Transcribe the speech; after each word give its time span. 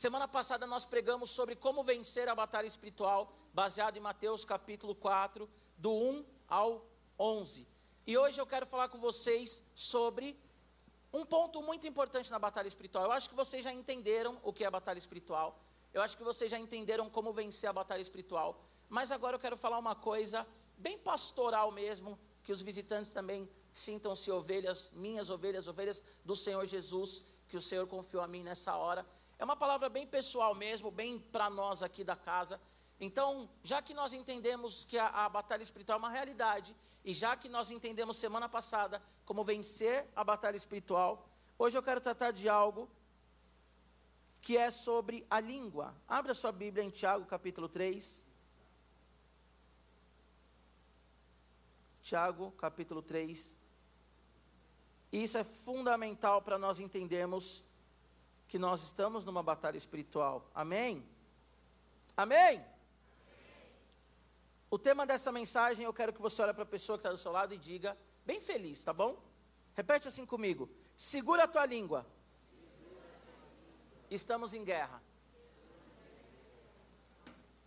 Semana 0.00 0.26
passada 0.26 0.66
nós 0.66 0.86
pregamos 0.86 1.28
sobre 1.28 1.54
como 1.54 1.84
vencer 1.84 2.26
a 2.26 2.34
batalha 2.34 2.66
espiritual, 2.66 3.30
baseado 3.52 3.98
em 3.98 4.00
Mateus 4.00 4.46
capítulo 4.46 4.94
4, 4.94 5.46
do 5.76 5.92
1 5.92 6.24
ao 6.48 6.86
11. 7.18 7.68
E 8.06 8.16
hoje 8.16 8.40
eu 8.40 8.46
quero 8.46 8.64
falar 8.64 8.88
com 8.88 8.96
vocês 8.98 9.62
sobre 9.74 10.40
um 11.12 11.26
ponto 11.26 11.60
muito 11.60 11.86
importante 11.86 12.30
na 12.30 12.38
batalha 12.38 12.66
espiritual. 12.66 13.04
Eu 13.04 13.12
acho 13.12 13.28
que 13.28 13.34
vocês 13.34 13.62
já 13.62 13.74
entenderam 13.74 14.40
o 14.42 14.54
que 14.54 14.64
é 14.64 14.68
a 14.68 14.70
batalha 14.70 14.98
espiritual. 14.98 15.60
Eu 15.92 16.00
acho 16.00 16.16
que 16.16 16.24
vocês 16.24 16.50
já 16.50 16.58
entenderam 16.58 17.10
como 17.10 17.30
vencer 17.30 17.68
a 17.68 17.72
batalha 17.74 18.00
espiritual. 18.00 18.58
Mas 18.88 19.12
agora 19.12 19.36
eu 19.36 19.40
quero 19.40 19.58
falar 19.58 19.78
uma 19.78 19.94
coisa 19.94 20.46
bem 20.78 20.96
pastoral 20.96 21.70
mesmo, 21.70 22.18
que 22.42 22.52
os 22.52 22.62
visitantes 22.62 23.10
também 23.10 23.46
sintam-se 23.74 24.30
ovelhas, 24.30 24.92
minhas 24.94 25.28
ovelhas, 25.28 25.68
ovelhas 25.68 26.02
do 26.24 26.34
Senhor 26.34 26.64
Jesus, 26.64 27.22
que 27.46 27.56
o 27.58 27.60
Senhor 27.60 27.86
confiou 27.86 28.22
a 28.22 28.26
mim 28.26 28.42
nessa 28.42 28.74
hora. 28.76 29.04
É 29.40 29.44
uma 29.44 29.56
palavra 29.56 29.88
bem 29.88 30.06
pessoal 30.06 30.54
mesmo, 30.54 30.90
bem 30.90 31.18
para 31.18 31.48
nós 31.48 31.82
aqui 31.82 32.04
da 32.04 32.14
casa. 32.14 32.60
Então, 33.00 33.48
já 33.64 33.80
que 33.80 33.94
nós 33.94 34.12
entendemos 34.12 34.84
que 34.84 34.98
a, 34.98 35.06
a, 35.06 35.28
batalha 35.30 35.62
espiritual 35.62 35.96
é 35.96 35.98
uma 35.98 36.10
realidade, 36.10 36.76
e 37.02 37.14
já 37.14 37.34
que 37.34 37.48
nós 37.48 37.70
entendemos 37.70 38.18
semana 38.18 38.50
passada 38.50 39.02
como 39.24 39.42
vencer 39.42 40.06
a 40.14 40.22
batalha 40.22 40.58
espiritual, 40.58 41.26
hoje 41.58 41.78
eu 41.78 41.82
quero 41.82 42.02
tratar 42.02 42.32
de 42.32 42.50
algo 42.50 42.86
que 44.42 44.58
é 44.58 44.70
sobre 44.70 45.26
a 45.30 45.40
língua. 45.40 45.96
Abra 46.06 46.34
sua 46.34 46.52
Bíblia 46.52 46.84
em 46.84 46.90
Tiago 46.90 47.24
capítulo 47.24 47.66
3. 47.66 48.22
Tiago 52.02 52.50
capítulo 52.58 53.00
3. 53.00 53.58
Isso 55.10 55.38
é 55.38 55.44
fundamental 55.44 56.42
para 56.42 56.58
nós 56.58 56.78
entendermos 56.78 57.69
que 58.50 58.58
nós 58.58 58.82
estamos 58.82 59.24
numa 59.24 59.44
batalha 59.44 59.78
espiritual. 59.78 60.50
Amém? 60.52 61.08
Amém? 62.16 62.60
O 64.68 64.76
tema 64.76 65.06
dessa 65.06 65.30
mensagem, 65.30 65.84
eu 65.84 65.94
quero 65.94 66.12
que 66.12 66.20
você 66.20 66.42
olhe 66.42 66.52
para 66.52 66.64
a 66.64 66.66
pessoa 66.66 66.98
que 66.98 67.02
está 67.02 67.12
do 67.12 67.18
seu 67.18 67.30
lado 67.30 67.54
e 67.54 67.58
diga, 67.58 67.96
bem 68.26 68.40
feliz, 68.40 68.82
tá 68.82 68.92
bom? 68.92 69.16
Repete 69.72 70.08
assim 70.08 70.26
comigo: 70.26 70.68
segura 70.96 71.44
a 71.44 71.48
tua 71.48 71.64
língua. 71.64 72.04
Estamos 74.10 74.52
em 74.52 74.64
guerra. 74.64 75.00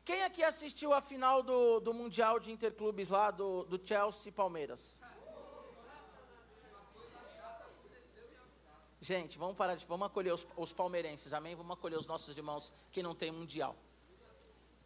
Quem 0.03 0.21
aqui 0.23 0.43
assistiu 0.43 0.91
a 0.91 0.99
final 0.99 1.41
do, 1.41 1.79
do 1.79 1.93
Mundial 1.93 2.41
de 2.41 2.51
Interclubes 2.51 3.07
lá 3.07 3.31
do, 3.31 3.63
do 3.63 3.79
Chelsea 3.87 4.29
e 4.29 4.33
Palmeiras? 4.33 5.01
Gente, 9.03 9.37
vamos 9.37 9.57
parar 9.57 9.75
de. 9.75 9.85
Vamos 9.85 10.07
acolher 10.07 10.33
os, 10.33 10.47
os 10.55 10.71
palmeirenses, 10.71 11.33
amém? 11.33 11.55
Vamos 11.55 11.73
acolher 11.73 11.97
os 11.97 12.07
nossos 12.07 12.37
irmãos 12.37 12.71
que 12.89 13.03
não 13.03 13.13
tem 13.13 13.33
mundial. 13.33 13.75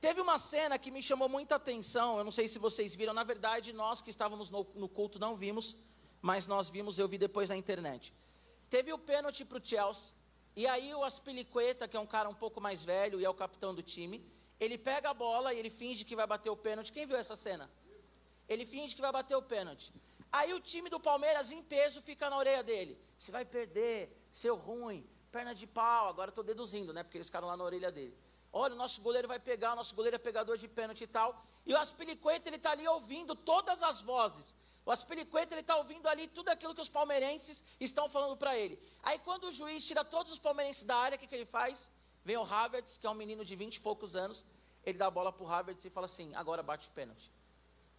Teve 0.02 0.20
uma 0.20 0.40
cena 0.40 0.80
que 0.80 0.90
me 0.90 1.04
chamou 1.04 1.30
muita 1.30 1.54
atenção, 1.54 2.18
eu 2.18 2.24
não 2.24 2.32
sei 2.32 2.48
se 2.48 2.58
vocês 2.58 2.96
viram, 2.96 3.14
na 3.14 3.24
verdade, 3.24 3.72
nós 3.72 4.02
que 4.02 4.10
estávamos 4.10 4.50
no, 4.50 4.66
no 4.74 4.90
culto 4.90 5.20
não 5.20 5.36
vimos, 5.36 5.76
mas 6.20 6.48
nós 6.48 6.68
vimos, 6.68 6.98
eu 6.98 7.08
vi 7.08 7.20
depois 7.20 7.50
na 7.50 7.56
internet. 7.56 8.12
Teve 8.72 8.92
o 8.92 8.98
pênalti 8.98 9.46
para 9.46 9.60
o 9.60 9.64
Chelsea, 9.64 10.16
e 10.56 10.66
aí 10.66 10.96
o 10.96 11.04
Aspilicueta, 11.04 11.88
que 11.88 11.96
é 11.96 12.00
um 12.00 12.08
cara 12.08 12.28
um 12.28 12.34
pouco 12.34 12.60
mais 12.60 12.84
velho 12.84 13.22
e 13.22 13.26
é 13.26 13.30
o 13.30 13.36
capitão 13.36 13.74
do 13.74 13.84
time, 13.84 14.26
ele 14.60 14.80
pega 14.80 15.12
a 15.12 15.14
bola 15.14 15.54
e 15.54 15.60
ele 15.60 15.70
finge 15.70 16.04
que 16.04 16.16
vai 16.16 16.26
bater 16.26 16.50
o 16.50 16.58
pênalti. 16.58 16.92
Quem 16.92 17.06
viu 17.06 17.18
essa 17.18 17.36
cena? 17.36 17.70
Ele 18.50 18.66
finge 18.66 18.96
que 18.96 19.02
vai 19.02 19.12
bater 19.12 19.36
o 19.36 19.44
pênalti. 19.44 19.94
Aí 20.32 20.54
o 20.54 20.60
time 20.60 20.90
do 20.90 21.00
Palmeiras, 21.00 21.52
em 21.52 21.62
peso, 21.64 22.02
fica 22.02 22.30
na 22.30 22.38
orelha 22.38 22.64
dele. 22.64 23.00
Você 23.18 23.32
vai 23.32 23.46
perder, 23.46 24.16
seu 24.32 24.56
ruim, 24.56 25.08
perna 25.32 25.54
de 25.54 25.66
pau. 25.66 26.10
Agora 26.10 26.30
estou 26.30 26.44
deduzindo, 26.44 26.94
né? 26.94 27.04
Porque 27.04 27.18
eles 27.18 27.28
ficaram 27.28 27.48
lá 27.48 27.58
na 27.58 27.64
orelha 27.64 27.92
dele. 27.92 28.18
Olha, 28.52 28.74
o 28.74 28.78
nosso 28.78 29.02
goleiro 29.02 29.28
vai 29.28 29.40
pegar, 29.40 29.74
o 29.74 29.76
nosso 29.76 29.96
goleiro 29.96 30.16
é 30.16 30.20
pegador 30.20 30.58
de 30.58 30.68
pênalti 30.68 31.02
e 31.04 31.08
tal. 31.08 31.46
E 31.66 31.74
o 31.74 31.78
Aspilicueta, 31.78 32.50
ele 32.50 32.56
está 32.56 32.72
ali 32.72 32.88
ouvindo 32.88 33.36
todas 33.36 33.84
as 33.84 34.02
vozes. 34.02 34.56
O 34.86 34.92
Aspilicueta, 34.92 35.54
ele 35.54 35.62
está 35.62 35.76
ouvindo 35.76 36.08
ali 36.08 36.28
tudo 36.28 36.50
aquilo 36.50 36.74
que 36.74 36.82
os 36.82 36.88
palmeirenses 36.88 37.64
estão 37.80 38.08
falando 38.10 38.38
para 38.38 38.58
ele. 38.58 38.82
Aí 39.04 39.20
quando 39.20 39.46
o 39.46 39.52
juiz 39.52 39.86
tira 39.86 40.04
todos 40.04 40.32
os 40.32 40.40
palmeirenses 40.40 40.86
da 40.86 40.96
área, 40.96 41.18
o 41.18 41.20
que, 41.20 41.28
que 41.28 41.36
ele 41.36 41.46
faz? 41.46 41.92
Vem 42.24 42.38
o 42.38 42.44
Havertz, 42.44 42.98
que 42.98 43.06
é 43.06 43.10
um 43.10 43.14
menino 43.14 43.44
de 43.44 43.56
20 43.56 43.76
e 43.76 43.82
poucos 43.82 44.16
anos, 44.16 44.46
ele 44.86 44.98
dá 44.98 45.08
a 45.08 45.12
bola 45.12 45.32
para 45.34 45.46
o 45.46 45.50
Havertz 45.50 45.84
e 45.84 45.90
fala 45.90 46.06
assim, 46.06 46.34
agora 46.36 46.64
bate 46.64 46.88
o 46.88 46.92
pênalti. 46.92 47.32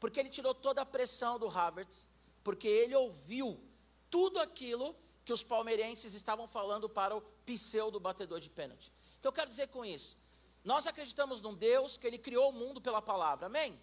Porque 0.00 0.18
ele 0.18 0.30
tirou 0.30 0.54
toda 0.54 0.80
a 0.80 0.86
pressão 0.86 1.38
do 1.38 1.48
Havertz, 1.48 2.08
porque 2.48 2.66
ele 2.66 2.94
ouviu 2.94 3.60
tudo 4.08 4.40
aquilo 4.40 4.96
que 5.22 5.34
os 5.34 5.42
palmeirenses 5.42 6.14
estavam 6.14 6.46
falando 6.48 6.88
para 6.88 7.14
o 7.14 7.20
pseudo 7.44 8.00
batedor 8.00 8.40
de 8.40 8.48
pênalti. 8.48 8.90
O 9.18 9.20
que 9.20 9.28
eu 9.28 9.32
quero 9.38 9.50
dizer 9.50 9.68
com 9.68 9.84
isso? 9.84 10.16
Nós 10.64 10.86
acreditamos 10.86 11.42
num 11.42 11.54
Deus 11.54 11.98
que 11.98 12.06
ele 12.06 12.16
criou 12.16 12.48
o 12.48 12.52
mundo 12.54 12.80
pela 12.80 13.02
palavra, 13.02 13.48
amém? 13.48 13.78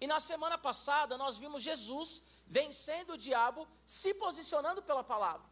E 0.00 0.06
na 0.08 0.18
semana 0.18 0.58
passada 0.58 1.16
nós 1.16 1.38
vimos 1.38 1.62
Jesus 1.62 2.24
vencendo 2.48 3.12
o 3.12 3.16
diabo, 3.16 3.68
se 3.86 4.12
posicionando 4.14 4.82
pela 4.82 5.04
palavra. 5.04 5.46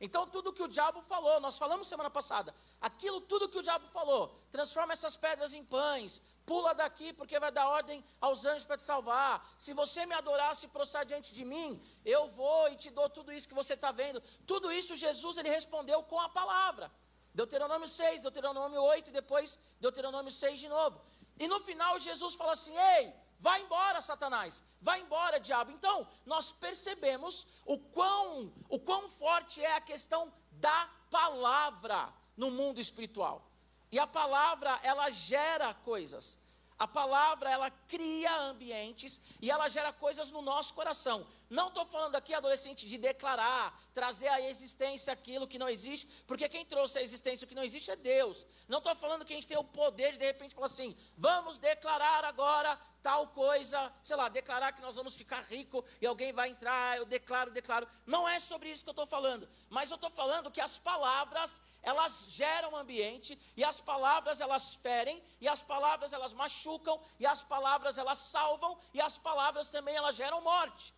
Então 0.00 0.26
tudo 0.26 0.52
que 0.52 0.62
o 0.62 0.68
diabo 0.68 1.02
falou, 1.02 1.40
nós 1.40 1.58
falamos 1.58 1.86
semana 1.86 2.08
passada, 2.08 2.54
aquilo 2.80 3.20
tudo 3.20 3.48
que 3.50 3.58
o 3.58 3.62
diabo 3.62 3.86
falou, 3.88 4.34
transforma 4.50 4.94
essas 4.94 5.14
pedras 5.14 5.52
em 5.52 5.62
pães, 5.62 6.22
pula 6.46 6.74
daqui 6.74 7.12
porque 7.12 7.38
vai 7.38 7.52
dar 7.52 7.68
ordem 7.68 8.02
aos 8.20 8.44
anjos 8.44 8.64
para 8.64 8.78
te 8.78 8.82
salvar. 8.82 9.46
Se 9.58 9.72
você 9.74 10.06
me 10.06 10.14
adorar, 10.14 10.56
se 10.56 10.68
prostrar 10.68 11.04
diante 11.04 11.34
de 11.34 11.44
mim, 11.44 11.68
eu 12.04 12.28
vou 12.28 12.68
e 12.70 12.76
te 12.76 12.90
dou 12.90 13.08
tudo 13.10 13.30
isso 13.32 13.48
que 13.50 13.60
você 13.62 13.74
está 13.74 13.92
vendo. 13.92 14.22
Tudo 14.46 14.72
isso 14.72 14.96
Jesus 14.96 15.36
ele 15.36 15.50
respondeu 15.50 16.02
com 16.04 16.18
a 16.18 16.30
palavra. 16.30 16.90
Deuteronômio 17.34 17.86
6, 17.86 18.22
Deuteronômio 18.22 18.82
8 18.82 19.10
e 19.10 19.12
depois 19.12 19.58
Deuteronômio 19.78 20.32
6 20.32 20.58
de 20.58 20.68
novo. 20.68 21.00
E 21.38 21.46
no 21.46 21.60
final 21.60 22.00
Jesus 22.00 22.34
fala 22.34 22.54
assim: 22.54 22.76
Ei, 22.94 23.14
vai 23.40 23.62
embora, 23.62 24.00
Satanás, 24.00 24.62
vai 24.80 25.00
embora, 25.00 25.40
diabo. 25.40 25.70
Então, 25.72 26.06
nós 26.24 26.52
percebemos 26.52 27.46
o 27.64 27.78
quão, 27.78 28.52
o 28.68 28.78
quão 28.78 29.08
forte 29.08 29.62
é 29.62 29.74
a 29.74 29.80
questão 29.80 30.32
da 30.52 30.88
palavra 31.10 32.12
no 32.36 32.50
mundo 32.50 32.80
espiritual. 32.80 33.50
E 33.90 33.98
a 33.98 34.06
palavra, 34.06 34.78
ela 34.82 35.10
gera 35.10 35.74
coisas. 35.74 36.38
A 36.78 36.86
palavra, 36.86 37.50
ela 37.50 37.70
cria 37.88 38.34
ambientes 38.40 39.20
e 39.40 39.50
ela 39.50 39.68
gera 39.68 39.92
coisas 39.92 40.30
no 40.30 40.40
nosso 40.40 40.72
coração. 40.72 41.26
Não 41.50 41.66
estou 41.66 41.84
falando 41.84 42.14
aqui, 42.14 42.32
adolescente, 42.32 42.86
de 42.86 42.96
declarar, 42.96 43.76
trazer 43.92 44.28
à 44.28 44.40
existência 44.40 45.12
aquilo 45.12 45.48
que 45.48 45.58
não 45.58 45.68
existe, 45.68 46.06
porque 46.24 46.48
quem 46.48 46.64
trouxe 46.64 46.98
à 46.98 47.02
existência 47.02 47.44
o 47.44 47.48
que 47.48 47.56
não 47.56 47.64
existe 47.64 47.90
é 47.90 47.96
Deus. 47.96 48.46
Não 48.68 48.78
estou 48.78 48.94
falando 48.94 49.24
que 49.24 49.32
a 49.32 49.36
gente 49.36 49.48
tem 49.48 49.58
o 49.58 49.64
poder 49.64 50.12
de, 50.12 50.18
de 50.18 50.26
repente, 50.26 50.54
falar 50.54 50.68
assim: 50.68 50.96
vamos 51.18 51.58
declarar 51.58 52.24
agora 52.24 52.78
tal 53.02 53.26
coisa, 53.28 53.92
sei 54.04 54.14
lá, 54.14 54.28
declarar 54.28 54.72
que 54.72 54.80
nós 54.80 54.94
vamos 54.94 55.16
ficar 55.16 55.42
rico 55.42 55.84
e 56.00 56.06
alguém 56.06 56.32
vai 56.32 56.50
entrar, 56.50 56.96
eu 56.98 57.04
declaro, 57.04 57.50
declaro. 57.50 57.88
Não 58.06 58.28
é 58.28 58.38
sobre 58.38 58.70
isso 58.70 58.84
que 58.84 58.90
eu 58.90 58.92
estou 58.92 59.06
falando, 59.06 59.48
mas 59.68 59.90
eu 59.90 59.96
estou 59.96 60.10
falando 60.10 60.52
que 60.52 60.60
as 60.60 60.78
palavras, 60.78 61.60
elas 61.82 62.26
geram 62.28 62.76
ambiente, 62.76 63.36
e 63.56 63.64
as 63.64 63.80
palavras 63.80 64.40
elas 64.40 64.76
ferem, 64.76 65.20
e 65.40 65.48
as 65.48 65.64
palavras 65.64 66.12
elas 66.12 66.32
machucam, 66.32 67.02
e 67.18 67.26
as 67.26 67.42
palavras 67.42 67.98
elas 67.98 68.18
salvam, 68.18 68.78
e 68.94 69.00
as 69.00 69.18
palavras 69.18 69.68
também 69.68 69.96
elas 69.96 70.14
geram 70.14 70.40
morte. 70.42 70.94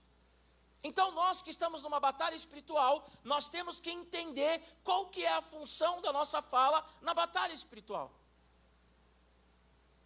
Então 0.85 1.13
nós 1.13 1.43
que 1.43 1.51
estamos 1.51 1.83
numa 1.83 2.01
batalha 2.01 2.35
espiritual, 2.35 3.09
nós 3.23 3.49
temos 3.49 3.79
que 3.81 3.91
entender 3.91 4.61
qual 4.83 5.07
que 5.07 5.25
é 5.25 5.33
a 5.33 5.43
função 5.43 6.01
da 6.01 6.13
nossa 6.13 6.43
fala 6.43 6.85
na 7.01 7.15
batalha 7.15 7.53
espiritual. 7.53 8.13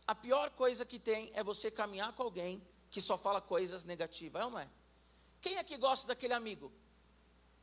A 0.07 0.15
pior 0.15 0.51
coisa 0.51 0.85
que 0.85 0.99
tem 0.99 1.31
é 1.35 1.43
você 1.43 1.71
caminhar 1.71 2.13
com 2.13 2.23
alguém 2.23 2.67
que 2.91 3.01
só 3.01 3.19
fala 3.19 3.41
coisas 3.41 3.85
negativas, 3.85 4.41
é 4.41 4.45
ou 4.45 4.51
não 4.51 4.59
é? 4.59 4.69
Quem 5.41 5.57
é 5.57 5.65
que 5.65 5.77
gosta 5.77 6.07
daquele 6.07 6.33
amigo? 6.33 6.73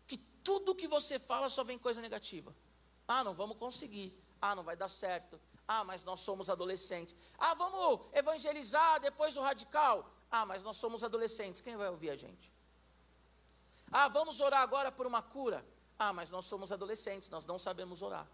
Que 0.08 0.18
tudo 0.44 0.76
que 0.76 0.88
você 0.88 1.18
fala 1.18 1.50
só 1.50 1.64
vem 1.64 1.78
coisa 1.78 2.02
negativa. 2.02 2.54
Ah, 3.08 3.24
não 3.24 3.34
vamos 3.34 3.58
conseguir. 3.58 4.14
Ah, 4.42 4.56
não 4.56 4.64
vai 4.64 4.76
dar 4.76 4.90
certo. 4.90 5.40
Ah, 5.68 5.84
mas 5.84 6.04
nós 6.04 6.20
somos 6.20 6.50
adolescentes. 6.50 7.16
Ah, 7.38 7.54
vamos 7.54 8.02
evangelizar 8.14 9.00
depois 9.00 9.36
do 9.36 9.42
radical. 9.42 10.10
Ah, 10.30 10.46
mas 10.46 10.64
nós 10.64 10.78
somos 10.78 11.04
adolescentes. 11.04 11.62
Quem 11.62 11.78
vai 11.78 11.90
ouvir 11.90 12.10
a 12.10 12.16
gente? 12.16 12.52
Ah, 13.96 14.08
vamos 14.08 14.40
orar 14.42 14.62
agora 14.62 14.92
por 14.92 15.06
uma 15.06 15.22
cura. 15.22 15.64
Ah, 16.00 16.12
mas 16.12 16.32
nós 16.32 16.46
somos 16.46 16.72
adolescentes, 16.72 17.30
nós 17.30 17.46
não 17.46 17.60
sabemos 17.60 18.02
orar. 18.02 18.28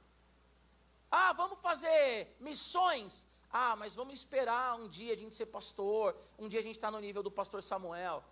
Ah, 1.12 1.34
vamos 1.34 1.60
fazer 1.60 2.38
missões. 2.40 3.28
Ah, 3.52 3.76
mas 3.76 3.94
vamos 3.94 4.14
esperar 4.14 4.76
um 4.76 4.88
dia 4.88 5.14
a 5.14 5.18
gente 5.18 5.36
ser 5.36 5.48
pastor, 5.48 6.16
um 6.38 6.48
dia 6.48 6.62
a 6.62 6.64
gente 6.64 6.76
está 6.76 6.90
no 6.90 7.00
nível 7.00 7.22
do 7.22 7.30
pastor 7.30 7.62
Samuel. 7.62 8.24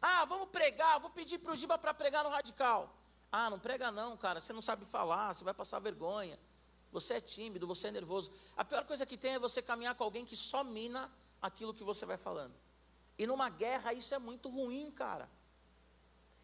Ah, 0.00 0.24
vamos 0.24 0.48
pregar, 0.48 0.98
vou 1.00 1.10
pedir 1.10 1.38
para 1.38 1.52
o 1.52 1.56
Giba 1.56 1.76
para 1.76 1.92
pregar 1.92 2.24
no 2.24 2.30
radical. 2.30 2.94
Ah, 3.30 3.50
não 3.50 3.58
prega 3.58 3.90
não, 3.90 4.16
cara, 4.16 4.40
você 4.40 4.54
não 4.54 4.62
sabe 4.62 4.86
falar, 4.86 5.34
você 5.34 5.44
vai 5.44 5.52
passar 5.52 5.80
vergonha. 5.80 6.38
Você 6.92 7.14
é 7.14 7.20
tímido, 7.20 7.66
você 7.66 7.88
é 7.88 7.90
nervoso. 7.90 8.32
A 8.56 8.64
pior 8.64 8.84
coisa 8.86 9.04
que 9.04 9.18
tem 9.18 9.34
é 9.34 9.38
você 9.38 9.60
caminhar 9.60 9.94
com 9.94 10.04
alguém 10.04 10.24
que 10.24 10.36
só 10.36 10.64
mina 10.64 11.12
aquilo 11.42 11.74
que 11.74 11.84
você 11.84 12.06
vai 12.06 12.16
falando. 12.16 12.54
E 13.18 13.26
numa 13.26 13.50
guerra 13.50 13.92
isso 13.92 14.14
é 14.14 14.18
muito 14.18 14.48
ruim, 14.48 14.90
cara. 14.90 15.28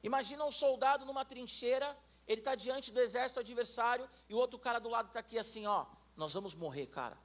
Imagina 0.02 0.44
um 0.44 0.50
soldado 0.50 1.04
numa 1.04 1.24
trincheira 1.24 1.96
ele 2.26 2.40
está 2.40 2.54
diante 2.54 2.92
do 2.92 3.00
exército 3.00 3.40
adversário 3.40 4.08
e 4.28 4.34
o 4.34 4.38
outro 4.38 4.58
cara 4.58 4.78
do 4.78 4.88
lado 4.88 5.08
está 5.08 5.20
aqui 5.20 5.38
assim, 5.38 5.66
ó, 5.66 5.86
nós 6.16 6.32
vamos 6.32 6.54
morrer, 6.54 6.86
cara. 6.86 7.18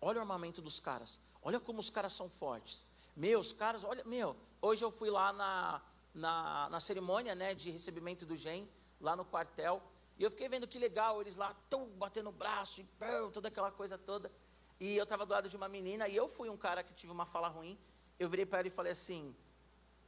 Olha 0.00 0.18
o 0.18 0.20
armamento 0.20 0.62
dos 0.62 0.78
caras. 0.78 1.20
Olha 1.42 1.58
como 1.58 1.80
os 1.80 1.90
caras 1.90 2.12
são 2.12 2.28
fortes. 2.28 2.86
Meus 3.16 3.52
caras, 3.52 3.84
olha, 3.84 4.04
meu, 4.04 4.36
hoje 4.60 4.84
eu 4.84 4.90
fui 4.90 5.10
lá 5.10 5.32
na, 5.32 5.82
na, 6.12 6.68
na 6.70 6.80
cerimônia, 6.80 7.34
né, 7.34 7.54
de 7.54 7.70
recebimento 7.70 8.24
do 8.24 8.36
GEM, 8.36 8.68
lá 9.00 9.16
no 9.16 9.24
quartel, 9.24 9.82
e 10.18 10.22
eu 10.22 10.30
fiquei 10.30 10.48
vendo 10.48 10.68
que 10.68 10.78
legal, 10.78 11.20
eles 11.20 11.36
lá 11.36 11.54
tão 11.68 11.88
batendo 11.88 12.28
o 12.28 12.32
braço 12.32 12.80
e 12.80 12.84
pão, 12.84 13.30
toda 13.30 13.48
aquela 13.48 13.70
coisa 13.72 13.98
toda. 13.98 14.30
E 14.78 14.96
eu 14.96 15.04
estava 15.04 15.26
do 15.26 15.32
lado 15.32 15.48
de 15.48 15.56
uma 15.56 15.68
menina 15.68 16.08
e 16.08 16.14
eu 16.14 16.28
fui 16.28 16.48
um 16.48 16.56
cara 16.56 16.84
que 16.84 16.94
tive 16.94 17.12
uma 17.12 17.26
fala 17.26 17.48
ruim. 17.48 17.78
Eu 18.18 18.28
virei 18.28 18.46
para 18.46 18.60
ela 18.60 18.68
e 18.68 18.70
falei 18.70 18.92
assim: 18.92 19.34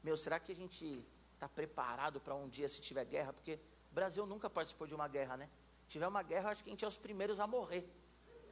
Meu, 0.03 0.17
será 0.17 0.39
que 0.39 0.53
a 0.53 0.55
gente 0.55 1.05
está 1.37 1.49
preparado 1.49 2.21
para 2.21 2.35
um 2.35 2.49
dia 2.49 2.69
se 2.69 2.81
tiver 2.81 3.05
guerra? 3.05 3.33
Porque 3.33 3.55
o 3.91 3.95
Brasil 3.95 4.27
nunca 4.27 4.51
participou 4.51 4.87
de 4.87 4.95
uma 4.95 5.07
guerra, 5.07 5.37
né? 5.37 5.49
Se 5.85 5.91
tiver 5.91 6.09
uma 6.09 6.23
guerra, 6.23 6.51
acho 6.51 6.65
que 6.65 6.71
a 6.71 6.73
gente 6.73 6.85
é 6.85 6.89
os 6.89 6.97
primeiros 6.97 7.39
a 7.39 7.47
morrer. 7.47 7.89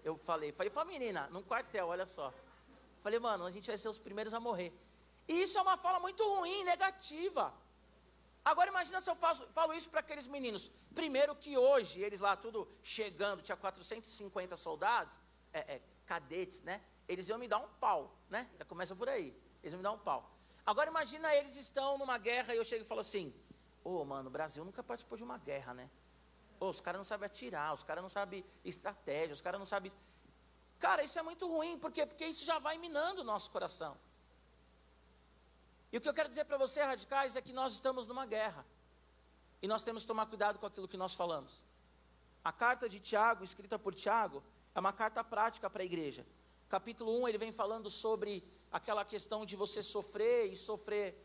Eu 0.05 0.17
falei, 0.17 0.53
falei 0.53 0.71
para 0.71 0.83
a 0.83 0.85
menina, 0.85 1.29
num 1.29 1.43
quartel, 1.43 1.89
olha 1.89 2.07
só. 2.07 2.33
Falei, 3.03 3.19
mano, 3.19 3.45
a 3.45 3.51
gente 3.51 3.67
vai 3.67 3.77
ser 3.77 3.89
os 3.89 3.99
primeiros 3.99 4.35
a 4.35 4.41
morrer. 4.41 4.73
E 5.27 5.43
isso 5.43 5.59
é 5.59 5.63
uma 5.63 5.77
fala 5.77 5.99
muito 5.99 6.23
ruim, 6.23 6.65
negativa. 6.65 7.53
Agora 8.45 8.69
imagina 8.69 9.01
se 9.01 9.09
eu 9.09 9.17
faço, 9.17 9.47
falo 9.55 9.73
isso 9.73 9.89
para 9.89 10.01
aqueles 10.01 10.27
meninos. 10.27 10.71
Primeiro 10.95 11.35
que 11.35 11.57
hoje, 11.57 12.01
eles 12.03 12.21
lá 12.21 12.37
tudo 12.37 12.69
chegando, 12.83 13.43
tinha 13.43 13.57
450 13.57 14.57
soldados, 14.59 15.15
é, 15.53 15.77
é, 15.77 15.83
cadetes, 16.05 16.63
né? 16.63 16.83
Eles 17.09 17.29
iam 17.29 17.39
me 17.39 17.49
dar 17.49 17.59
um 17.59 17.69
pau, 17.81 18.15
né? 18.29 18.49
Já 18.59 18.65
começa 18.67 18.95
por 18.95 19.09
aí. 19.09 19.35
Eles 19.63 19.73
iam 19.73 19.79
me 19.79 19.83
dar 19.83 19.93
um 19.93 19.99
pau. 19.99 20.31
Agora 20.67 20.91
imagina 20.91 21.35
eles 21.35 21.57
estão 21.57 21.99
numa 21.99 22.17
guerra 22.17 22.55
e 22.55 22.57
eu 22.57 22.65
chego 22.65 22.85
e 22.85 22.89
falo 22.89 23.01
assim: 23.01 23.35
Ô, 23.83 24.01
oh, 24.01 24.05
mano, 24.05 24.29
o 24.29 24.33
Brasil 24.33 24.65
nunca 24.65 24.83
participou 24.83 25.19
de 25.19 25.25
uma 25.25 25.37
guerra, 25.37 25.75
né? 25.75 25.91
Oh, 26.59 26.71
os 26.71 26.81
caras 26.81 26.99
não 26.99 27.05
sabem 27.05 27.27
atirar, 27.27 27.75
os 27.75 27.83
caras 27.83 28.03
não 28.03 28.09
sabem 28.09 28.45
estratégia, 28.65 29.35
os 29.35 29.41
caras 29.41 29.59
não 29.59 29.67
sabem. 29.67 29.93
Cara, 30.79 31.03
isso 31.03 31.19
é 31.19 31.23
muito 31.23 31.47
ruim, 31.47 31.79
por 31.79 31.93
quê? 31.93 32.07
Porque 32.07 32.25
isso 32.25 32.45
já 32.45 32.59
vai 32.59 32.79
minando 32.79 33.21
o 33.21 33.25
nosso 33.25 33.51
coração. 33.51 33.97
E 35.93 35.99
o 35.99 36.01
que 36.01 36.09
eu 36.09 36.15
quero 36.15 36.29
dizer 36.29 36.45
para 36.45 36.57
você, 36.57 36.83
radicais, 36.83 37.37
é 37.37 37.43
que 37.43 37.53
nós 37.53 37.75
estamos 37.75 38.07
numa 38.07 38.27
guerra. 38.27 38.65
E 39.63 39.69
nós 39.69 39.83
temos 39.83 40.03
que 40.03 40.09
tomar 40.09 40.27
cuidado 40.27 40.59
com 40.59 40.67
aquilo 40.67 40.89
que 40.89 40.97
nós 40.97 41.15
falamos. 41.15 41.65
A 42.43 42.53
carta 42.53 42.89
de 42.89 42.99
Tiago, 42.99 43.45
escrita 43.45 43.79
por 43.79 43.95
Tiago, 43.95 44.43
é 44.75 44.81
uma 44.81 44.93
carta 44.93 45.23
prática 45.23 45.71
para 45.71 45.83
a 45.83 45.85
igreja. 45.85 46.27
Capítulo 46.69 47.23
1, 47.23 47.29
ele 47.29 47.39
vem 47.39 47.53
falando 47.53 47.89
sobre 47.89 48.43
aquela 48.75 49.05
questão 49.05 49.47
de 49.47 49.55
você 49.55 49.85
sofrer 49.85 50.53
e 50.53 50.57
sofrer 50.57 51.17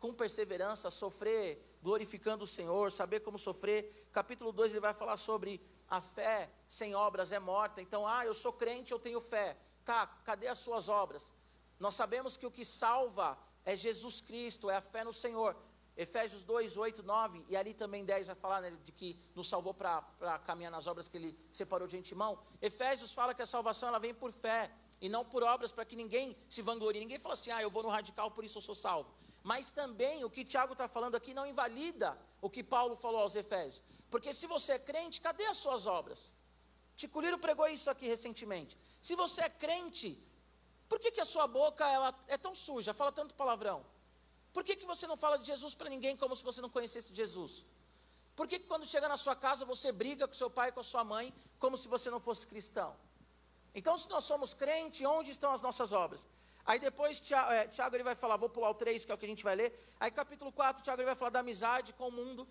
com 0.00 0.14
perseverança, 0.14 0.90
sofrer 0.90 1.78
glorificando 1.82 2.44
o 2.44 2.46
Senhor, 2.46 2.90
saber 2.90 3.20
como 3.20 3.38
sofrer. 3.38 4.08
Capítulo 4.10 4.52
2, 4.52 4.72
ele 4.72 4.80
vai 4.80 4.94
falar 4.94 5.18
sobre 5.18 5.60
a 5.86 6.00
fé 6.00 6.50
sem 6.66 6.94
obras 6.94 7.30
é 7.30 7.38
morta. 7.38 7.82
Então, 7.82 8.06
ah, 8.06 8.24
eu 8.24 8.32
sou 8.32 8.54
crente, 8.54 8.90
eu 8.90 8.98
tenho 8.98 9.20
fé. 9.20 9.54
Tá, 9.84 10.06
cadê 10.24 10.48
as 10.48 10.60
suas 10.60 10.88
obras? 10.88 11.34
Nós 11.78 11.94
sabemos 11.94 12.38
que 12.38 12.46
o 12.46 12.50
que 12.50 12.64
salva 12.64 13.38
é 13.66 13.76
Jesus 13.76 14.22
Cristo, 14.22 14.70
é 14.70 14.76
a 14.76 14.80
fé 14.80 15.04
no 15.04 15.12
Senhor. 15.12 15.54
Efésios 15.94 16.42
2, 16.42 16.78
8, 16.78 17.02
9, 17.02 17.44
e 17.48 17.56
ali 17.56 17.74
também 17.74 18.02
10 18.02 18.28
vai 18.28 18.36
falar 18.36 18.62
né, 18.62 18.70
de 18.82 18.92
que 18.92 19.20
nos 19.34 19.46
salvou 19.46 19.74
para 19.74 20.38
caminhar 20.46 20.70
nas 20.70 20.86
obras 20.86 21.06
que 21.06 21.18
ele 21.18 21.38
separou 21.50 21.86
de 21.86 21.98
antemão. 21.98 22.38
Efésios 22.62 23.12
fala 23.12 23.34
que 23.34 23.42
a 23.42 23.46
salvação 23.46 23.90
ela 23.90 23.98
vem 23.98 24.14
por 24.14 24.32
fé 24.32 24.72
e 25.00 25.08
não 25.08 25.24
por 25.24 25.42
obras 25.42 25.72
para 25.72 25.84
que 25.84 25.96
ninguém 25.96 26.36
se 26.48 26.62
vanglorie. 26.62 27.00
Ninguém 27.00 27.18
fala 27.18 27.34
assim, 27.34 27.50
ah, 27.50 27.62
eu 27.62 27.70
vou 27.70 27.82
no 27.82 27.88
radical, 27.88 28.30
por 28.30 28.44
isso 28.44 28.58
eu 28.58 28.62
sou 28.62 28.74
salvo. 28.74 29.10
Mas 29.42 29.70
também 29.70 30.24
o 30.24 30.30
que 30.30 30.44
Tiago 30.44 30.72
está 30.72 30.88
falando 30.88 31.14
aqui 31.14 31.32
não 31.32 31.46
invalida 31.46 32.18
o 32.40 32.50
que 32.50 32.62
Paulo 32.62 32.96
falou 32.96 33.20
aos 33.20 33.36
Efésios. 33.36 33.82
Porque 34.10 34.34
se 34.34 34.46
você 34.46 34.72
é 34.72 34.78
crente, 34.78 35.20
cadê 35.20 35.44
as 35.46 35.58
suas 35.58 35.86
obras? 35.86 36.34
Ticuliro 36.96 37.38
pregou 37.38 37.68
isso 37.68 37.88
aqui 37.90 38.06
recentemente. 38.06 38.76
Se 39.00 39.14
você 39.14 39.42
é 39.42 39.48
crente, 39.48 40.20
por 40.88 40.98
que, 40.98 41.12
que 41.12 41.20
a 41.20 41.24
sua 41.24 41.46
boca 41.46 41.88
ela 41.88 42.14
é 42.26 42.36
tão 42.36 42.54
suja, 42.54 42.92
fala 42.92 43.12
tanto 43.12 43.34
palavrão? 43.34 43.84
Por 44.52 44.64
que, 44.64 44.74
que 44.74 44.86
você 44.86 45.06
não 45.06 45.16
fala 45.16 45.38
de 45.38 45.46
Jesus 45.46 45.74
para 45.74 45.88
ninguém 45.88 46.16
como 46.16 46.34
se 46.34 46.42
você 46.42 46.60
não 46.60 46.70
conhecesse 46.70 47.14
Jesus? 47.14 47.64
Por 48.34 48.48
que, 48.48 48.58
que 48.58 48.66
quando 48.66 48.86
chega 48.86 49.08
na 49.08 49.16
sua 49.16 49.36
casa 49.36 49.64
você 49.64 49.92
briga 49.92 50.26
com 50.26 50.34
seu 50.34 50.50
pai 50.50 50.70
e 50.70 50.72
com 50.72 50.80
a 50.80 50.84
sua 50.84 51.04
mãe 51.04 51.32
como 51.58 51.76
se 51.76 51.86
você 51.86 52.10
não 52.10 52.18
fosse 52.18 52.46
cristão? 52.46 52.96
Então, 53.78 53.94
se 54.02 54.08
nós 54.14 54.24
somos 54.32 54.50
crente, 54.62 55.06
onde 55.16 55.30
estão 55.36 55.50
as 55.56 55.62
nossas 55.66 55.92
obras? 56.04 56.20
Aí 56.68 56.78
depois 56.88 57.20
Tiago, 57.26 57.50
é, 57.58 57.66
Tiago, 57.74 57.94
ele 57.96 58.08
vai 58.10 58.16
falar, 58.22 58.36
vou 58.36 58.50
pular 58.56 58.70
o 58.70 58.74
3, 58.74 59.04
que 59.04 59.12
é 59.12 59.14
o 59.14 59.18
que 59.20 59.28
a 59.28 59.32
gente 59.32 59.44
vai 59.48 59.56
ler. 59.60 59.70
Aí 60.00 60.10
capítulo 60.10 60.50
4, 60.52 60.82
Tiago 60.82 61.00
ele 61.00 61.12
vai 61.12 61.18
falar 61.22 61.30
da 61.36 61.40
amizade 61.40 61.92
com 61.98 62.08
o 62.08 62.16
mundo. 62.20 62.46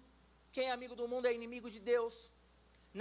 Quem 0.55 0.65
é 0.69 0.71
amigo 0.71 0.95
do 1.01 1.07
mundo 1.07 1.27
é 1.27 1.33
inimigo 1.39 1.69
de 1.75 1.79
Deus. 1.93 2.31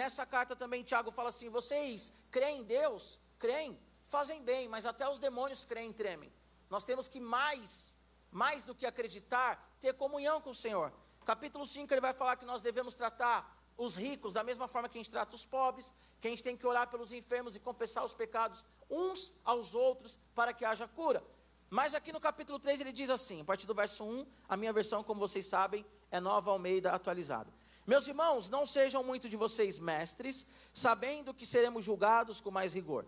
Nessa 0.01 0.25
carta 0.35 0.55
também 0.63 0.83
Tiago 0.83 1.11
fala 1.11 1.31
assim: 1.31 1.49
vocês 1.49 2.13
creem 2.31 2.61
em 2.61 2.65
Deus? 2.65 3.05
Creem? 3.39 3.79
fazem 4.07 4.43
bem, 4.43 4.69
mas 4.69 4.87
até 4.87 5.09
os 5.09 5.19
demônios 5.19 5.65
creem 5.65 5.91
e 5.91 5.95
tremem. 5.95 6.33
Nós 6.71 6.85
temos 6.85 7.09
que 7.09 7.21
mais, 7.21 7.99
mais 8.31 8.65
do 8.65 8.75
que 8.75 8.87
acreditar, 8.87 9.77
ter 9.81 9.95
comunhão 9.95 10.41
com 10.41 10.51
o 10.51 10.55
Senhor. 10.55 10.93
Capítulo 11.25 11.67
5 11.67 11.93
ele 11.93 12.01
vai 12.01 12.15
falar 12.15 12.37
que 12.37 12.45
nós 12.45 12.63
devemos 12.63 12.95
tratar 12.95 13.56
os 13.77 13.97
ricos 13.97 14.33
da 14.33 14.43
mesma 14.43 14.67
forma 14.69 14.89
que 14.89 14.99
a 14.99 15.03
gente 15.03 15.11
trata 15.11 15.35
os 15.35 15.45
pobres, 15.45 15.93
que 16.21 16.27
a 16.27 16.31
gente 16.31 16.43
tem 16.43 16.57
que 16.57 16.67
orar 16.67 16.89
pelos 16.89 17.13
enfermos 17.13 17.55
e 17.55 17.61
confessar 17.61 18.05
os 18.05 18.15
pecados 18.15 18.65
uns 18.91 19.33
aos 19.45 19.75
outros 19.75 20.19
para 20.35 20.53
que 20.53 20.65
haja 20.65 20.89
cura. 20.89 21.23
Mas 21.69 21.95
aqui 21.95 22.13
no 22.13 22.21
capítulo 22.21 22.59
3 22.59 22.81
ele 22.81 22.93
diz 22.93 23.11
assim, 23.11 23.41
a 23.41 23.45
partir 23.45 23.67
do 23.67 23.75
verso 23.75 24.05
1, 24.05 24.27
a 24.49 24.57
minha 24.57 24.73
versão, 24.73 25.03
como 25.03 25.21
vocês 25.21 25.47
sabem, 25.47 25.85
é 26.11 26.21
nova 26.21 26.51
Almeida 26.51 26.93
atualizada. 26.93 27.53
Meus 27.87 28.09
irmãos, 28.09 28.51
não 28.51 28.67
sejam 28.67 29.03
muito 29.03 29.29
de 29.29 29.37
vocês 29.37 29.79
mestres, 29.79 30.47
sabendo 30.73 31.35
que 31.35 31.47
seremos 31.47 31.85
julgados 31.85 32.41
com 32.41 32.51
mais 32.51 32.73
rigor. 32.73 33.05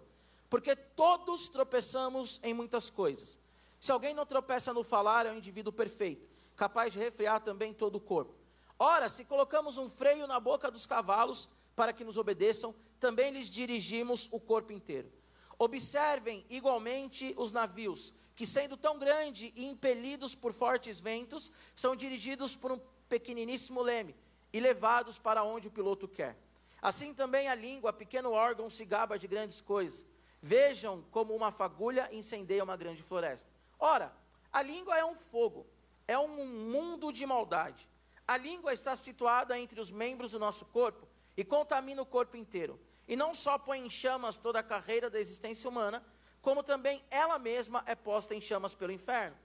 Porque 0.48 0.74
todos 0.74 1.48
tropeçamos 1.48 2.40
em 2.42 2.54
muitas 2.54 2.88
coisas. 2.88 3.38
Se 3.80 3.92
alguém 3.92 4.14
não 4.14 4.26
tropeça 4.26 4.72
no 4.72 4.82
falar, 4.82 5.26
é 5.26 5.32
um 5.32 5.36
indivíduo 5.36 5.72
perfeito, 5.72 6.28
capaz 6.56 6.92
de 6.92 6.98
refrear 6.98 7.40
também 7.40 7.72
todo 7.72 7.96
o 7.96 8.00
corpo. 8.00 8.37
Ora, 8.78 9.08
se 9.08 9.24
colocamos 9.24 9.76
um 9.76 9.88
freio 9.88 10.26
na 10.26 10.38
boca 10.38 10.70
dos 10.70 10.86
cavalos 10.86 11.48
para 11.74 11.92
que 11.92 12.04
nos 12.04 12.16
obedeçam, 12.16 12.74
também 13.00 13.32
lhes 13.32 13.50
dirigimos 13.50 14.28
o 14.30 14.38
corpo 14.38 14.72
inteiro. 14.72 15.10
Observem 15.58 16.46
igualmente 16.48 17.34
os 17.36 17.50
navios, 17.50 18.14
que 18.36 18.46
sendo 18.46 18.76
tão 18.76 18.96
grande 18.96 19.52
e 19.56 19.64
impelidos 19.64 20.34
por 20.34 20.52
fortes 20.52 21.00
ventos, 21.00 21.50
são 21.74 21.96
dirigidos 21.96 22.54
por 22.54 22.70
um 22.70 22.80
pequeniníssimo 23.08 23.82
leme 23.82 24.14
e 24.52 24.60
levados 24.60 25.18
para 25.18 25.42
onde 25.42 25.66
o 25.66 25.72
piloto 25.72 26.06
quer. 26.06 26.36
Assim 26.80 27.12
também 27.12 27.48
a 27.48 27.56
língua, 27.56 27.92
pequeno 27.92 28.30
órgão, 28.30 28.70
se 28.70 28.84
gaba 28.84 29.18
de 29.18 29.26
grandes 29.26 29.60
coisas. 29.60 30.06
Vejam 30.40 31.02
como 31.10 31.34
uma 31.34 31.50
fagulha 31.50 32.08
incendeia 32.12 32.62
uma 32.62 32.76
grande 32.76 33.02
floresta. 33.02 33.50
Ora, 33.80 34.14
a 34.52 34.62
língua 34.62 34.96
é 34.96 35.04
um 35.04 35.16
fogo, 35.16 35.66
é 36.06 36.16
um 36.16 36.46
mundo 36.46 37.12
de 37.12 37.26
maldade. 37.26 37.88
A 38.28 38.36
língua 38.36 38.72
está 38.72 38.94
situada 38.94 39.58
entre 39.58 39.80
os 39.80 39.90
membros 39.90 40.30
do 40.32 40.38
nosso 40.38 40.66
corpo 40.66 41.08
e 41.36 41.42
contamina 41.42 42.02
o 42.02 42.06
corpo 42.06 42.36
inteiro. 42.36 42.78
E 43.08 43.16
não 43.16 43.34
só 43.34 43.58
põe 43.58 43.84
em 43.84 43.90
chamas 43.90 44.38
toda 44.38 44.58
a 44.60 44.62
carreira 44.62 45.08
da 45.08 45.18
existência 45.18 45.68
humana, 45.68 46.04
como 46.42 46.62
também 46.62 47.02
ela 47.10 47.38
mesma 47.38 47.82
é 47.86 47.94
posta 47.94 48.34
em 48.34 48.40
chamas 48.40 48.74
pelo 48.74 48.92
inferno. 48.92 49.36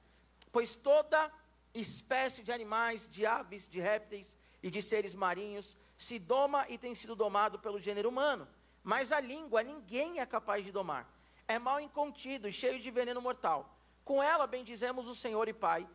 Pois 0.51 0.75
toda 0.75 1.31
espécie 1.73 2.43
de 2.43 2.51
animais, 2.51 3.09
de 3.09 3.25
aves, 3.25 3.67
de 3.67 3.79
répteis 3.79 4.37
e 4.61 4.69
de 4.69 4.81
seres 4.81 5.15
marinhos 5.15 5.77
se 5.97 6.19
doma 6.19 6.67
e 6.69 6.77
tem 6.77 6.93
sido 6.93 7.15
domado 7.15 7.57
pelo 7.57 7.79
gênero 7.79 8.09
humano 8.09 8.47
mas 8.83 9.13
a 9.13 9.19
língua 9.19 9.63
ninguém 9.63 10.19
é 10.19 10.25
capaz 10.25 10.65
de 10.65 10.71
domar. 10.71 11.09
É 11.47 11.57
mal 11.57 11.79
incontido 11.79 12.49
e 12.49 12.53
cheio 12.53 12.79
de 12.79 12.91
veneno 12.91 13.21
mortal. 13.21 13.77
Com 14.03 14.21
ela 14.21 14.45
bendizemos 14.45 15.07
o 15.07 15.15
Senhor 15.15 15.47
e 15.47 15.53
Pai, 15.53 15.87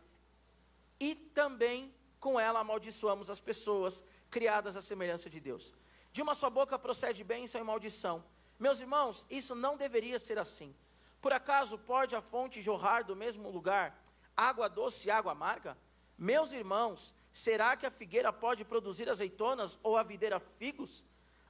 e 0.99 1.13
também 1.13 1.93
com 2.19 2.39
ela 2.39 2.59
amaldiçoamos 2.59 3.29
as 3.29 3.39
pessoas 3.39 4.03
criadas 4.29 4.75
à 4.75 4.81
semelhança 4.81 5.29
de 5.29 5.39
Deus. 5.39 5.73
De 6.11 6.21
uma 6.21 6.35
só 6.35 6.49
boca 6.49 6.77
procede 6.77 7.23
bênção 7.23 7.61
e 7.61 7.63
maldição. 7.63 8.23
Meus 8.57 8.81
irmãos, 8.81 9.25
isso 9.29 9.55
não 9.55 9.77
deveria 9.77 10.19
ser 10.19 10.37
assim. 10.37 10.75
Por 11.21 11.31
acaso 11.31 11.77
pode 11.77 12.15
a 12.15 12.21
fonte 12.21 12.61
jorrar 12.61 13.03
do 13.03 13.15
mesmo 13.15 13.49
lugar 13.49 13.97
água 14.35 14.69
doce 14.69 15.07
e 15.07 15.11
água 15.11 15.33
amarga? 15.33 15.77
Meus 16.17 16.53
irmãos, 16.53 17.15
será 17.31 17.75
que 17.75 17.85
a 17.85 17.91
figueira 17.91 18.31
pode 18.31 18.63
produzir 18.63 19.09
azeitonas 19.09 19.77
ou 19.83 19.97
a 19.97 20.03
videira 20.03 20.39
figos? 20.39 21.03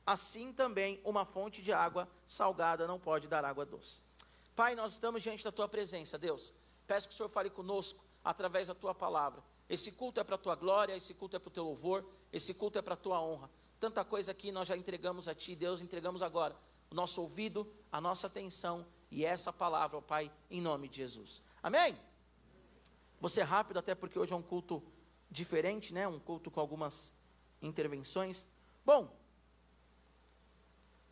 assim 0.09 0.51
também 0.51 0.99
uma 1.03 1.23
fonte 1.23 1.61
de 1.61 1.71
água 1.71 2.09
salgada 2.25 2.87
não 2.87 2.99
pode 2.99 3.27
dar 3.27 3.45
água 3.45 3.63
doce. 3.63 4.01
Pai, 4.55 4.73
nós 4.73 4.93
estamos 4.93 5.21
diante 5.21 5.43
da 5.43 5.51
tua 5.51 5.67
presença, 5.67 6.17
Deus. 6.17 6.51
Peço 6.87 7.07
que 7.07 7.13
o 7.13 7.17
Senhor 7.17 7.29
fale 7.29 7.51
conosco 7.51 8.03
através 8.23 8.67
da 8.67 8.73
tua 8.73 8.95
palavra. 8.95 9.43
Esse 9.69 9.91
culto 9.91 10.19
é 10.19 10.23
para 10.23 10.35
a 10.35 10.37
tua 10.39 10.55
glória, 10.55 10.95
esse 10.95 11.13
culto 11.13 11.35
é 11.35 11.39
para 11.39 11.49
o 11.49 11.51
teu 11.51 11.63
louvor, 11.63 12.03
esse 12.33 12.53
culto 12.53 12.79
é 12.79 12.81
para 12.81 12.95
a 12.95 12.97
tua 12.97 13.21
honra. 13.21 13.49
Tanta 13.79 14.03
coisa 14.03 14.31
aqui 14.31 14.51
nós 14.51 14.67
já 14.67 14.75
entregamos 14.75 15.27
a 15.27 15.35
ti, 15.35 15.55
Deus, 15.55 15.79
entregamos 15.79 16.23
agora 16.23 16.55
o 16.89 16.95
nosso 16.95 17.21
ouvido, 17.21 17.71
a 17.91 18.01
nossa 18.01 18.27
atenção 18.27 18.85
e 19.11 19.23
essa 19.23 19.53
palavra, 19.53 19.97
ó 19.97 20.01
Pai, 20.01 20.31
em 20.49 20.59
nome 20.59 20.89
de 20.89 20.97
Jesus. 20.97 21.43
Amém? 21.61 21.97
Você 23.21 23.41
é 23.41 23.43
rápido, 23.43 23.77
até 23.77 23.93
porque 23.93 24.17
hoje 24.17 24.33
é 24.33 24.35
um 24.35 24.41
culto 24.41 24.81
diferente, 25.29 25.93
né? 25.93 26.07
Um 26.07 26.19
culto 26.19 26.49
com 26.49 26.59
algumas 26.59 27.17
intervenções. 27.61 28.47
Bom, 28.85 29.13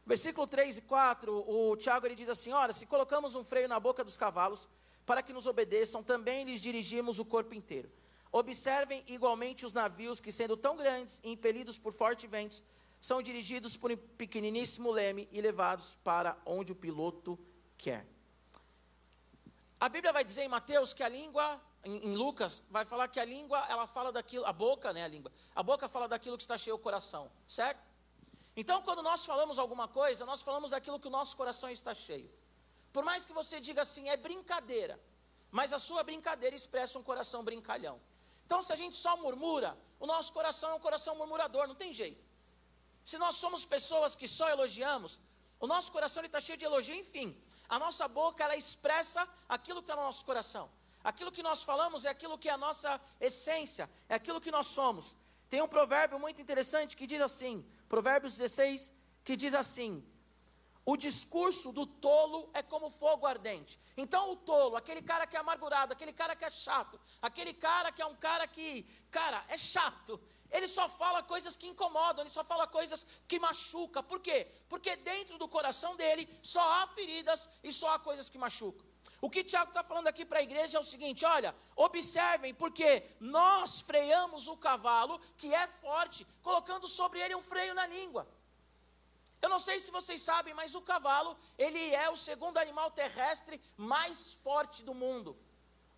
versículo 0.06 0.48
3 0.48 0.80
e 0.80 0.82
4, 0.84 1.46
o 1.48 1.76
Tiago 1.78 2.08
ele 2.08 2.16
diz 2.16 2.30
assim: 2.30 2.52
Olha, 2.54 2.74
se 2.74 2.86
colocamos 2.86 3.36
um 3.36 3.44
freio 3.44 3.68
na 3.68 3.80
boca 3.80 4.04
dos 4.04 4.18
cavalos 4.18 4.68
para 5.06 5.22
que 5.22 5.34
nos 5.34 5.46
obedeçam, 5.46 6.04
também 6.04 6.46
lhes 6.46 6.60
dirigimos 6.60 7.20
o 7.20 7.26
corpo 7.26 7.54
inteiro. 7.54 7.90
Observem 8.38 9.04
igualmente 9.08 9.66
os 9.66 9.74
navios 9.74 10.20
que, 10.20 10.32
sendo 10.32 10.56
tão 10.56 10.78
grandes 10.78 11.20
e 11.24 11.30
impelidos 11.32 11.80
por 11.80 11.92
fortes 11.92 12.30
ventos, 12.30 12.62
são 13.02 13.20
dirigidos 13.20 13.76
por 13.76 13.92
um 13.92 13.98
pequeniníssimo 13.98 14.92
leme 14.92 15.28
e 15.32 15.42
levados 15.42 15.98
para 16.04 16.38
onde 16.46 16.72
o 16.72 16.76
piloto 16.76 17.32
quer. 17.80 18.06
A 19.80 19.90
Bíblia 19.90 20.14
vai 20.14 20.24
dizer 20.24 20.44
em 20.44 20.48
Mateus 20.48 20.94
que 20.94 21.02
a 21.02 21.10
língua, 21.10 21.60
em, 21.84 22.16
Lucas, 22.16 22.64
vai 22.70 22.86
falar 22.86 23.08
que 23.08 23.20
a 23.20 23.26
língua, 23.26 23.66
ela 23.70 23.88
fala 23.88 24.12
daquilo, 24.12 24.46
a 24.46 24.54
boca, 24.54 24.94
né, 24.94 25.04
a 25.04 25.08
língua, 25.08 25.32
a 25.56 25.64
boca 25.64 25.90
fala 25.90 26.08
daquilo 26.08 26.38
que 26.38 26.44
está 26.44 26.60
cheio 26.60 26.76
o 26.76 26.80
coração, 26.80 27.32
certo? 27.48 27.84
Então, 28.56 28.84
quando 28.84 29.02
nós 29.02 29.26
falamos 29.26 29.58
alguma 29.58 29.88
coisa, 29.88 30.28
nós 30.28 30.44
falamos 30.44 30.70
daquilo 30.70 31.00
que 31.00 31.08
o 31.08 31.16
nosso 31.18 31.36
coração 31.36 31.72
está 31.72 31.96
cheio. 31.96 32.30
Por 32.94 33.04
mais 33.04 33.26
que 33.26 33.34
você 33.34 33.60
diga 33.60 33.82
assim, 33.82 34.08
é 34.10 34.16
brincadeira, 34.16 35.00
mas 35.50 35.74
a 35.74 35.80
sua 35.80 36.04
brincadeira 36.04 36.56
expressa 36.56 37.00
um 37.00 37.04
coração 37.04 37.44
brincalhão. 37.44 38.00
Então, 38.48 38.62
se 38.66 38.72
a 38.72 38.80
gente 38.82 38.96
só 38.96 39.14
murmura, 39.24 39.70
o 40.00 40.08
nosso 40.12 40.32
coração 40.32 40.70
é 40.72 40.76
um 40.76 40.84
coração 40.88 41.14
murmurador, 41.22 41.64
não 41.68 41.76
tem 41.76 41.92
jeito. 42.02 42.24
Se 43.10 43.18
nós 43.24 43.36
somos 43.36 43.66
pessoas 43.66 44.16
que 44.20 44.28
só 44.36 44.48
elogiamos, 44.56 45.20
o 45.60 45.68
nosso 45.68 45.92
coração 45.92 46.24
está 46.24 46.40
cheio 46.46 46.58
de 46.62 46.64
elogio, 46.70 46.96
enfim. 46.96 47.28
A 47.68 47.78
nossa 47.78 48.08
boca, 48.08 48.42
ela 48.46 48.56
expressa 48.56 49.28
aquilo 49.50 49.82
que 49.82 49.90
está 49.90 49.98
no 49.98 50.08
nosso 50.10 50.24
coração. 50.30 50.66
Aquilo 51.04 51.34
que 51.38 51.44
nós 51.50 51.62
falamos 51.70 52.06
é 52.06 52.10
aquilo 52.16 52.38
que 52.38 52.48
é 52.48 52.54
a 52.54 52.64
nossa 52.66 53.02
essência, 53.20 53.90
é 54.08 54.16
aquilo 54.16 54.40
que 54.46 54.56
nós 54.58 54.68
somos. 54.68 55.18
Tem 55.50 55.62
um 55.62 55.68
provérbio 55.68 56.18
muito 56.18 56.42
interessante 56.42 56.96
que 56.96 57.06
diz 57.06 57.22
assim, 57.30 57.54
Provérbios 57.90 58.38
16, 58.38 58.94
que 59.26 59.36
diz 59.36 59.54
assim: 59.54 59.92
o 60.92 60.96
discurso 60.96 61.74
do 61.74 61.86
tolo 61.86 62.50
é 62.54 62.64
como 62.64 62.90
fogo 62.90 63.28
ardente. 63.28 63.78
Então, 63.98 64.32
o 64.32 64.38
tolo, 64.38 64.78
aquele 64.78 65.02
cara 65.02 65.28
que 65.28 65.36
é 65.36 65.40
amargurado, 65.40 65.92
aquele 65.92 66.14
cara 66.14 66.34
que 66.34 66.46
é 66.46 66.50
chato, 66.50 66.98
aquele 67.22 67.54
cara 67.54 67.92
que 67.92 68.02
é 68.02 68.06
um 68.06 68.16
cara 68.16 68.48
que, 68.48 68.84
cara, 69.12 69.44
é 69.50 69.58
chato, 69.58 70.18
ele 70.50 70.66
só 70.66 70.88
fala 70.88 71.22
coisas 71.22 71.58
que 71.58 71.68
incomodam, 71.68 72.24
ele 72.24 72.34
só 72.34 72.42
fala 72.42 72.66
coisas 72.66 73.06
que 73.28 73.38
machucam. 73.38 74.02
Por 74.02 74.22
quê? 74.22 74.48
Porque 74.70 74.96
dentro 74.96 75.38
do 75.38 75.50
coração 75.50 75.98
dele 75.98 76.24
só 76.42 76.62
há 76.62 76.88
feridas 76.88 77.50
e 77.62 77.70
só 77.74 77.94
há 77.94 78.00
coisas 78.00 78.30
que 78.30 78.38
machucam. 78.38 78.88
O 79.20 79.30
que 79.30 79.44
Tiago 79.44 79.72
está 79.72 79.84
falando 79.84 80.08
aqui 80.08 80.24
para 80.24 80.40
a 80.40 80.44
igreja 80.44 80.78
é 80.78 80.82
o 80.82 80.86
seguinte: 80.86 81.26
olha, 81.26 81.54
observem, 81.76 82.54
porque 82.54 83.04
nós 83.20 83.82
freamos 83.82 84.48
o 84.48 84.56
cavalo, 84.56 85.20
que 85.38 85.54
é 85.54 85.68
forte, 85.68 86.26
colocando 86.42 86.88
sobre 86.88 87.20
ele 87.20 87.36
um 87.36 87.42
freio 87.42 87.74
na 87.74 87.86
língua. 87.86 88.26
Eu 89.42 89.50
não 89.50 89.60
sei 89.60 89.80
se 89.80 89.92
vocês 89.92 90.22
sabem, 90.22 90.54
mas 90.54 90.76
o 90.76 90.82
cavalo, 90.82 91.38
ele 91.58 91.94
é 91.94 92.10
o 92.10 92.18
segundo 92.18 92.58
animal 92.58 92.90
terrestre 92.92 93.62
mais 93.76 94.34
forte 94.46 94.84
do 94.84 94.94
mundo. 94.94 95.38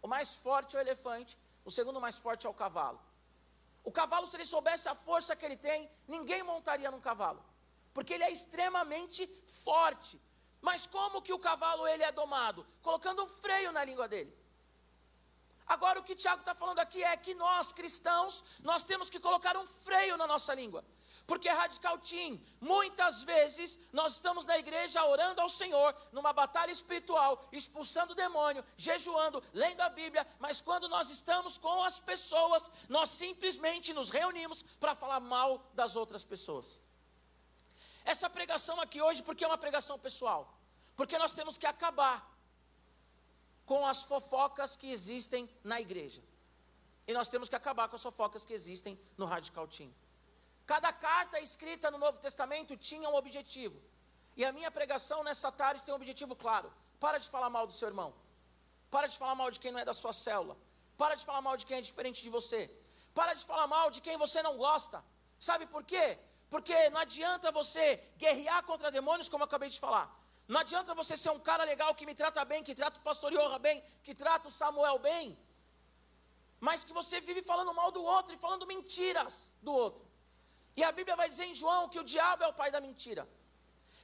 O 0.02 0.08
mais 0.08 0.36
forte 0.36 0.76
é 0.76 0.80
o 0.80 0.82
elefante, 0.82 1.38
o 1.64 1.72
segundo 1.72 2.02
mais 2.02 2.18
forte 2.20 2.46
é 2.46 2.50
o 2.50 2.54
cavalo. 2.54 3.00
O 3.84 3.92
cavalo, 3.92 4.28
se 4.28 4.36
ele 4.38 4.46
soubesse 4.46 4.88
a 4.90 4.96
força 4.96 5.36
que 5.36 5.46
ele 5.46 5.58
tem, 5.58 5.90
ninguém 6.08 6.44
montaria 6.44 6.92
num 6.92 7.00
cavalo, 7.00 7.44
porque 7.94 8.14
ele 8.14 8.24
é 8.24 8.32
extremamente 8.32 9.26
forte. 9.64 10.20
Mas 10.62 10.86
como 10.86 11.22
que 11.22 11.32
o 11.32 11.40
cavalo 11.40 11.88
ele 11.88 12.04
é 12.04 12.12
domado? 12.12 12.68
Colocando 12.82 13.24
um 13.24 13.30
freio 13.30 13.72
na 13.72 13.84
língua 13.84 14.08
dele. 14.08 14.38
Agora 15.66 16.00
o 16.00 16.04
que 16.04 16.16
Tiago 16.16 16.42
está 16.42 16.54
falando 16.56 16.80
aqui 16.80 17.02
é 17.04 17.16
que 17.16 17.34
nós 17.36 17.72
cristãos 17.72 18.44
nós 18.64 18.84
temos 18.84 19.10
que 19.10 19.20
colocar 19.20 19.56
um 19.56 19.68
freio 19.86 20.18
na 20.18 20.28
nossa 20.28 20.54
língua. 20.54 20.84
Porque 21.30 21.48
Radical 21.48 21.98
Team, 22.00 22.42
muitas 22.60 23.22
vezes 23.22 23.78
nós 23.94 24.14
estamos 24.16 24.48
na 24.48 24.58
igreja 24.58 25.06
orando 25.06 25.40
ao 25.42 25.50
Senhor, 25.58 25.96
numa 26.12 26.34
batalha 26.34 26.72
espiritual, 26.72 27.48
expulsando 27.52 28.14
o 28.14 28.16
demônio, 28.16 28.66
jejuando, 28.76 29.44
lendo 29.54 29.82
a 29.82 29.90
Bíblia, 29.90 30.26
mas 30.40 30.60
quando 30.60 30.90
nós 30.90 31.12
estamos 31.12 31.56
com 31.56 31.84
as 31.84 32.00
pessoas, 32.00 32.72
nós 32.96 33.12
simplesmente 33.12 33.94
nos 33.94 34.10
reunimos 34.10 34.64
para 34.80 34.96
falar 34.96 35.20
mal 35.20 35.64
das 35.76 35.96
outras 35.96 36.24
pessoas. 36.24 36.82
Essa 38.04 38.28
pregação 38.28 38.82
aqui 38.82 39.00
hoje, 39.00 39.22
porque 39.22 39.44
é 39.44 39.48
uma 39.48 39.64
pregação 39.66 40.00
pessoal? 40.00 40.52
Porque 40.96 41.16
nós 41.20 41.36
temos 41.36 41.60
que 41.60 41.68
acabar 41.68 42.28
com 43.68 43.86
as 43.86 44.02
fofocas 44.02 44.76
que 44.76 44.90
existem 44.90 45.48
na 45.64 45.80
igreja. 45.80 46.24
E 47.08 47.14
nós 47.14 47.30
temos 47.30 47.48
que 47.48 47.56
acabar 47.56 47.88
com 47.88 47.98
as 47.98 48.02
fofocas 48.02 48.44
que 48.44 48.54
existem 48.54 49.00
no 49.16 49.28
Radical 49.28 49.68
Team. 49.68 49.94
Cada 50.72 50.92
carta 50.94 51.38
escrita 51.48 51.90
no 51.94 52.00
Novo 52.04 52.18
Testamento 52.26 52.78
tinha 52.90 53.08
um 53.10 53.16
objetivo. 53.22 53.78
E 54.40 54.42
a 54.48 54.52
minha 54.58 54.72
pregação 54.76 55.20
nessa 55.28 55.50
tarde 55.62 55.82
tem 55.84 55.92
um 55.94 56.00
objetivo 56.02 56.36
claro. 56.44 56.68
Para 57.04 57.18
de 57.24 57.28
falar 57.36 57.50
mal 57.56 57.66
do 57.70 57.74
seu 57.78 57.88
irmão. 57.92 58.10
Para 58.94 59.08
de 59.12 59.18
falar 59.22 59.34
mal 59.40 59.50
de 59.54 59.60
quem 59.62 59.72
não 59.72 59.80
é 59.84 59.86
da 59.92 59.96
sua 60.02 60.14
célula. 60.14 60.56
Para 60.96 61.16
de 61.20 61.26
falar 61.30 61.42
mal 61.48 61.56
de 61.58 61.66
quem 61.66 61.78
é 61.80 61.82
diferente 61.90 62.22
de 62.26 62.30
você. 62.38 62.62
Para 63.20 63.34
de 63.40 63.44
falar 63.52 63.66
mal 63.66 63.90
de 63.96 64.00
quem 64.00 64.16
você 64.26 64.44
não 64.48 64.58
gosta. 64.58 65.04
Sabe 65.40 65.66
por 65.74 65.84
quê? 65.92 66.06
Porque 66.52 66.78
não 66.92 67.00
adianta 67.06 67.52
você 67.52 67.86
guerrear 68.24 68.62
contra 68.70 68.92
demônios, 68.92 69.28
como 69.28 69.44
eu 69.44 69.50
acabei 69.50 69.70
de 69.70 69.80
falar. 69.86 70.06
Não 70.48 70.60
adianta 70.62 71.00
você 71.02 71.18
ser 71.18 71.32
um 71.32 71.40
cara 71.50 71.64
legal 71.64 71.96
que 71.96 72.06
me 72.06 72.14
trata 72.22 72.46
bem, 72.46 72.64
que 72.64 72.76
trata 72.76 73.00
o 73.00 73.08
pastor 73.10 73.34
Iorra 73.34 73.58
bem, 73.58 73.84
que 74.04 74.14
trata 74.14 74.48
o 74.50 74.52
Samuel 74.52 75.00
bem. 75.00 75.36
Mas 76.60 76.86
que 76.86 76.94
você 76.94 77.20
vive 77.32 77.42
falando 77.42 77.74
mal 77.74 77.92
do 77.92 78.04
outro 78.04 78.36
e 78.36 78.38
falando 78.46 78.68
mentiras 78.68 79.56
do 79.64 79.74
outro. 79.74 80.09
E 80.76 80.84
a 80.84 80.92
Bíblia 80.92 81.16
vai 81.16 81.30
dizer 81.30 81.46
em 81.46 81.56
João 81.56 81.90
que 81.90 82.00
o 82.00 82.04
diabo 82.04 82.44
é 82.44 82.48
o 82.48 82.54
pai 82.54 82.72
da 82.72 82.82
mentira. 82.82 83.28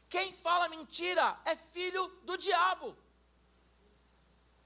Quem 0.10 0.32
fala 0.32 0.70
mentira 0.70 1.40
é 1.46 1.56
filho 1.56 2.08
do 2.24 2.38
diabo. 2.38 2.96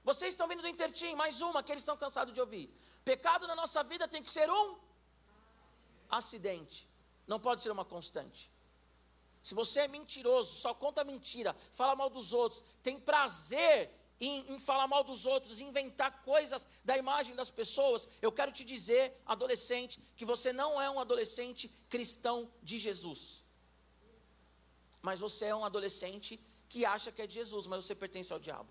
Vocês 0.02 0.30
estão 0.32 0.48
vindo 0.48 0.62
do 0.62 0.68
Intertim, 0.68 1.14
mais 1.14 1.40
uma 1.40 1.62
que 1.62 1.72
eles 1.72 1.82
estão 1.82 1.96
cansados 1.96 2.34
de 2.34 2.40
ouvir. 2.40 2.74
Pecado 3.04 3.46
na 3.46 3.54
nossa 3.54 3.82
vida 3.82 4.08
tem 4.08 4.22
que 4.22 4.30
ser 4.30 4.50
um 4.50 4.78
acidente, 6.10 6.88
não 7.26 7.38
pode 7.38 7.62
ser 7.62 7.70
uma 7.70 7.84
constante. 7.84 8.50
Se 9.42 9.54
você 9.54 9.80
é 9.80 9.88
mentiroso, 9.88 10.58
só 10.58 10.74
conta 10.74 11.04
mentira, 11.04 11.56
fala 11.72 11.96
mal 11.96 12.10
dos 12.10 12.32
outros, 12.32 12.62
tem 12.82 12.98
prazer 13.00 13.90
em, 14.20 14.54
em, 14.54 14.58
falar 14.58 14.86
mal 14.86 15.02
dos 15.02 15.24
outros, 15.24 15.60
inventar 15.60 16.22
coisas 16.22 16.66
da 16.84 16.96
imagem 16.96 17.34
das 17.34 17.50
pessoas, 17.50 18.06
eu 18.20 18.30
quero 18.30 18.52
te 18.52 18.64
dizer, 18.64 19.18
adolescente, 19.24 20.00
que 20.16 20.24
você 20.24 20.52
não 20.52 20.80
é 20.80 20.90
um 20.90 21.00
adolescente 21.00 21.68
cristão 21.88 22.50
de 22.62 22.78
Jesus. 22.78 23.42
Mas 25.00 25.20
você 25.20 25.46
é 25.46 25.54
um 25.54 25.64
adolescente 25.64 26.38
que 26.68 26.84
acha 26.84 27.10
que 27.10 27.22
é 27.22 27.26
de 27.26 27.34
Jesus, 27.34 27.66
mas 27.66 27.84
você 27.84 27.94
pertence 27.94 28.32
ao 28.32 28.38
diabo. 28.38 28.68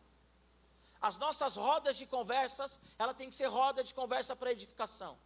As 1.01 1.17
nossas 1.17 1.55
rodas 1.55 1.97
de 1.97 2.05
conversas, 2.05 2.79
ela 2.97 3.13
tem 3.13 3.29
que 3.29 3.35
ser 3.35 3.47
roda 3.47 3.83
de 3.83 3.93
conversa 3.93 4.35
para 4.35 4.51
edificação. 4.51 5.17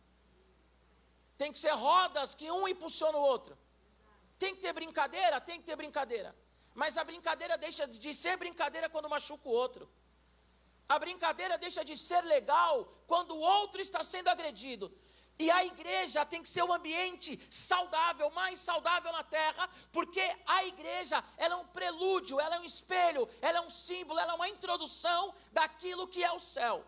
Tem 1.38 1.52
que 1.52 1.60
ser 1.60 1.72
rodas 1.72 2.34
que 2.36 2.50
um 2.50 2.68
impulsiona 2.68 3.18
o 3.18 3.22
outro. 3.22 3.58
Tem 4.40 4.56
que 4.56 4.62
ter 4.62 4.72
brincadeira, 4.72 5.42
tem 5.42 5.60
que 5.60 5.66
ter 5.66 5.76
brincadeira. 5.76 6.34
Mas 6.74 6.98
a 6.98 7.04
brincadeira 7.04 7.58
deixa 7.58 7.86
de 7.88 8.14
ser 8.14 8.38
brincadeira 8.38 8.88
quando 8.88 9.10
machuca 9.10 9.50
o 9.50 9.52
outro. 9.52 9.90
A 10.88 11.00
brincadeira 11.00 11.58
deixa 11.58 11.84
de 11.84 11.96
ser 11.98 12.22
legal 12.24 12.86
quando 13.08 13.36
o 13.36 13.40
outro 13.40 13.82
está 13.82 14.04
sendo 14.04 14.28
agredido. 14.28 14.92
E 15.40 15.50
a 15.50 15.66
igreja 15.66 16.24
tem 16.26 16.44
que 16.44 16.50
ser 16.50 16.64
um 16.64 16.72
ambiente 16.72 17.42
saudável, 17.50 18.30
mais 18.30 18.60
saudável 18.60 19.12
na 19.12 19.24
terra, 19.24 19.68
porque 19.92 20.22
a 20.46 20.64
igreja 20.66 21.24
ela 21.38 21.56
é 21.56 21.58
um 21.58 21.66
prelúdio, 21.66 22.40
ela 22.40 22.58
é 22.58 22.60
um 22.60 22.64
espelho, 22.64 23.28
ela 23.42 23.58
é 23.58 23.62
um 23.62 23.70
símbolo, 23.70 24.20
ela 24.20 24.34
é 24.34 24.36
uma 24.36 24.50
introdução 24.50 25.34
daquilo 25.52 26.08
que 26.08 26.24
é 26.24 26.32
o 26.32 26.40
céu. 26.40 26.86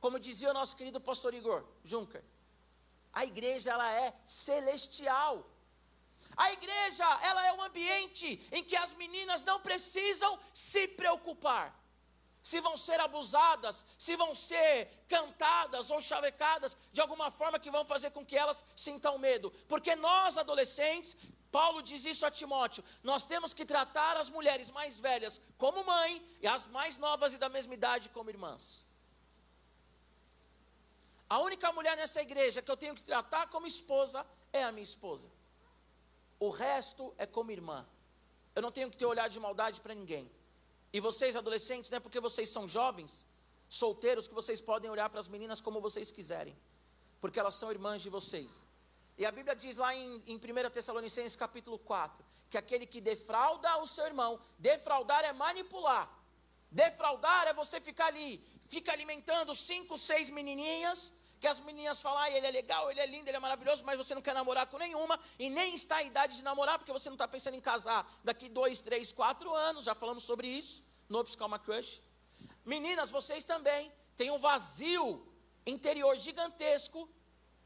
Como 0.00 0.20
dizia 0.20 0.50
o 0.50 0.54
nosso 0.54 0.76
querido 0.76 1.00
pastor 1.00 1.32
Igor 1.32 1.64
Juncker, 1.82 2.22
a 3.12 3.24
igreja 3.24 3.70
ela 3.70 3.92
é 3.92 4.14
celestial. 4.24 5.46
A 6.36 6.52
igreja 6.52 7.04
ela 7.22 7.46
é 7.46 7.52
um 7.54 7.62
ambiente 7.62 8.46
em 8.52 8.62
que 8.62 8.76
as 8.76 8.92
meninas 8.94 9.44
não 9.44 9.60
precisam 9.60 10.38
se 10.52 10.86
preocupar 10.88 11.79
se 12.42 12.60
vão 12.60 12.76
ser 12.76 12.98
abusadas, 13.00 13.84
se 13.98 14.16
vão 14.16 14.34
ser 14.34 14.88
cantadas 15.08 15.90
ou 15.90 16.00
chavecadas 16.00 16.76
de 16.92 17.00
alguma 17.00 17.30
forma 17.30 17.58
que 17.58 17.70
vão 17.70 17.84
fazer 17.84 18.10
com 18.10 18.24
que 18.24 18.36
elas 18.36 18.64
sintam 18.74 19.18
medo. 19.18 19.50
Porque 19.68 19.94
nós, 19.94 20.38
adolescentes, 20.38 21.16
Paulo 21.52 21.82
diz 21.82 22.04
isso 22.04 22.24
a 22.24 22.30
Timóteo: 22.30 22.84
nós 23.02 23.24
temos 23.24 23.52
que 23.52 23.64
tratar 23.64 24.16
as 24.16 24.30
mulheres 24.30 24.70
mais 24.70 24.98
velhas 24.98 25.40
como 25.58 25.84
mãe 25.84 26.22
e 26.40 26.46
as 26.46 26.66
mais 26.66 26.96
novas 26.96 27.34
e 27.34 27.38
da 27.38 27.48
mesma 27.48 27.74
idade 27.74 28.08
como 28.08 28.30
irmãs. 28.30 28.88
A 31.28 31.38
única 31.38 31.70
mulher 31.72 31.96
nessa 31.96 32.20
igreja 32.20 32.62
que 32.62 32.70
eu 32.70 32.76
tenho 32.76 32.94
que 32.94 33.04
tratar 33.04 33.48
como 33.48 33.66
esposa 33.66 34.26
é 34.52 34.64
a 34.64 34.72
minha 34.72 34.82
esposa. 34.82 35.30
O 36.40 36.48
resto 36.48 37.14
é 37.18 37.26
como 37.26 37.52
irmã. 37.52 37.86
Eu 38.54 38.62
não 38.62 38.72
tenho 38.72 38.90
que 38.90 38.96
ter 38.96 39.06
olhar 39.06 39.28
de 39.28 39.38
maldade 39.38 39.80
para 39.80 39.94
ninguém. 39.94 40.28
E 40.92 41.00
vocês, 41.00 41.36
adolescentes, 41.36 41.90
não 41.90 41.98
é 41.98 42.00
porque 42.00 42.18
vocês 42.18 42.48
são 42.50 42.68
jovens, 42.68 43.26
solteiros, 43.68 44.26
que 44.26 44.34
vocês 44.34 44.60
podem 44.60 44.90
olhar 44.90 45.08
para 45.08 45.20
as 45.20 45.28
meninas 45.28 45.60
como 45.60 45.80
vocês 45.80 46.10
quiserem, 46.10 46.56
porque 47.20 47.38
elas 47.38 47.54
são 47.54 47.70
irmãs 47.70 48.02
de 48.02 48.10
vocês. 48.10 48.66
E 49.16 49.24
a 49.24 49.30
Bíblia 49.30 49.54
diz 49.54 49.76
lá 49.76 49.94
em, 49.94 50.22
em 50.26 50.36
1 50.36 50.70
Tessalonicenses 50.70 51.36
capítulo 51.36 51.78
4, 51.78 52.24
que 52.48 52.58
aquele 52.58 52.86
que 52.86 53.00
defrauda 53.00 53.76
o 53.78 53.86
seu 53.86 54.06
irmão, 54.06 54.40
defraudar 54.58 55.24
é 55.24 55.32
manipular. 55.32 56.10
Defraudar 56.70 57.46
é 57.46 57.52
você 57.52 57.80
ficar 57.80 58.06
ali, 58.06 58.44
fica 58.68 58.92
alimentando 58.92 59.54
cinco, 59.54 59.98
seis 59.98 60.30
menininhas, 60.30 61.12
que 61.40 61.46
as 61.46 61.58
menininhas 61.60 62.00
falam, 62.02 62.18
ah, 62.18 62.30
ele 62.30 62.46
é 62.46 62.50
legal, 62.50 62.90
ele 62.90 63.00
é 63.00 63.06
lindo, 63.06 63.28
ele 63.28 63.36
é 63.36 63.40
maravilhoso, 63.40 63.84
mas 63.84 63.96
você 63.96 64.14
não 64.14 64.20
quer 64.20 64.34
namorar 64.34 64.66
com 64.66 64.78
nenhuma, 64.78 65.18
e 65.38 65.48
nem 65.48 65.74
está 65.74 65.96
a 65.96 66.02
idade 66.02 66.36
de 66.36 66.42
namorar, 66.42 66.78
porque 66.78 66.92
você 66.92 67.08
não 67.08 67.14
está 67.14 67.26
pensando 67.26 67.54
em 67.54 67.60
casar 67.60 68.06
daqui 68.22 68.48
dois, 68.48 68.80
três, 68.82 69.10
quatro 69.10 69.52
anos, 69.54 69.84
já 69.84 69.94
falamos 69.94 70.24
sobre 70.24 70.46
isso, 70.46 70.84
no 71.08 71.24
Psicoma 71.24 71.58
Crush. 71.58 72.00
Meninas, 72.64 73.10
vocês 73.10 73.42
também 73.42 73.90
têm 74.16 74.30
um 74.30 74.38
vazio 74.38 75.26
interior 75.66 76.16
gigantesco, 76.18 77.08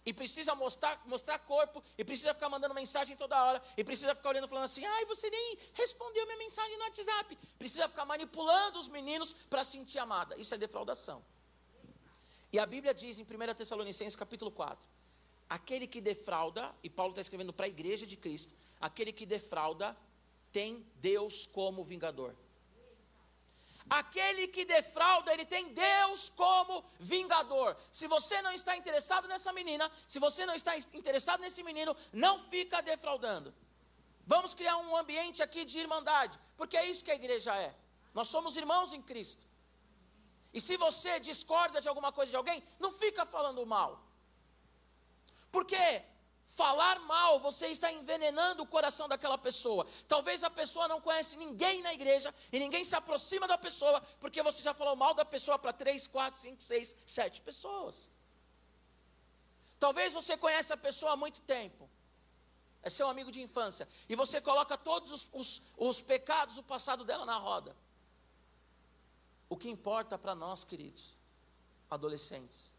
e 0.07 0.13
precisa 0.13 0.55
mostrar, 0.55 1.01
mostrar 1.07 1.39
corpo, 1.39 1.83
e 1.97 2.05
precisa 2.05 2.35
ficar 2.35 2.51
mandando 2.51 2.75
mensagem 2.75 3.17
toda 3.17 3.43
hora, 3.43 3.63
e 3.77 3.83
precisa 3.83 4.15
ficar 4.15 4.29
olhando 4.29 4.47
falando 4.47 4.65
assim, 4.65 4.85
ai, 4.85 5.05
você 5.07 5.31
nem 5.31 5.59
respondeu 5.73 6.27
minha 6.27 6.39
mensagem 6.39 6.77
no 6.77 6.85
WhatsApp. 6.85 7.39
Precisa 7.59 7.89
ficar 7.89 8.05
manipulando 8.05 8.79
os 8.79 8.87
meninos 8.87 9.33
para 9.49 9.65
sentir 9.65 9.99
amada. 9.99 10.37
Isso 10.39 10.55
é 10.55 10.59
defraudação. 10.59 11.25
E 12.55 12.59
a 12.61 12.67
Bíblia 12.67 12.95
diz 12.95 13.19
em 13.19 13.25
1 13.25 13.55
Tessalonicenses 13.57 14.15
capítulo 14.15 14.49
4, 14.49 14.89
aquele 15.51 15.89
que 15.89 16.01
defrauda, 16.01 16.73
e 16.85 16.89
Paulo 16.89 17.11
está 17.11 17.21
escrevendo 17.21 17.53
para 17.53 17.67
a 17.67 17.69
igreja 17.69 18.07
de 18.07 18.17
Cristo, 18.17 18.53
aquele 18.81 19.13
que 19.13 19.27
defrauda 19.27 19.97
tem 20.53 20.87
Deus 21.01 21.49
como 21.49 21.83
vingador. 21.83 22.33
Aquele 23.91 24.47
que 24.47 24.65
defrauda, 24.65 25.33
ele 25.33 25.45
tem 25.45 25.75
Deus 25.75 26.29
como 26.29 26.85
vingador. 27.01 27.77
Se 27.93 28.07
você 28.07 28.41
não 28.41 28.53
está 28.53 28.77
interessado 28.77 29.27
nessa 29.27 29.53
menina, 29.53 29.91
se 30.07 30.21
você 30.21 30.47
não 30.47 30.55
está 30.55 30.79
interessado 30.79 31.41
nesse 31.41 31.61
menino, 31.65 31.97
não 32.13 32.39
fica 32.39 32.81
defraudando. 32.81 33.53
Vamos 34.25 34.55
criar 34.55 34.77
um 34.77 34.97
ambiente 34.97 35.43
aqui 35.43 35.65
de 35.65 35.81
irmandade, 35.81 36.39
porque 36.57 36.77
é 36.77 36.89
isso 36.89 37.05
que 37.05 37.11
a 37.11 37.17
igreja 37.17 37.53
é. 37.57 37.75
Nós 38.15 38.29
somos 38.29 38.57
irmãos 38.57 38.93
em 38.93 39.03
Cristo. 39.03 39.45
E 40.57 40.61
se 40.61 40.77
você 40.77 41.19
discorda 41.19 41.81
de 41.81 41.89
alguma 41.89 42.13
coisa 42.13 42.31
de 42.31 42.37
alguém, 42.37 42.63
não 42.79 42.93
fica 42.93 43.27
falando 43.27 43.67
mal. 43.67 44.01
Porque 45.51 46.03
falar 46.47 47.01
mal, 47.01 47.41
você 47.41 47.67
está 47.67 47.91
envenenando 47.91 48.63
o 48.63 48.67
coração 48.67 49.09
daquela 49.09 49.37
pessoa. 49.37 49.85
Talvez 50.07 50.45
a 50.45 50.51
pessoa 50.51 50.87
não 50.87 51.01
conhece 51.01 51.37
ninguém 51.37 51.83
na 51.83 51.93
igreja 51.93 52.33
e 52.53 52.61
ninguém 52.61 52.85
se 52.85 52.95
aproxima 52.95 53.49
da 53.49 53.59
pessoa 53.59 54.01
porque 54.21 54.41
você 54.45 54.63
já 54.63 54.73
falou 54.73 54.95
mal 54.95 55.13
da 55.13 55.25
pessoa 55.25 55.59
para 55.59 55.73
três, 55.73 56.07
quatro, 56.07 56.39
cinco, 56.39 56.63
seis, 56.63 56.97
sete 57.05 57.41
pessoas. 57.41 58.09
Talvez 59.81 60.13
você 60.13 60.37
conhece 60.37 60.73
a 60.73 60.77
pessoa 60.77 61.13
há 61.13 61.17
muito 61.17 61.41
tempo. 61.41 61.91
É 62.81 62.89
seu 62.89 63.09
amigo 63.09 63.33
de 63.33 63.43
infância. 63.43 63.89
E 64.09 64.15
você 64.15 64.41
coloca 64.41 64.79
todos 64.79 65.11
os, 65.11 65.29
os, 65.33 65.63
os 65.77 66.01
pecados, 66.01 66.59
o 66.59 66.63
passado 66.63 67.05
dela 67.05 67.27
na 67.27 67.39
roda. 67.39 67.75
O 69.55 69.57
que 69.57 69.71
importa 69.71 70.19
para 70.19 70.35
nós, 70.35 70.65
queridos, 70.65 71.15
adolescentes, 71.89 72.73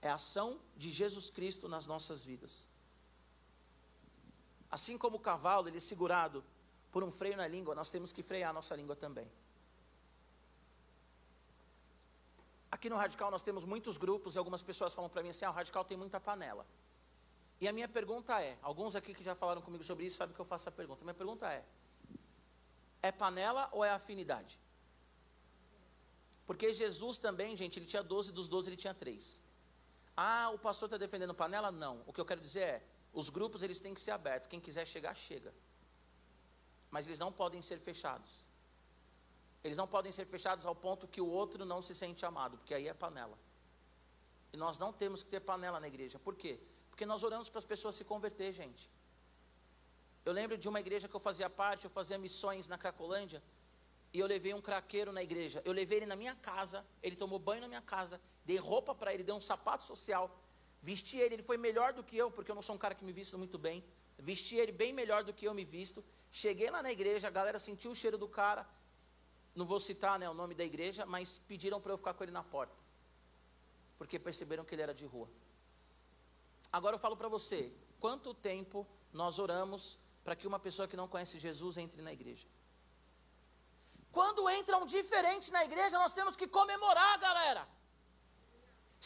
é 0.00 0.08
a 0.08 0.14
ação 0.14 0.58
de 0.74 0.90
Jesus 0.90 1.28
Cristo 1.28 1.68
nas 1.68 1.86
nossas 1.86 2.24
vidas. 2.24 2.66
Assim 4.70 4.96
como 4.96 5.18
o 5.18 5.20
cavalo, 5.20 5.68
ele 5.68 5.76
é 5.76 5.80
segurado 5.80 6.42
por 6.90 7.04
um 7.04 7.10
freio 7.10 7.36
na 7.36 7.46
língua, 7.46 7.74
nós 7.74 7.90
temos 7.90 8.14
que 8.14 8.22
frear 8.22 8.48
a 8.48 8.52
nossa 8.54 8.74
língua 8.74 8.96
também. 8.96 9.30
Aqui 12.70 12.88
no 12.88 12.96
Radical 12.96 13.30
nós 13.30 13.42
temos 13.42 13.66
muitos 13.66 13.98
grupos 13.98 14.36
e 14.36 14.38
algumas 14.38 14.62
pessoas 14.62 14.94
falam 14.94 15.10
para 15.10 15.22
mim 15.22 15.28
assim: 15.28 15.44
ah, 15.44 15.50
o 15.50 15.52
Radical 15.52 15.84
tem 15.84 15.98
muita 15.98 16.18
panela. 16.18 16.66
E 17.60 17.68
a 17.68 17.72
minha 17.74 17.88
pergunta 17.90 18.40
é: 18.40 18.56
alguns 18.62 18.96
aqui 18.96 19.12
que 19.12 19.22
já 19.22 19.34
falaram 19.34 19.60
comigo 19.60 19.84
sobre 19.84 20.06
isso 20.06 20.16
sabem 20.16 20.34
que 20.34 20.40
eu 20.40 20.46
faço 20.46 20.66
a 20.70 20.72
pergunta. 20.72 21.02
A 21.02 21.04
minha 21.04 21.14
pergunta 21.22 21.52
é: 21.52 21.62
é 23.02 23.12
panela 23.12 23.68
ou 23.70 23.84
é 23.84 23.90
afinidade? 23.90 24.58
Porque 26.46 26.72
Jesus 26.72 27.18
também, 27.18 27.56
gente, 27.56 27.78
ele 27.78 27.86
tinha 27.86 28.02
12, 28.02 28.32
dos 28.32 28.46
12 28.46 28.68
ele 28.68 28.76
tinha 28.76 28.94
3. 28.94 29.40
Ah, 30.16 30.50
o 30.54 30.58
pastor 30.58 30.86
está 30.86 30.96
defendendo 30.96 31.34
panela? 31.34 31.70
Não. 31.70 32.02
O 32.06 32.12
que 32.12 32.20
eu 32.20 32.24
quero 32.24 32.40
dizer 32.40 32.60
é, 32.60 32.82
os 33.12 33.28
grupos 33.28 33.62
eles 33.62 33.80
têm 33.80 33.92
que 33.92 34.00
ser 34.00 34.12
abertos. 34.12 34.48
Quem 34.48 34.60
quiser 34.60 34.86
chegar, 34.86 35.14
chega. 35.14 35.52
Mas 36.90 37.06
eles 37.06 37.18
não 37.18 37.32
podem 37.32 37.60
ser 37.60 37.78
fechados. 37.78 38.46
Eles 39.64 39.76
não 39.76 39.88
podem 39.88 40.12
ser 40.12 40.24
fechados 40.26 40.64
ao 40.64 40.74
ponto 40.74 41.08
que 41.08 41.20
o 41.20 41.26
outro 41.26 41.64
não 41.64 41.82
se 41.82 41.94
sente 41.94 42.24
amado, 42.24 42.56
porque 42.56 42.72
aí 42.72 42.86
é 42.86 42.94
panela. 42.94 43.36
E 44.52 44.56
nós 44.56 44.78
não 44.78 44.92
temos 44.92 45.24
que 45.24 45.28
ter 45.28 45.40
panela 45.40 45.80
na 45.80 45.88
igreja. 45.88 46.18
Por 46.18 46.36
quê? 46.36 46.60
Porque 46.88 47.04
nós 47.04 47.24
oramos 47.24 47.48
para 47.48 47.58
as 47.58 47.64
pessoas 47.64 47.96
se 47.96 48.04
converter, 48.04 48.52
gente. 48.54 48.88
Eu 50.24 50.32
lembro 50.32 50.56
de 50.56 50.68
uma 50.68 50.78
igreja 50.78 51.08
que 51.08 51.14
eu 51.14 51.20
fazia 51.20 51.50
parte, 51.50 51.84
eu 51.84 51.90
fazia 51.90 52.16
missões 52.16 52.68
na 52.68 52.78
Cracolândia 52.78 53.42
e 54.16 54.18
eu 54.18 54.26
levei 54.26 54.54
um 54.54 54.62
craqueiro 54.62 55.12
na 55.12 55.22
igreja. 55.22 55.60
Eu 55.62 55.74
levei 55.74 55.98
ele 55.98 56.06
na 56.06 56.16
minha 56.16 56.34
casa, 56.34 56.82
ele 57.02 57.16
tomou 57.16 57.38
banho 57.38 57.60
na 57.60 57.68
minha 57.68 57.82
casa, 57.82 58.18
dei 58.46 58.56
roupa 58.56 58.94
para 58.94 59.12
ele, 59.12 59.22
dei 59.22 59.34
um 59.34 59.42
sapato 59.42 59.84
social, 59.84 60.24
vesti 60.82 61.18
ele, 61.18 61.34
ele 61.34 61.42
foi 61.42 61.58
melhor 61.58 61.92
do 61.92 62.02
que 62.02 62.16
eu, 62.16 62.30
porque 62.30 62.50
eu 62.50 62.54
não 62.54 62.62
sou 62.62 62.74
um 62.76 62.78
cara 62.78 62.94
que 62.94 63.04
me 63.04 63.12
visto 63.12 63.36
muito 63.36 63.58
bem. 63.58 63.84
Vesti 64.18 64.56
ele 64.56 64.72
bem 64.72 64.90
melhor 64.90 65.22
do 65.22 65.34
que 65.34 65.46
eu 65.46 65.52
me 65.52 65.66
visto. 65.66 66.02
Cheguei 66.30 66.70
lá 66.70 66.82
na 66.82 66.90
igreja, 66.90 67.28
a 67.28 67.30
galera 67.30 67.58
sentiu 67.58 67.90
o 67.90 67.94
cheiro 67.94 68.16
do 68.16 68.26
cara. 68.26 68.66
Não 69.54 69.66
vou 69.66 69.78
citar 69.78 70.18
né, 70.18 70.26
o 70.30 70.32
nome 70.32 70.54
da 70.54 70.64
igreja, 70.64 71.04
mas 71.04 71.36
pediram 71.36 71.78
para 71.78 71.92
eu 71.92 71.98
ficar 71.98 72.14
com 72.14 72.24
ele 72.24 72.32
na 72.32 72.42
porta. 72.42 72.74
Porque 73.98 74.18
perceberam 74.18 74.64
que 74.64 74.74
ele 74.74 74.80
era 74.80 74.94
de 74.94 75.04
rua. 75.04 75.28
Agora 76.72 76.96
eu 76.96 77.00
falo 77.00 77.18
para 77.18 77.28
você, 77.28 77.70
quanto 78.00 78.32
tempo 78.32 78.86
nós 79.12 79.38
oramos 79.38 79.98
para 80.24 80.34
que 80.34 80.46
uma 80.46 80.58
pessoa 80.58 80.88
que 80.88 80.96
não 80.96 81.06
conhece 81.06 81.38
Jesus 81.38 81.76
entre 81.76 82.00
na 82.00 82.14
igreja? 82.14 82.48
Quando 84.16 84.48
entra 84.58 84.78
um 84.82 84.86
diferente 84.96 85.46
na 85.54 85.62
igreja, 85.68 86.02
nós 86.02 86.14
temos 86.18 86.34
que 86.40 86.46
comemorar, 86.58 87.14
galera. 87.24 87.62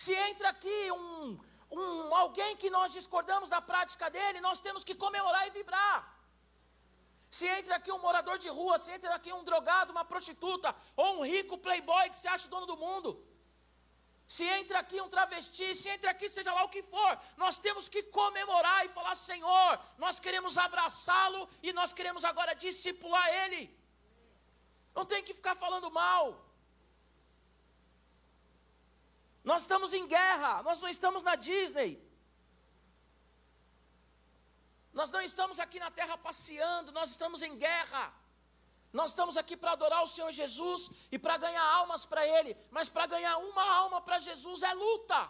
Se 0.03 0.12
entra 0.27 0.49
aqui 0.55 0.81
um, 0.99 1.38
um 1.79 2.14
alguém 2.23 2.53
que 2.61 2.70
nós 2.77 2.92
discordamos 2.99 3.49
da 3.55 3.61
prática 3.70 4.09
dele, 4.16 4.46
nós 4.49 4.61
temos 4.66 4.85
que 4.88 4.94
comemorar 5.05 5.42
e 5.49 5.55
vibrar. 5.59 5.96
Se 7.38 7.46
entra 7.57 7.75
aqui 7.79 7.90
um 7.96 8.03
morador 8.07 8.37
de 8.44 8.51
rua, 8.59 8.79
se 8.85 8.92
entra 8.92 9.12
aqui 9.16 9.33
um 9.38 9.42
drogado, 9.49 9.90
uma 9.96 10.05
prostituta, 10.12 10.70
ou 11.03 11.11
um 11.16 11.27
rico 11.33 11.59
playboy 11.66 12.07
que 12.11 12.20
se 12.23 12.29
acha 12.35 12.46
o 12.46 12.55
dono 12.55 12.70
do 12.73 12.77
mundo. 12.85 13.11
Se 14.37 14.44
entra 14.59 14.79
aqui 14.85 15.01
um 15.01 15.11
travesti, 15.16 15.75
se 15.83 15.88
entra 15.88 16.12
aqui 16.12 16.29
seja 16.29 16.55
lá 16.57 16.62
o 16.62 16.73
que 16.77 16.85
for, 16.94 17.12
nós 17.37 17.59
temos 17.59 17.88
que 17.88 18.05
comemorar 18.20 18.81
e 18.87 18.94
falar: 19.01 19.16
Senhor, 19.16 19.73
nós 19.99 20.20
queremos 20.20 20.57
abraçá-lo 20.68 21.42
e 21.64 21.73
nós 21.73 21.92
queremos 21.92 22.25
agora 22.33 22.55
discipular 22.55 23.29
ele. 23.44 23.80
Não 25.00 25.06
tem 25.12 25.22
que 25.26 25.34
ficar 25.40 25.54
falando 25.64 25.88
mal. 26.02 26.24
Nós 29.50 29.62
estamos 29.62 29.90
em 29.98 30.06
guerra, 30.16 30.50
nós 30.68 30.78
não 30.82 30.90
estamos 30.96 31.22
na 31.28 31.34
Disney. 31.48 31.92
Nós 34.98 35.10
não 35.14 35.22
estamos 35.30 35.58
aqui 35.64 35.78
na 35.84 35.90
terra 36.00 36.16
passeando, 36.28 36.92
nós 36.98 37.08
estamos 37.14 37.40
em 37.48 37.56
guerra. 37.66 38.04
Nós 38.98 39.10
estamos 39.12 39.36
aqui 39.42 39.56
para 39.56 39.72
adorar 39.72 40.02
o 40.04 40.12
Senhor 40.14 40.32
Jesus 40.42 40.90
e 41.14 41.18
para 41.24 41.36
ganhar 41.44 41.66
almas 41.78 42.04
para 42.04 42.22
Ele, 42.36 42.52
mas 42.76 42.90
para 42.94 43.06
ganhar 43.14 43.36
uma 43.50 43.66
alma 43.82 44.00
para 44.06 44.18
Jesus 44.28 44.62
é 44.70 44.74
luta. 44.86 45.20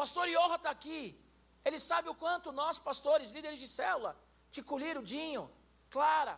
Pastor 0.00 0.28
Iorra 0.28 0.58
está 0.60 0.70
aqui, 0.70 1.02
ele 1.64 1.80
sabe 1.90 2.08
o 2.08 2.18
quanto 2.24 2.52
nós, 2.52 2.78
pastores, 2.90 3.32
líderes 3.36 3.58
de 3.58 3.66
célula, 3.78 4.12
Ticuliro, 4.52 5.02
Dinho, 5.14 5.50
Clara, 5.96 6.36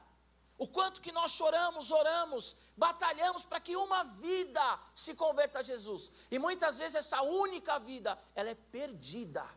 o 0.61 0.67
quanto 0.69 1.01
que 1.01 1.11
nós 1.11 1.33
choramos, 1.33 1.91
oramos, 1.91 2.55
batalhamos 2.77 3.47
para 3.47 3.59
que 3.59 3.75
uma 3.75 4.03
vida 4.05 4.79
se 4.95 5.15
converta 5.15 5.61
a 5.61 5.63
Jesus. 5.63 6.13
E 6.31 6.39
muitas 6.39 6.79
vezes 6.79 6.97
essa 6.97 7.23
única 7.23 7.79
vida, 7.79 8.19
ela 8.35 8.51
é 8.51 8.55
perdida. 8.55 9.49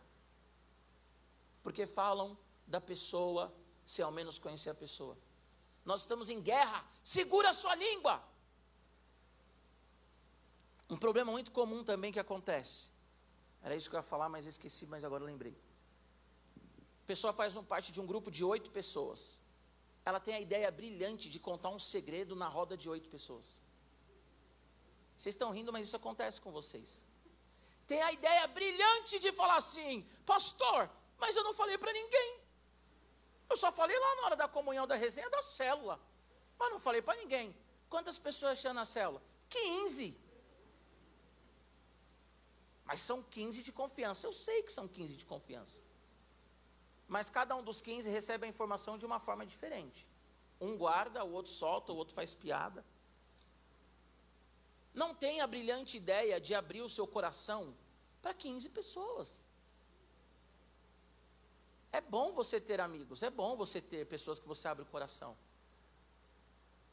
Porque 1.61 1.85
falam 1.85 2.37
da 2.65 2.79
pessoa 2.79 3.53
sem 3.85 4.05
ao 4.05 4.13
menos 4.13 4.39
conhecer 4.39 4.69
a 4.69 4.73
pessoa. 4.73 5.17
Nós 5.83 5.99
estamos 5.99 6.29
em 6.29 6.39
guerra, 6.39 6.85
segura 7.03 7.49
a 7.49 7.53
sua 7.53 7.75
língua. 7.75 8.23
Um 10.89 10.95
problema 10.95 11.33
muito 11.33 11.51
comum 11.51 11.83
também 11.83 12.13
que 12.13 12.19
acontece. 12.19 12.91
Era 13.61 13.75
isso 13.75 13.89
que 13.89 13.95
eu 13.97 13.99
ia 13.99 14.03
falar, 14.03 14.29
mas 14.29 14.45
esqueci, 14.45 14.85
mas 14.85 15.03
agora 15.03 15.25
lembrei. 15.25 15.57
A 17.03 17.05
pessoa 17.05 17.33
faz 17.33 17.57
um 17.57 17.63
parte 17.63 17.91
de 17.91 17.99
um 17.99 18.07
grupo 18.07 18.31
de 18.31 18.45
oito 18.45 18.71
pessoas 18.71 19.42
ela 20.05 20.19
tem 20.19 20.35
a 20.35 20.39
ideia 20.39 20.69
brilhante 20.69 21.29
de 21.29 21.39
contar 21.39 21.69
um 21.69 21.79
segredo 21.79 22.35
na 22.35 22.47
roda 22.47 22.75
de 22.75 22.89
oito 22.89 23.09
pessoas. 23.09 23.63
Vocês 25.17 25.35
estão 25.35 25.51
rindo, 25.51 25.71
mas 25.71 25.87
isso 25.87 25.95
acontece 25.95 26.41
com 26.41 26.51
vocês. 26.51 27.03
Tem 27.87 28.01
a 28.01 28.11
ideia 28.11 28.45
brilhante 28.47 29.19
de 29.19 29.31
falar 29.31 29.57
assim, 29.57 30.05
pastor, 30.25 30.89
mas 31.17 31.35
eu 31.35 31.43
não 31.43 31.53
falei 31.53 31.77
para 31.77 31.93
ninguém. 31.93 32.39
Eu 33.49 33.57
só 33.57 33.71
falei 33.71 33.97
lá 33.97 34.15
na 34.15 34.21
hora 34.25 34.35
da 34.35 34.47
comunhão 34.47 34.85
da 34.87 34.95
resenha 34.95 35.29
da 35.29 35.41
célula. 35.41 35.99
Mas 36.57 36.71
não 36.71 36.79
falei 36.79 37.01
para 37.01 37.19
ninguém. 37.19 37.55
Quantas 37.89 38.17
pessoas 38.17 38.59
tinha 38.59 38.73
na 38.73 38.85
célula? 38.85 39.21
15. 39.49 40.17
Mas 42.85 43.01
são 43.01 43.21
15 43.21 43.63
de 43.63 43.71
confiança. 43.71 44.27
Eu 44.27 44.33
sei 44.33 44.63
que 44.63 44.73
são 44.73 44.87
15 44.87 45.15
de 45.15 45.25
confiança. 45.25 45.77
Mas 47.07 47.29
cada 47.29 47.55
um 47.55 47.63
dos 47.63 47.81
15 47.81 48.09
recebe 48.09 48.45
a 48.45 48.49
informação 48.49 48.97
de 48.97 49.05
uma 49.05 49.19
forma 49.19 49.45
diferente. 49.45 50.07
Um 50.59 50.77
guarda, 50.77 51.23
o 51.23 51.31
outro 51.31 51.51
solta, 51.51 51.91
o 51.91 51.95
outro 51.95 52.13
faz 52.13 52.33
piada. 52.33 52.85
Não 54.93 55.13
tem 55.13 55.41
a 55.41 55.47
brilhante 55.47 55.97
ideia 55.97 56.39
de 56.39 56.53
abrir 56.53 56.81
o 56.81 56.89
seu 56.89 57.07
coração 57.07 57.75
para 58.21 58.33
15 58.33 58.69
pessoas. 58.69 59.43
É 61.91 62.01
bom 62.01 62.33
você 62.33 62.59
ter 62.59 62.79
amigos, 62.79 63.21
é 63.21 63.29
bom 63.29 63.55
você 63.55 63.81
ter 63.81 64.05
pessoas 64.07 64.39
que 64.39 64.47
você 64.47 64.67
abre 64.67 64.83
o 64.83 64.87
coração. 64.87 65.35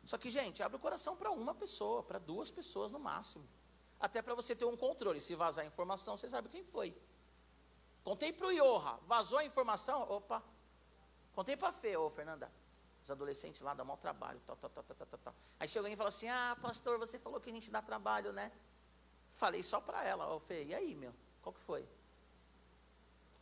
Só 0.05 0.19
que, 0.19 0.31
gente, 0.31 0.63
abre 0.63 0.77
o 0.77 0.81
coração 0.81 1.17
para 1.17 1.31
uma 1.31 1.55
pessoa, 1.55 2.03
para 2.03 2.19
duas 2.19 2.51
pessoas 2.51 2.91
no 2.91 2.99
máximo. 2.99 3.47
Até 3.99 4.23
para 4.23 4.35
você 4.35 4.57
ter 4.57 4.65
um 4.65 4.77
controle. 4.77 5.21
Se 5.21 5.35
vazar 5.35 5.65
a 5.65 5.69
informação, 5.69 6.17
você 6.17 6.29
sabe 6.29 6.49
quem 6.49 6.65
foi. 6.65 6.97
Contei 8.03 8.33
para 8.33 8.47
o 8.47 8.53
Iorra, 8.53 8.99
vazou 9.07 9.39
a 9.39 9.45
informação, 9.45 10.03
opa. 10.03 10.43
Contei 11.35 11.57
para 11.57 11.69
a 11.69 11.73
Fê, 11.73 11.97
ô 11.97 12.09
Fernanda, 12.11 12.51
os 13.05 13.11
adolescentes 13.11 13.61
lá 13.61 13.75
dão 13.75 13.85
mau 13.85 13.97
trabalho, 13.97 14.41
tal, 14.47 14.57
tal, 14.57 14.71
tal, 14.71 14.85
tal, 14.85 15.07
tal, 15.07 15.19
tal. 15.19 15.35
Aí 15.59 15.69
chegou 15.69 15.85
alguém 15.85 15.95
e 15.95 15.97
falou 15.97 16.09
assim, 16.09 16.29
ah, 16.29 16.57
pastor, 16.61 16.99
você 16.99 17.19
falou 17.19 17.41
que 17.41 17.51
a 17.51 17.53
gente 17.53 17.71
dá 17.71 17.83
trabalho, 17.83 18.33
né? 18.33 18.51
Falei 19.33 19.63
só 19.63 19.81
para 19.81 20.05
ela, 20.05 20.33
ô 20.35 20.41
Fê, 20.41 20.65
e 20.65 20.75
aí, 20.75 20.95
meu, 20.95 21.15
qual 21.43 21.53
que 21.53 21.61
foi? 21.61 21.87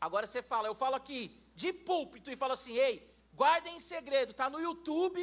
Agora 0.00 0.26
você 0.26 0.42
fala, 0.42 0.68
eu 0.68 0.74
falo 0.74 0.94
aqui 0.94 1.28
de 1.54 1.72
púlpito 1.72 2.30
e 2.30 2.36
falo 2.36 2.52
assim, 2.52 2.74
ei, 2.74 2.94
guardem 3.34 3.76
em 3.76 3.80
segredo, 3.80 4.32
tá 4.32 4.48
no 4.48 4.60
YouTube, 4.60 5.20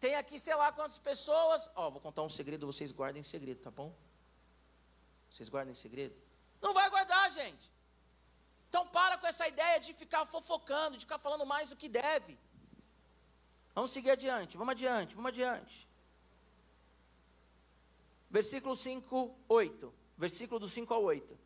tem 0.00 0.16
aqui 0.16 0.38
sei 0.38 0.54
lá 0.56 0.72
quantas 0.72 0.98
pessoas, 0.98 1.70
ó, 1.76 1.88
vou 1.88 2.00
contar 2.00 2.22
um 2.22 2.28
segredo, 2.28 2.66
vocês 2.66 2.90
guardem 2.90 3.20
em 3.20 3.24
segredo, 3.24 3.60
tá 3.60 3.70
bom? 3.70 3.94
Vocês 5.30 5.48
guardem 5.48 5.72
em 5.72 5.76
segredo? 5.76 6.14
Não 6.62 6.72
vai 6.72 6.88
guardar, 6.88 7.30
gente. 7.32 7.70
Então 8.68 8.86
para 8.86 9.18
com 9.18 9.26
essa 9.26 9.46
ideia 9.46 9.78
de 9.80 9.92
ficar 9.92 10.24
fofocando, 10.24 10.96
de 10.96 11.04
ficar 11.04 11.18
falando 11.18 11.44
mais 11.44 11.68
do 11.70 11.76
que 11.76 11.88
deve. 11.88 12.38
Vamos 13.74 13.90
seguir 13.90 14.10
adiante, 14.10 14.56
vamos 14.56 14.72
adiante, 14.72 15.14
vamos 15.14 15.30
adiante. 15.30 15.88
Versículo 18.30 18.74
5, 18.74 19.36
8. 19.48 19.94
Versículo 20.16 20.60
do 20.60 20.68
5 20.68 20.94
ao 20.94 21.02
8. 21.02 21.38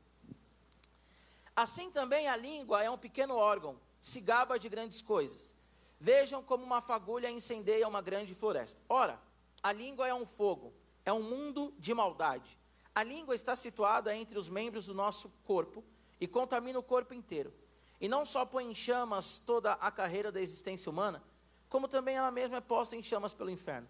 Assim 1.57 1.90
também 1.90 2.29
a 2.29 2.37
língua 2.37 2.85
é 2.85 2.90
um 2.90 2.98
pequeno 2.98 3.35
órgão, 3.35 3.81
se 4.00 4.20
gaba 4.20 4.59
de 4.59 4.68
grandes 4.68 5.00
coisas. 5.00 5.55
Vejam 5.98 6.42
como 6.42 6.62
uma 6.62 6.83
fagulha 6.83 7.31
incendeia 7.31 7.88
uma 7.88 8.02
grande 8.02 8.35
floresta. 8.35 8.81
Ora, 8.88 9.18
a 9.62 9.72
língua 9.72 10.07
é 10.07 10.14
um 10.14 10.26
fogo, 10.26 10.74
é 11.05 11.12
um 11.12 11.22
mundo 11.22 11.74
de 11.79 11.94
maldade. 11.94 12.59
A 12.96 13.02
língua 13.02 13.35
está 13.35 13.54
situada 13.54 14.16
entre 14.16 14.38
os 14.38 14.48
membros 14.48 14.87
do 14.87 14.94
nosso 14.94 15.28
corpo 15.44 15.85
e 16.18 16.26
contamina 16.26 16.78
o 16.78 16.82
corpo 16.82 17.12
inteiro. 17.12 17.52
E 18.00 18.09
não 18.09 18.24
só 18.24 18.46
põe 18.46 18.70
em 18.70 18.74
chamas 18.74 19.38
toda 19.38 19.74
a 19.74 19.90
carreira 19.90 20.32
da 20.32 20.40
existência 20.40 20.88
humana, 20.88 21.22
como 21.68 21.88
também 21.88 22.16
ela 22.16 22.30
mesma 22.30 22.56
é 22.56 22.61
posta 22.62 22.96
em 22.96 23.02
chamas 23.02 23.35
pelo 23.35 23.50
inferno. 23.50 23.87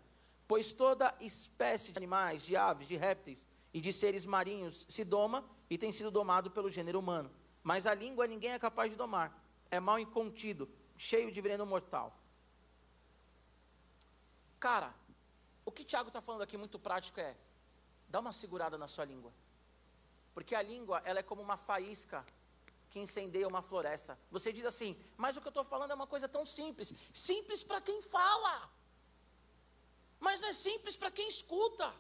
Pois 0.48 0.72
toda 0.72 1.14
espécie 1.20 1.92
de 1.92 1.98
animais, 1.98 2.42
de 2.42 2.56
aves, 2.56 2.88
de 2.88 2.96
répteis 2.96 3.46
e 3.72 3.80
de 3.80 3.92
seres 3.92 4.26
marinhos 4.26 4.84
se 4.88 5.04
doma 5.04 5.44
e 5.70 5.78
tem 5.78 5.92
sido 5.92 6.10
domado 6.10 6.50
pelo 6.50 6.68
gênero 6.68 6.98
humano. 6.98 7.30
Mas 7.62 7.86
a 7.86 7.94
língua 7.94 8.26
ninguém 8.26 8.54
é 8.54 8.58
capaz 8.58 8.90
de 8.90 8.96
domar. 8.96 9.32
É 9.70 9.78
mal 9.78 10.00
incontido, 10.00 10.68
cheio 10.98 11.30
de 11.30 11.40
veneno 11.40 11.64
mortal. 11.64 12.12
Cara, 14.58 14.92
o 15.64 15.70
que 15.70 15.84
Tiago 15.84 16.08
está 16.08 16.20
falando 16.20 16.42
aqui 16.42 16.56
muito 16.56 16.76
prático 16.76 17.20
é: 17.20 17.36
Dá 18.08 18.20
uma 18.20 18.32
segurada 18.32 18.76
na 18.78 18.88
sua 18.88 19.04
língua. 19.04 19.32
Porque 20.34 20.54
a 20.54 20.62
língua, 20.62 21.02
ela 21.04 21.20
é 21.20 21.22
como 21.22 21.42
uma 21.42 21.56
faísca 21.56 22.24
que 22.90 23.00
incendeia 23.00 23.48
uma 23.48 23.62
floresta. 23.62 24.18
Você 24.30 24.52
diz 24.52 24.64
assim, 24.64 24.90
mas 25.16 25.36
o 25.36 25.40
que 25.40 25.48
eu 25.48 25.50
estou 25.50 25.64
falando 25.64 25.90
é 25.90 25.94
uma 25.94 26.06
coisa 26.06 26.28
tão 26.28 26.44
simples. 26.46 26.94
Simples 27.12 27.62
para 27.62 27.80
quem 27.80 28.00
fala. 28.02 28.70
Mas 30.20 30.40
não 30.40 30.48
é 30.48 30.52
simples 30.52 30.96
para 30.96 31.10
quem 31.10 31.28
escuta. 31.28 31.92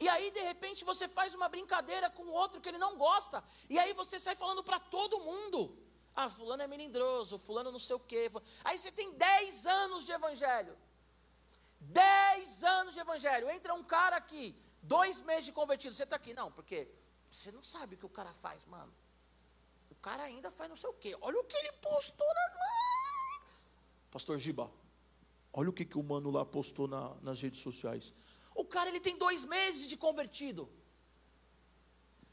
E 0.00 0.08
aí, 0.08 0.30
de 0.30 0.40
repente, 0.40 0.84
você 0.84 1.08
faz 1.08 1.34
uma 1.34 1.48
brincadeira 1.48 2.08
com 2.10 2.24
o 2.24 2.32
outro 2.32 2.60
que 2.60 2.68
ele 2.68 2.78
não 2.78 2.96
gosta. 2.96 3.42
E 3.68 3.78
aí 3.78 3.92
você 3.92 4.20
sai 4.20 4.36
falando 4.36 4.62
para 4.62 4.78
todo 4.78 5.20
mundo. 5.20 5.76
Ah, 6.14 6.28
fulano 6.28 6.62
é 6.62 6.66
melindroso, 6.66 7.38
fulano 7.38 7.70
não 7.70 7.78
sei 7.78 7.96
o 7.96 8.00
quê. 8.00 8.30
Aí 8.64 8.78
você 8.78 8.90
tem 8.90 9.12
10 9.12 9.66
anos 9.66 10.04
de 10.04 10.12
evangelho. 10.12 10.76
Dez 11.80 12.64
anos 12.64 12.94
de 12.94 13.00
evangelho. 13.00 13.50
Entra 13.50 13.74
um 13.74 13.84
cara 13.84 14.16
aqui, 14.16 14.56
dois 14.82 15.20
meses 15.20 15.46
de 15.46 15.52
convertido. 15.52 15.94
Você 15.94 16.04
está 16.04 16.16
aqui, 16.16 16.34
não, 16.34 16.50
porque 16.50 16.88
você 17.30 17.50
não 17.52 17.62
sabe 17.62 17.94
o 17.94 17.98
que 17.98 18.06
o 18.06 18.08
cara 18.08 18.32
faz, 18.34 18.64
mano. 18.66 18.92
O 19.90 19.94
cara 19.96 20.24
ainda 20.24 20.50
faz 20.50 20.68
não 20.68 20.76
sei 20.76 20.90
o 20.90 20.94
quê. 20.94 21.16
Olha 21.20 21.38
o 21.40 21.44
que 21.44 21.56
ele 21.56 21.72
postou 21.72 22.26
na. 22.26 22.48
Pastor 24.10 24.38
Giba, 24.38 24.70
olha 25.52 25.68
o 25.68 25.72
que, 25.72 25.84
que 25.84 25.98
o 25.98 26.02
mano 26.02 26.30
lá 26.30 26.44
postou 26.44 26.88
na, 26.88 27.14
nas 27.20 27.40
redes 27.40 27.60
sociais. 27.60 28.12
O 28.54 28.64
cara 28.64 28.88
ele 28.88 29.00
tem 29.00 29.16
dois 29.16 29.44
meses 29.44 29.86
de 29.86 29.96
convertido. 29.96 30.68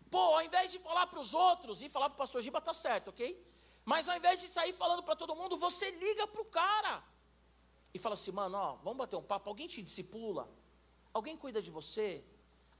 Pô, 0.10 0.17
ao 0.17 0.41
invés 0.41 0.71
de 0.71 0.79
falar 0.79 1.08
para 1.08 1.19
os 1.19 1.34
outros 1.34 1.81
e 1.81 1.89
falar 1.89 2.10
para 2.10 2.15
o 2.15 2.17
pastor 2.17 2.41
Giba, 2.41 2.62
tá 2.62 2.73
certo, 2.73 3.10
ok? 3.10 3.45
Mas 3.84 4.08
ao 4.08 4.15
invés 4.15 4.39
de 4.41 4.47
sair 4.47 4.73
falando 4.73 5.03
para 5.03 5.15
todo 5.15 5.36
mundo, 5.36 5.58
você 5.58 5.91
liga 5.91 6.25
para 6.27 6.41
o 6.41 6.45
cara 6.45 7.03
e 7.95 7.99
fala 8.03 8.15
assim, 8.15 8.31
mano, 8.39 8.58
ó, 8.58 8.71
vamos 8.86 8.97
bater 9.01 9.15
um 9.15 9.27
papo, 9.31 9.49
alguém 9.49 9.67
te 9.73 9.81
discipula, 9.81 10.43
alguém 11.17 11.38
cuida 11.43 11.62
de 11.65 11.71
você, 11.77 12.08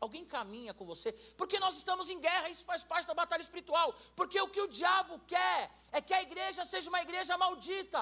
alguém 0.06 0.26
caminha 0.26 0.74
com 0.74 0.86
você, 0.94 1.14
porque 1.38 1.58
nós 1.58 1.78
estamos 1.82 2.10
em 2.14 2.20
guerra, 2.26 2.50
isso 2.50 2.66
faz 2.72 2.84
parte 2.84 3.08
da 3.08 3.14
batalha 3.22 3.42
espiritual, 3.48 3.96
porque 4.14 4.38
o 4.46 4.50
que 4.54 4.60
o 4.66 4.68
diabo 4.80 5.18
quer 5.26 5.72
é 5.94 6.02
que 6.02 6.14
a 6.14 6.22
igreja 6.22 6.66
seja 6.66 6.90
uma 6.90 7.02
igreja 7.06 7.38
maldita, 7.38 8.02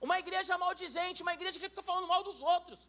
uma 0.00 0.18
igreja 0.18 0.56
maldizente, 0.56 1.20
uma 1.26 1.34
igreja 1.34 1.58
que 1.60 1.68
fica 1.68 1.82
falando 1.90 2.08
mal 2.14 2.22
dos 2.28 2.40
outros. 2.40 2.80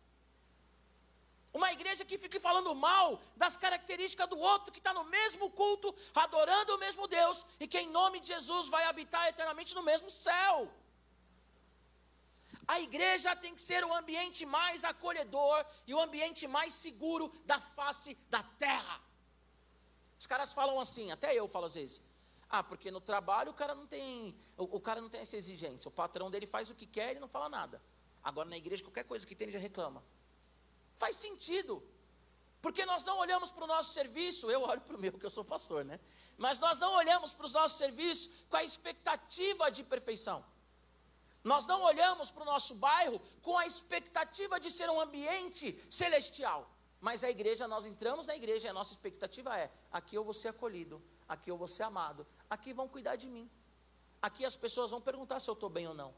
Uma 1.60 1.70
igreja 1.74 2.04
que 2.10 2.18
fique 2.18 2.40
falando 2.40 2.74
mal 2.74 3.22
das 3.36 3.56
características 3.64 4.30
do 4.30 4.40
outro, 4.40 4.72
que 4.72 4.80
está 4.80 4.94
no 5.00 5.04
mesmo 5.18 5.50
culto, 5.52 5.94
adorando 6.16 6.74
o 6.76 6.80
mesmo 6.86 7.08
Deus, 7.08 7.46
e 7.60 7.68
que 7.68 7.82
em 7.82 7.90
nome 7.90 8.22
de 8.22 8.30
Jesus 8.34 8.70
vai 8.70 8.86
habitar 8.86 9.28
eternamente 9.28 9.76
no 9.76 9.84
mesmo 9.84 10.10
céu. 10.10 10.56
A 12.68 12.80
igreja 12.80 13.36
tem 13.36 13.54
que 13.54 13.62
ser 13.62 13.84
o 13.84 13.94
ambiente 13.94 14.46
mais 14.46 14.84
acolhedor 14.84 15.66
e 15.86 15.94
o 15.94 16.00
ambiente 16.00 16.48
mais 16.48 16.74
seguro 16.74 17.32
da 17.46 17.60
face 17.60 18.16
da 18.30 18.42
terra. 18.44 19.02
Os 20.20 20.26
caras 20.26 20.54
falam 20.54 20.80
assim, 20.80 21.12
até 21.12 21.36
eu 21.36 21.48
falo 21.48 21.66
às 21.66 21.76
vezes. 21.76 22.02
Ah, 22.50 22.64
porque 22.64 22.90
no 22.92 23.02
trabalho 23.02 23.52
o 23.52 23.54
cara 23.54 23.76
não 23.76 23.86
tem, 23.86 24.36
o, 24.58 24.78
o 24.78 24.80
cara 24.80 25.02
não 25.02 25.10
tem 25.10 25.22
essa 25.22 25.36
exigência. 25.36 25.90
O 25.90 25.92
patrão 25.92 26.32
dele 26.32 26.46
faz 26.46 26.70
o 26.70 26.76
que 26.76 26.86
quer 26.86 27.16
e 27.16 27.20
não 27.20 27.28
fala 27.28 27.50
nada. 27.50 27.82
Agora 28.24 28.48
na 28.48 28.56
igreja 28.56 28.84
qualquer 28.84 29.04
coisa 29.04 29.26
que 29.26 29.36
tem 29.36 29.46
ele 29.46 29.54
já 29.54 29.60
reclama. 29.60 30.04
Faz 30.96 31.18
sentido. 31.18 31.84
Porque 32.62 32.86
nós 32.86 33.04
não 33.04 33.18
olhamos 33.18 33.52
para 33.52 33.66
o 33.66 33.68
nosso 33.68 33.92
serviço, 33.92 34.50
eu 34.50 34.62
olho 34.62 34.80
para 34.80 34.96
o 34.96 35.00
meu, 35.00 35.12
que 35.12 35.26
eu 35.26 35.30
sou 35.30 35.44
pastor, 35.44 35.84
né? 35.84 36.00
Mas 36.38 36.62
nós 36.62 36.80
não 36.80 36.94
olhamos 36.94 37.34
para 37.34 37.46
os 37.46 37.52
nossos 37.52 37.78
serviços 37.78 38.30
com 38.50 38.56
a 38.56 38.64
expectativa 38.64 39.70
de 39.70 39.84
perfeição. 39.84 40.46
Nós 41.44 41.66
não 41.66 41.82
olhamos 41.84 42.32
para 42.32 42.44
o 42.44 42.46
nosso 42.46 42.76
bairro 42.76 43.20
com 43.42 43.58
a 43.58 43.66
expectativa 43.66 44.60
de 44.60 44.72
ser 44.72 44.90
um 44.90 45.00
ambiente 45.00 45.78
celestial. 45.90 46.70
Mas 47.02 47.24
a 47.24 47.30
igreja, 47.30 47.68
nós 47.68 47.86
entramos 47.86 48.28
na 48.28 48.36
igreja 48.36 48.68
e 48.68 48.70
a 48.70 48.74
nossa 48.74 48.94
expectativa 48.94 49.58
é: 49.58 49.70
aqui 49.92 50.16
eu 50.16 50.24
vou 50.24 50.34
ser 50.34 50.50
acolhido, 50.50 51.02
aqui 51.28 51.52
eu 51.52 51.58
vou 51.58 51.68
ser 51.68 51.84
amado, 51.84 52.26
aqui 52.50 52.72
vão 52.72 52.88
cuidar 52.88 53.18
de 53.18 53.28
mim. 53.28 53.50
Aqui 54.22 54.46
as 54.46 54.56
pessoas 54.56 54.92
vão 54.92 55.02
perguntar 55.02 55.42
se 55.42 55.50
eu 55.50 55.54
estou 55.54 55.70
bem 55.70 55.86
ou 55.86 55.94
não. 55.94 56.14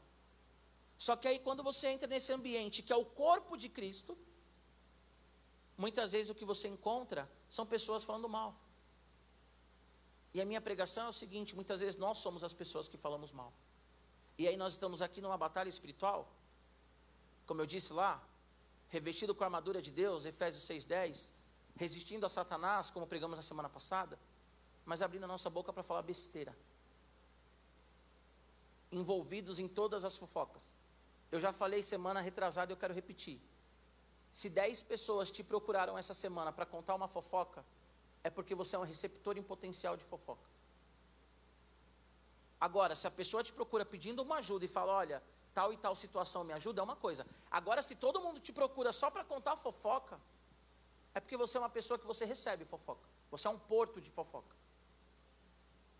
Só 0.96 1.16
que 1.16 1.26
aí, 1.26 1.40
quando 1.40 1.62
você 1.62 1.88
entra 1.88 2.06
nesse 2.06 2.32
ambiente 2.32 2.82
que 2.82 2.92
é 2.92 2.96
o 2.96 3.04
corpo 3.04 3.56
de 3.56 3.68
Cristo, 3.68 4.16
muitas 5.76 6.12
vezes 6.12 6.30
o 6.30 6.34
que 6.34 6.44
você 6.44 6.68
encontra 6.68 7.28
são 7.50 7.66
pessoas 7.66 8.04
falando 8.04 8.28
mal. 8.28 8.54
E 10.32 10.40
a 10.40 10.44
minha 10.44 10.60
pregação 10.60 11.06
é 11.06 11.08
o 11.08 11.12
seguinte: 11.12 11.56
muitas 11.56 11.80
vezes 11.80 11.96
nós 11.96 12.18
somos 12.18 12.44
as 12.44 12.54
pessoas 12.54 12.86
que 12.86 12.96
falamos 12.96 13.32
mal. 13.32 13.52
E 14.38 14.46
aí 14.46 14.56
nós 14.56 14.74
estamos 14.74 15.00
aqui 15.00 15.20
numa 15.20 15.38
batalha 15.38 15.68
espiritual, 15.68 16.28
como 17.46 17.62
eu 17.62 17.66
disse 17.66 17.92
lá, 17.92 18.22
revestido 18.88 19.34
com 19.34 19.44
a 19.44 19.46
armadura 19.46 19.80
de 19.80 19.90
Deus, 19.90 20.26
Efésios 20.26 20.64
6:10, 20.64 21.32
resistindo 21.76 22.26
a 22.26 22.28
Satanás, 22.28 22.90
como 22.90 23.06
pregamos 23.06 23.38
na 23.38 23.42
semana 23.42 23.68
passada, 23.68 24.18
mas 24.84 25.02
abrindo 25.02 25.24
a 25.24 25.28
nossa 25.28 25.48
boca 25.48 25.72
para 25.72 25.82
falar 25.82 26.02
besteira. 26.02 26.56
Envolvidos 28.92 29.58
em 29.58 29.68
todas 29.68 30.04
as 30.04 30.16
fofocas. 30.16 30.62
Eu 31.30 31.40
já 31.40 31.52
falei 31.52 31.82
semana 31.82 32.20
retrasada 32.20 32.72
eu 32.72 32.76
quero 32.76 32.94
repetir. 32.94 33.40
Se 34.30 34.50
10 34.50 34.82
pessoas 34.82 35.30
te 35.30 35.42
procuraram 35.42 35.96
essa 35.98 36.14
semana 36.14 36.52
para 36.52 36.66
contar 36.66 36.94
uma 36.94 37.08
fofoca, 37.08 37.64
é 38.22 38.30
porque 38.30 38.54
você 38.54 38.76
é 38.76 38.78
um 38.78 38.82
receptor 38.84 39.36
em 39.36 39.42
potencial 39.42 39.96
de 39.96 40.04
fofoca. 40.04 40.55
Agora, 42.60 42.96
se 42.96 43.06
a 43.06 43.10
pessoa 43.10 43.44
te 43.44 43.52
procura 43.52 43.84
pedindo 43.84 44.22
uma 44.22 44.36
ajuda 44.36 44.64
e 44.64 44.68
fala, 44.68 44.92
olha, 44.92 45.22
tal 45.52 45.72
e 45.72 45.76
tal 45.76 45.94
situação 45.94 46.44
me 46.44 46.52
ajuda, 46.52 46.80
é 46.80 46.84
uma 46.84 46.96
coisa. 46.96 47.26
Agora, 47.50 47.82
se 47.82 47.96
todo 47.96 48.20
mundo 48.20 48.40
te 48.40 48.52
procura 48.52 48.92
só 48.92 49.10
para 49.10 49.24
contar 49.24 49.56
fofoca, 49.56 50.20
é 51.14 51.20
porque 51.20 51.36
você 51.36 51.56
é 51.56 51.60
uma 51.60 51.68
pessoa 51.68 51.98
que 51.98 52.06
você 52.06 52.24
recebe 52.24 52.64
fofoca. 52.64 53.06
Você 53.30 53.46
é 53.46 53.50
um 53.50 53.58
porto 53.58 54.00
de 54.00 54.10
fofoca. 54.10 54.54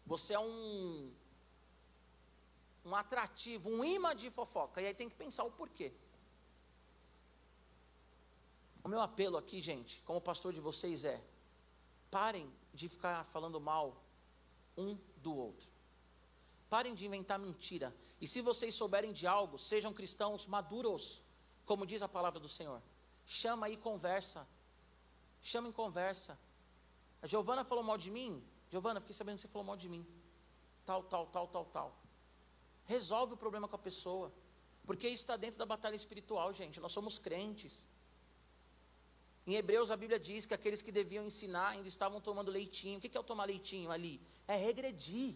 Você 0.07 0.35
é 0.35 0.39
um 0.39 1.13
um 2.85 2.95
atrativo, 2.95 3.69
um 3.69 3.85
imã 3.85 4.15
de 4.15 4.31
fofoca. 4.31 4.81
E 4.81 4.87
aí 4.87 4.95
tem 4.95 5.09
que 5.09 5.17
pensar 5.17 5.43
o 5.45 5.51
porquê. 5.51 5.93
O 8.85 8.89
meu 8.89 9.01
apelo 9.01 9.37
aqui, 9.37 9.61
gente, 9.61 10.01
como 10.03 10.21
pastor 10.21 10.53
de 10.53 10.61
vocês 10.61 11.05
é: 11.05 11.21
parem 12.11 12.49
de 12.73 12.89
ficar 12.89 13.25
falando 13.25 13.61
mal 13.61 14.01
um 14.77 14.97
do 15.17 15.35
outro. 15.35 15.76
Parem 16.69 16.95
de 16.95 17.07
inventar 17.07 17.39
mentira. 17.39 17.95
E 18.21 18.27
se 18.27 18.41
vocês 18.41 18.75
souberem 18.75 19.13
de 19.13 19.27
algo, 19.27 19.59
sejam 19.59 19.93
cristãos 19.93 20.47
maduros, 20.47 21.23
como 21.65 21.87
diz 21.87 22.03
a 22.03 22.09
palavra 22.09 22.41
do 22.41 22.49
Senhor. 22.49 22.83
Chama 23.25 23.69
e 23.69 23.77
conversa. 23.77 24.47
Chama 25.43 25.69
em 25.69 25.73
conversa. 25.73 26.39
A 27.23 27.27
Giovana 27.27 27.65
falou 27.65 27.85
mal 27.85 27.97
de 27.97 28.11
mim. 28.11 28.43
Giovana, 28.71 29.01
fiquei 29.01 29.15
sabendo 29.15 29.37
que 29.37 29.43
você 29.43 29.49
falou 29.49 29.67
mal 29.67 29.77
de 29.77 29.89
mim. 29.89 30.05
Tal, 30.85 31.03
tal, 31.05 31.27
tal, 31.27 31.47
tal, 31.49 31.65
tal. 31.67 31.97
Resolve 32.85 33.35
o 33.35 33.37
problema 33.37 33.69
com 33.69 33.77
a 33.77 33.79
pessoa. 33.79 34.33
Porque 34.85 35.09
isso 35.09 35.23
está 35.23 35.37
dentro 35.37 35.59
da 35.59 35.67
batalha 35.67 35.97
espiritual, 35.97 36.53
gente. 36.53 36.81
Nós 36.81 36.93
somos 36.93 37.19
crentes. 37.19 37.89
Em 39.47 39.55
Hebreus 39.55 39.93
a 39.93 39.97
Bíblia 39.97 40.19
diz 40.19 40.47
que 40.47 40.55
aqueles 40.55 40.83
que 40.83 40.91
deviam 40.91 41.25
ensinar 41.25 41.69
ainda 41.69 41.89
estavam 41.89 42.21
tomando 42.21 42.51
leitinho. 42.51 42.99
O 42.99 43.01
que 43.01 43.17
é 43.17 43.21
o 43.21 43.25
tomar 43.25 43.45
leitinho 43.45 43.91
ali? 43.91 44.21
É 44.49 44.57
regredir. 44.57 45.35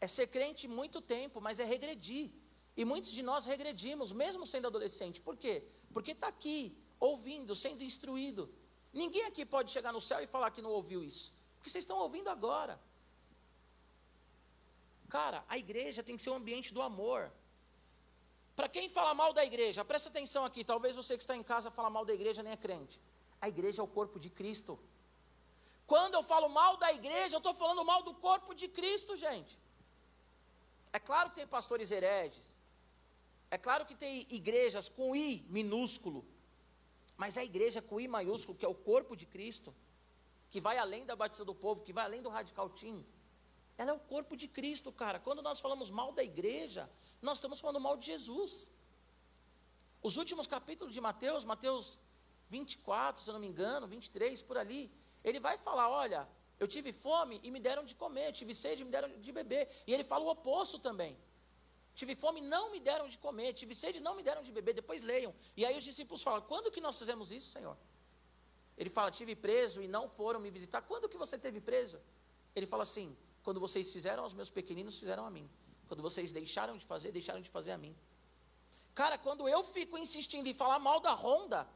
É 0.00 0.06
ser 0.06 0.28
crente 0.28 0.68
muito 0.68 1.00
tempo, 1.00 1.40
mas 1.40 1.58
é 1.58 1.64
regredir. 1.64 2.30
E 2.76 2.84
muitos 2.84 3.10
de 3.10 3.22
nós 3.22 3.44
regredimos, 3.44 4.12
mesmo 4.12 4.46
sendo 4.46 4.68
adolescente. 4.68 5.20
Por 5.20 5.36
quê? 5.36 5.64
Porque 5.92 6.12
está 6.12 6.28
aqui, 6.28 6.76
ouvindo, 7.00 7.54
sendo 7.54 7.82
instruído. 7.82 8.48
Ninguém 8.92 9.24
aqui 9.24 9.44
pode 9.44 9.70
chegar 9.70 9.92
no 9.92 10.00
céu 10.00 10.20
e 10.22 10.26
falar 10.26 10.50
que 10.50 10.62
não 10.62 10.70
ouviu 10.70 11.02
isso. 11.02 11.32
Porque 11.56 11.70
vocês 11.70 11.82
estão 11.82 11.98
ouvindo 11.98 12.28
agora. 12.28 12.80
Cara, 15.08 15.44
a 15.48 15.58
igreja 15.58 16.02
tem 16.02 16.16
que 16.16 16.22
ser 16.22 16.30
um 16.30 16.36
ambiente 16.36 16.72
do 16.72 16.82
amor. 16.82 17.32
Para 18.54 18.68
quem 18.68 18.88
fala 18.88 19.14
mal 19.14 19.32
da 19.32 19.44
igreja, 19.44 19.84
presta 19.84 20.08
atenção 20.08 20.44
aqui. 20.44 20.64
Talvez 20.64 20.94
você 20.94 21.16
que 21.16 21.22
está 21.22 21.36
em 21.36 21.42
casa 21.42 21.70
fala 21.70 21.90
mal 21.90 22.04
da 22.04 22.14
igreja 22.14 22.42
nem 22.42 22.52
é 22.52 22.56
crente. 22.56 23.00
A 23.40 23.48
igreja 23.48 23.80
é 23.80 23.84
o 23.84 23.88
corpo 23.88 24.18
de 24.18 24.30
Cristo. 24.30 24.78
Quando 25.86 26.14
eu 26.14 26.22
falo 26.22 26.48
mal 26.48 26.76
da 26.76 26.92
igreja, 26.92 27.36
eu 27.36 27.38
estou 27.38 27.54
falando 27.54 27.84
mal 27.84 28.02
do 28.02 28.14
corpo 28.14 28.54
de 28.54 28.68
Cristo, 28.68 29.16
gente. 29.16 29.58
É 30.98 31.00
claro 31.10 31.30
que 31.30 31.36
tem 31.36 31.46
pastores 31.46 31.92
hereges. 31.96 32.46
É 33.56 33.58
claro 33.66 33.86
que 33.88 33.94
tem 33.94 34.26
igrejas 34.30 34.86
com 34.88 35.14
I 35.14 35.46
minúsculo. 35.48 36.20
Mas 37.16 37.38
a 37.38 37.44
igreja 37.50 37.80
com 37.80 38.00
I 38.00 38.08
maiúsculo, 38.08 38.58
que 38.58 38.64
é 38.64 38.68
o 38.68 38.74
corpo 38.90 39.14
de 39.20 39.24
Cristo, 39.34 39.72
que 40.50 40.60
vai 40.66 40.76
além 40.76 41.06
da 41.06 41.14
batista 41.14 41.44
do 41.44 41.54
povo, 41.54 41.84
que 41.86 41.92
vai 41.92 42.04
além 42.04 42.20
do 42.20 42.28
radical 42.28 42.68
team, 42.80 42.98
ela 43.80 43.90
é 43.92 43.94
o 43.94 44.00
corpo 44.14 44.36
de 44.36 44.48
Cristo, 44.48 44.90
cara. 44.90 45.20
Quando 45.20 45.40
nós 45.40 45.60
falamos 45.60 45.88
mal 45.88 46.10
da 46.18 46.24
igreja, 46.32 46.90
nós 47.22 47.38
estamos 47.38 47.60
falando 47.60 47.80
mal 47.80 47.96
de 47.96 48.06
Jesus. 48.06 48.52
Os 50.02 50.16
últimos 50.16 50.48
capítulos 50.48 50.92
de 50.92 51.00
Mateus, 51.00 51.44
Mateus 51.44 51.98
24, 52.50 53.22
se 53.22 53.30
eu 53.30 53.34
não 53.34 53.40
me 53.40 53.50
engano, 53.52 53.86
23, 53.86 54.42
por 54.42 54.58
ali, 54.58 54.90
ele 55.22 55.38
vai 55.38 55.56
falar: 55.58 55.88
olha, 55.88 56.28
eu 56.60 56.66
tive 56.66 56.92
fome 56.92 57.40
e 57.42 57.50
me 57.50 57.60
deram 57.60 57.84
de 57.84 57.94
comer, 57.94 58.32
tive 58.32 58.54
sede 58.54 58.82
e 58.82 58.84
me 58.84 58.90
deram 58.90 59.08
de 59.26 59.32
beber. 59.32 59.68
E 59.86 59.94
ele 59.94 60.04
fala 60.04 60.24
o 60.24 60.28
oposto 60.28 60.78
também. 60.78 61.16
Tive 61.94 62.14
fome 62.14 62.40
e 62.40 62.44
não 62.44 62.70
me 62.72 62.80
deram 62.80 63.08
de 63.08 63.18
comer, 63.18 63.52
tive 63.54 63.74
sede 63.74 63.98
e 63.98 64.00
não 64.00 64.14
me 64.14 64.22
deram 64.22 64.42
de 64.42 64.52
beber. 64.52 64.72
Depois 64.72 65.02
leiam. 65.02 65.34
E 65.56 65.64
aí 65.66 65.76
os 65.76 65.84
discípulos 65.84 66.22
falam: 66.22 66.42
quando 66.42 66.70
que 66.70 66.80
nós 66.80 66.98
fizemos 66.98 67.30
isso, 67.30 67.50
Senhor? 67.50 67.76
Ele 68.76 68.90
fala: 68.90 69.10
tive 69.10 69.34
preso 69.34 69.82
e 69.82 69.88
não 69.88 70.08
foram 70.08 70.40
me 70.40 70.50
visitar. 70.50 70.82
Quando 70.82 71.08
que 71.08 71.16
você 71.16 71.36
teve 71.36 71.60
preso? 71.60 72.00
Ele 72.54 72.66
fala 72.66 72.82
assim: 72.82 73.16
quando 73.42 73.60
vocês 73.60 73.92
fizeram 73.92 74.24
aos 74.24 74.34
meus 74.34 74.50
pequeninos, 74.50 74.98
fizeram 74.98 75.24
a 75.26 75.30
mim. 75.30 75.48
Quando 75.88 76.02
vocês 76.02 76.32
deixaram 76.32 76.76
de 76.76 76.84
fazer, 76.84 77.12
deixaram 77.12 77.40
de 77.40 77.50
fazer 77.50 77.72
a 77.72 77.78
mim. 77.78 77.96
Cara, 78.94 79.16
quando 79.16 79.48
eu 79.48 79.62
fico 79.62 79.96
insistindo 79.96 80.48
em 80.48 80.54
falar 80.54 80.78
mal 80.78 81.00
da 81.00 81.14
Honda, 81.14 81.68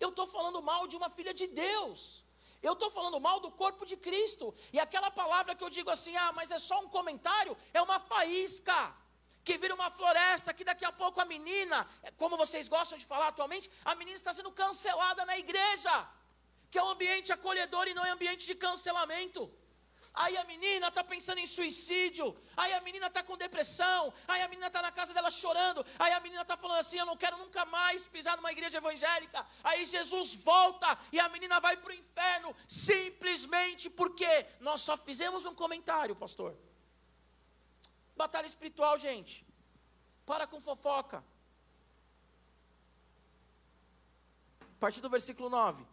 eu 0.00 0.08
estou 0.08 0.26
falando 0.26 0.60
mal 0.62 0.86
de 0.88 0.96
uma 0.96 1.10
filha 1.10 1.32
de 1.32 1.46
Deus. 1.46 2.24
Eu 2.62 2.74
estou 2.74 2.90
falando 2.96 3.18
mal 3.28 3.38
do 3.44 3.50
corpo 3.50 3.84
de 3.90 3.96
Cristo. 4.06 4.54
E 4.72 4.78
aquela 4.78 5.10
palavra 5.10 5.54
que 5.54 5.64
eu 5.64 5.70
digo 5.70 5.90
assim, 5.90 6.16
ah, 6.16 6.32
mas 6.38 6.50
é 6.50 6.58
só 6.58 6.80
um 6.84 6.88
comentário, 6.88 7.56
é 7.74 7.82
uma 7.82 7.98
faísca. 7.98 8.78
Que 9.44 9.58
vira 9.58 9.74
uma 9.74 9.90
floresta, 9.90 10.54
que 10.54 10.64
daqui 10.70 10.84
a 10.84 10.92
pouco 10.92 11.20
a 11.20 11.24
menina, 11.24 11.78
como 12.16 12.36
vocês 12.36 12.68
gostam 12.68 12.96
de 12.96 13.04
falar 13.04 13.28
atualmente, 13.28 13.68
a 13.84 13.94
menina 13.96 14.16
está 14.16 14.32
sendo 14.32 14.52
cancelada 14.52 15.26
na 15.26 15.36
igreja. 15.36 15.94
Que 16.70 16.78
é 16.78 16.84
um 16.84 16.90
ambiente 16.90 17.32
acolhedor 17.32 17.88
e 17.88 17.94
não 17.94 18.04
é 18.04 18.10
ambiente 18.10 18.46
de 18.46 18.54
cancelamento. 18.54 19.42
Aí 20.14 20.36
a 20.36 20.44
menina 20.44 20.88
está 20.88 21.02
pensando 21.02 21.38
em 21.38 21.46
suicídio. 21.46 22.36
Aí 22.54 22.72
a 22.74 22.80
menina 22.82 23.06
está 23.06 23.22
com 23.22 23.36
depressão. 23.36 24.12
Aí 24.28 24.42
a 24.42 24.48
menina 24.48 24.66
está 24.66 24.82
na 24.82 24.92
casa 24.92 25.14
dela 25.14 25.30
chorando. 25.30 25.84
Aí 25.98 26.12
a 26.12 26.20
menina 26.20 26.42
está 26.42 26.56
falando 26.56 26.80
assim: 26.80 26.98
Eu 26.98 27.06
não 27.06 27.16
quero 27.16 27.38
nunca 27.38 27.64
mais 27.64 28.06
pisar 28.06 28.36
numa 28.36 28.52
igreja 28.52 28.76
evangélica. 28.76 29.46
Aí 29.64 29.86
Jesus 29.86 30.34
volta 30.34 30.98
e 31.10 31.18
a 31.18 31.28
menina 31.30 31.60
vai 31.60 31.76
para 31.78 31.90
o 31.90 31.94
inferno. 31.94 32.54
Simplesmente 32.68 33.88
porque 33.88 34.46
nós 34.60 34.82
só 34.82 34.96
fizemos 34.98 35.46
um 35.46 35.54
comentário, 35.54 36.14
pastor. 36.14 36.54
Batalha 38.14 38.46
espiritual, 38.46 38.98
gente. 38.98 39.46
Para 40.26 40.46
com 40.46 40.60
fofoca. 40.60 41.24
A 44.60 44.78
partir 44.78 45.00
do 45.00 45.08
versículo 45.08 45.48
9. 45.48 45.86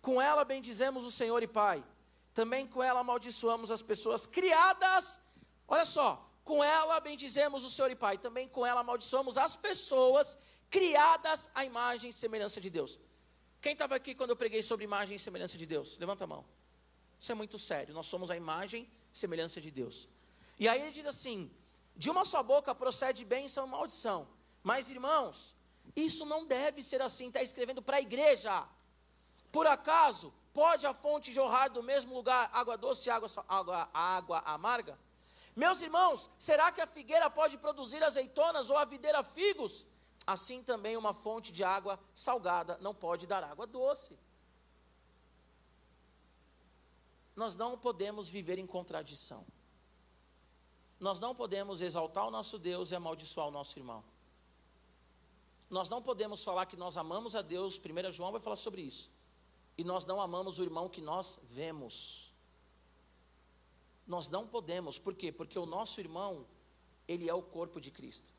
Com 0.00 0.22
ela 0.22 0.42
bendizemos 0.42 1.04
o 1.04 1.10
Senhor 1.10 1.42
e 1.42 1.46
Pai 1.46 1.84
também 2.40 2.66
com 2.74 2.82
ela 2.88 3.00
amaldiçoamos 3.00 3.70
as 3.76 3.82
pessoas 3.90 4.22
criadas. 4.36 5.04
Olha 5.74 5.86
só, 5.96 6.08
com 6.48 6.58
ela 6.76 6.98
bendizemos 7.08 7.60
o 7.68 7.70
Senhor 7.74 7.90
e 7.90 7.98
Pai. 8.04 8.16
Também 8.26 8.46
com 8.54 8.62
ela 8.70 8.80
amaldiçoamos 8.84 9.36
as 9.46 9.54
pessoas 9.66 10.26
criadas 10.76 11.38
à 11.54 11.60
imagem 11.70 12.08
e 12.10 12.14
semelhança 12.24 12.58
de 12.64 12.70
Deus. 12.78 12.92
Quem 13.64 13.74
estava 13.74 13.94
aqui 13.94 14.12
quando 14.18 14.30
eu 14.34 14.40
preguei 14.42 14.62
sobre 14.70 14.84
imagem 14.90 15.16
e 15.16 15.24
semelhança 15.26 15.58
de 15.62 15.66
Deus? 15.74 15.98
Levanta 16.04 16.24
a 16.24 16.30
mão. 16.34 16.42
Isso 17.20 17.30
é 17.34 17.36
muito 17.42 17.58
sério. 17.58 17.92
Nós 17.98 18.06
somos 18.12 18.30
a 18.30 18.36
imagem 18.44 18.82
e 19.12 19.18
semelhança 19.22 19.60
de 19.60 19.70
Deus. 19.80 20.08
E 20.58 20.66
aí 20.66 20.80
ele 20.80 20.92
diz 20.98 21.06
assim: 21.14 21.38
de 21.94 22.08
uma 22.14 22.24
só 22.32 22.42
boca 22.42 22.74
procede 22.74 23.22
bênção 23.36 23.66
e 23.66 23.70
maldição. 23.76 24.20
Mas, 24.62 24.90
irmãos, 24.96 25.54
isso 26.06 26.24
não 26.32 26.40
deve 26.46 26.82
ser 26.90 27.02
assim. 27.08 27.26
Está 27.26 27.42
escrevendo 27.42 27.82
para 27.82 27.98
a 27.98 28.06
igreja. 28.08 28.66
Por 29.52 29.66
acaso, 29.66 30.32
Pode 30.60 30.86
a 30.86 30.92
fonte 30.92 31.32
jorrar 31.32 31.68
do 31.70 31.82
mesmo 31.82 32.14
lugar 32.14 32.50
água 32.52 32.76
doce 32.76 33.08
e 33.08 33.10
água, 33.10 33.30
água, 33.48 33.88
água 33.94 34.38
amarga? 34.40 34.98
Meus 35.56 35.80
irmãos, 35.80 36.28
será 36.38 36.70
que 36.70 36.82
a 36.82 36.86
figueira 36.86 37.30
pode 37.30 37.56
produzir 37.56 38.04
azeitonas 38.04 38.68
ou 38.68 38.76
a 38.76 38.84
videira 38.84 39.22
figos? 39.22 39.86
Assim 40.26 40.62
também 40.62 40.98
uma 40.98 41.14
fonte 41.14 41.50
de 41.50 41.64
água 41.64 41.98
salgada 42.12 42.76
não 42.82 42.94
pode 42.94 43.26
dar 43.26 43.42
água 43.42 43.66
doce. 43.66 44.18
Nós 47.34 47.56
não 47.56 47.78
podemos 47.78 48.28
viver 48.28 48.58
em 48.58 48.66
contradição. 48.66 49.46
Nós 51.08 51.18
não 51.18 51.34
podemos 51.34 51.80
exaltar 51.80 52.26
o 52.26 52.30
nosso 52.30 52.58
Deus 52.58 52.90
e 52.90 52.94
amaldiçoar 52.94 53.48
o 53.48 53.50
nosso 53.50 53.78
irmão. 53.78 54.04
Nós 55.70 55.88
não 55.88 56.02
podemos 56.02 56.44
falar 56.44 56.66
que 56.66 56.76
nós 56.76 56.98
amamos 56.98 57.34
a 57.34 57.40
Deus, 57.40 57.80
1 57.80 58.12
João 58.12 58.30
vai 58.30 58.42
falar 58.42 58.56
sobre 58.56 58.82
isso 58.82 59.10
e 59.80 59.84
nós 59.84 60.04
não 60.04 60.20
amamos 60.20 60.58
o 60.58 60.62
irmão 60.62 60.90
que 60.90 61.00
nós 61.00 61.40
vemos. 61.52 62.30
Nós 64.06 64.28
não 64.28 64.46
podemos, 64.46 64.98
por 64.98 65.14
quê? 65.14 65.32
Porque 65.32 65.58
o 65.58 65.64
nosso 65.64 65.98
irmão, 66.00 66.46
ele 67.08 67.30
é 67.30 67.32
o 67.32 67.40
corpo 67.40 67.80
de 67.80 67.90
Cristo. 67.90 68.30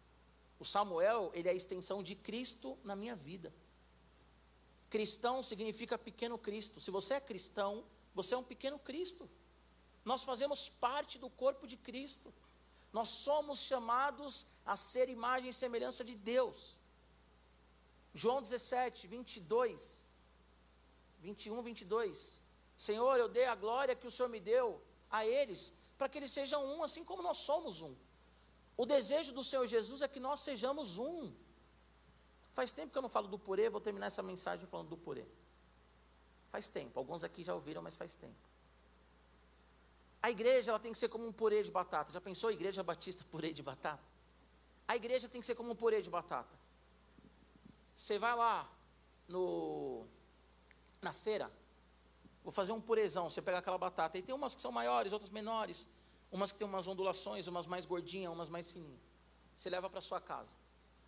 O 0.59 0.65
Samuel, 0.65 1.31
ele 1.33 1.47
é 1.47 1.51
a 1.51 1.55
extensão 1.55 2.03
de 2.03 2.13
Cristo 2.13 2.77
na 2.83 2.95
minha 2.95 3.15
vida. 3.15 3.51
Cristão 4.87 5.41
significa 5.41 5.97
pequeno 5.97 6.37
Cristo. 6.37 6.79
Se 6.79 6.91
você 6.91 7.15
é 7.15 7.19
cristão, 7.19 7.83
você 8.13 8.35
é 8.35 8.37
um 8.37 8.43
pequeno 8.43 8.77
Cristo. 8.77 9.27
Nós 10.05 10.21
fazemos 10.21 10.69
parte 10.69 11.17
do 11.17 11.27
corpo 11.27 11.65
de 11.65 11.75
Cristo. 11.75 12.31
Nós 12.93 13.09
somos 13.09 13.61
chamados 13.61 14.45
a 14.63 14.75
ser 14.75 15.09
imagem 15.09 15.49
e 15.49 15.53
semelhança 15.55 16.03
de 16.03 16.13
Deus. 16.13 16.77
João 18.13 18.43
17, 18.43 19.07
22. 19.07 20.10
21, 21.21 21.61
22. 21.61 22.41
Senhor, 22.77 23.17
eu 23.17 23.29
dei 23.29 23.45
a 23.45 23.55
glória 23.55 23.95
que 23.95 24.07
o 24.07 24.11
Senhor 24.11 24.29
me 24.29 24.39
deu 24.39 24.81
a 25.09 25.25
eles, 25.25 25.77
para 25.97 26.09
que 26.09 26.17
eles 26.17 26.31
sejam 26.31 26.65
um, 26.65 26.83
assim 26.83 27.03
como 27.03 27.21
nós 27.21 27.37
somos 27.37 27.81
um. 27.81 27.95
O 28.75 28.85
desejo 28.85 29.31
do 29.31 29.43
Senhor 29.43 29.67
Jesus 29.67 30.01
é 30.01 30.07
que 30.07 30.19
nós 30.19 30.41
sejamos 30.41 30.97
um. 30.97 31.31
Faz 32.53 32.71
tempo 32.71 32.91
que 32.91 32.97
eu 32.97 33.01
não 33.01 33.09
falo 33.09 33.27
do 33.27 33.37
purê, 33.37 33.69
vou 33.69 33.79
terminar 33.79 34.07
essa 34.07 34.23
mensagem 34.23 34.65
falando 34.67 34.89
do 34.89 34.97
purê. 34.97 35.25
Faz 36.51 36.67
tempo, 36.67 36.99
alguns 36.99 37.23
aqui 37.23 37.43
já 37.43 37.53
ouviram, 37.53 37.81
mas 37.81 37.95
faz 37.95 38.15
tempo. 38.15 38.51
A 40.21 40.29
igreja 40.29 40.71
ela 40.71 40.79
tem 40.79 40.91
que 40.91 40.97
ser 40.97 41.09
como 41.09 41.25
um 41.27 41.31
purê 41.31 41.63
de 41.63 41.71
batata. 41.71 42.11
Já 42.11 42.21
pensou 42.21 42.51
igreja 42.51 42.83
batista 42.83 43.23
purê 43.31 43.53
de 43.53 43.63
batata? 43.63 44.03
A 44.87 44.95
igreja 44.95 45.29
tem 45.29 45.39
que 45.39 45.47
ser 45.47 45.55
como 45.55 45.71
um 45.71 45.75
purê 45.75 46.01
de 46.01 46.09
batata. 46.09 46.55
Você 47.95 48.19
vai 48.19 48.35
lá 48.35 48.69
no 49.27 50.05
na 51.01 51.11
feira, 51.11 51.51
vou 52.43 52.51
fazer 52.51 52.71
um 52.71 52.79
purezão, 52.79 53.29
você 53.29 53.41
pega 53.41 53.57
aquela 53.57 53.77
batata, 53.77 54.17
e 54.17 54.21
tem 54.21 54.33
umas 54.35 54.53
que 54.53 54.61
são 54.61 54.71
maiores, 54.71 55.11
outras 55.11 55.31
menores. 55.31 55.87
Umas 56.31 56.51
que 56.51 56.57
tem 56.59 56.67
umas 56.67 56.87
ondulações, 56.87 57.47
umas 57.47 57.67
mais 57.67 57.85
gordinhas, 57.85 58.31
umas 58.31 58.47
mais 58.47 58.71
fininhas. 58.71 59.01
Você 59.53 59.69
leva 59.69 59.89
para 59.89 59.99
sua 59.99 60.21
casa. 60.21 60.55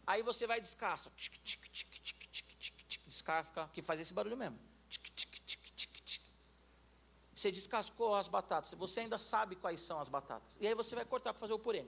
Aí 0.05 0.21
você 0.21 0.45
vai 0.45 0.57
e 0.57 0.61
descasca. 0.61 1.09
Descasca, 3.07 3.69
que 3.73 3.81
faz 3.81 4.01
esse 4.01 4.13
barulho 4.13 4.35
mesmo. 4.35 4.59
Você 7.33 7.51
descascou 7.51 8.15
as 8.15 8.27
batatas. 8.27 8.73
Você 8.73 8.99
ainda 8.99 9.17
sabe 9.17 9.55
quais 9.55 9.79
são 9.79 9.99
as 10.01 10.09
batatas. 10.09 10.57
E 10.59 10.67
aí 10.67 10.75
você 10.75 10.93
vai 10.93 11.05
cortar 11.05 11.31
para 11.31 11.39
fazer 11.39 11.53
o 11.53 11.59
purê. 11.59 11.85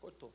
Cortou. 0.00 0.32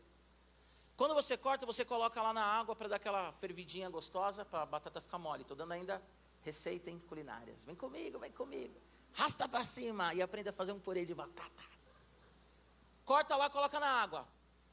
Quando 0.96 1.16
você 1.16 1.36
corta, 1.38 1.66
você 1.66 1.84
coloca 1.84 2.22
lá 2.22 2.34
na 2.34 2.44
água 2.44 2.76
para 2.76 2.88
dar 2.88 2.96
aquela 2.98 3.32
fervidinha 3.34 3.90
gostosa, 3.90 4.46
para 4.46 4.62
a 4.62 4.66
batata 4.66 5.02
ficar 5.02 5.18
mole. 5.18 5.42
Estou 5.42 5.58
dando 5.58 5.72
ainda 5.72 6.02
receita 6.48 6.90
em 6.90 7.00
culinárias. 7.10 7.66
Vem 7.66 7.76
comigo, 7.76 8.20
vem 8.20 8.32
comigo. 8.32 8.76
Rasta 9.12 9.48
para 9.50 9.64
cima 9.64 10.14
e 10.14 10.22
aprenda 10.22 10.52
a 10.52 10.54
fazer 10.54 10.72
um 10.72 10.80
purê 10.80 11.04
de 11.04 11.14
batatas. 11.14 11.66
Corta 13.04 13.36
lá, 13.36 13.50
coloca 13.50 13.80
na 13.80 13.92
água. 14.04 14.26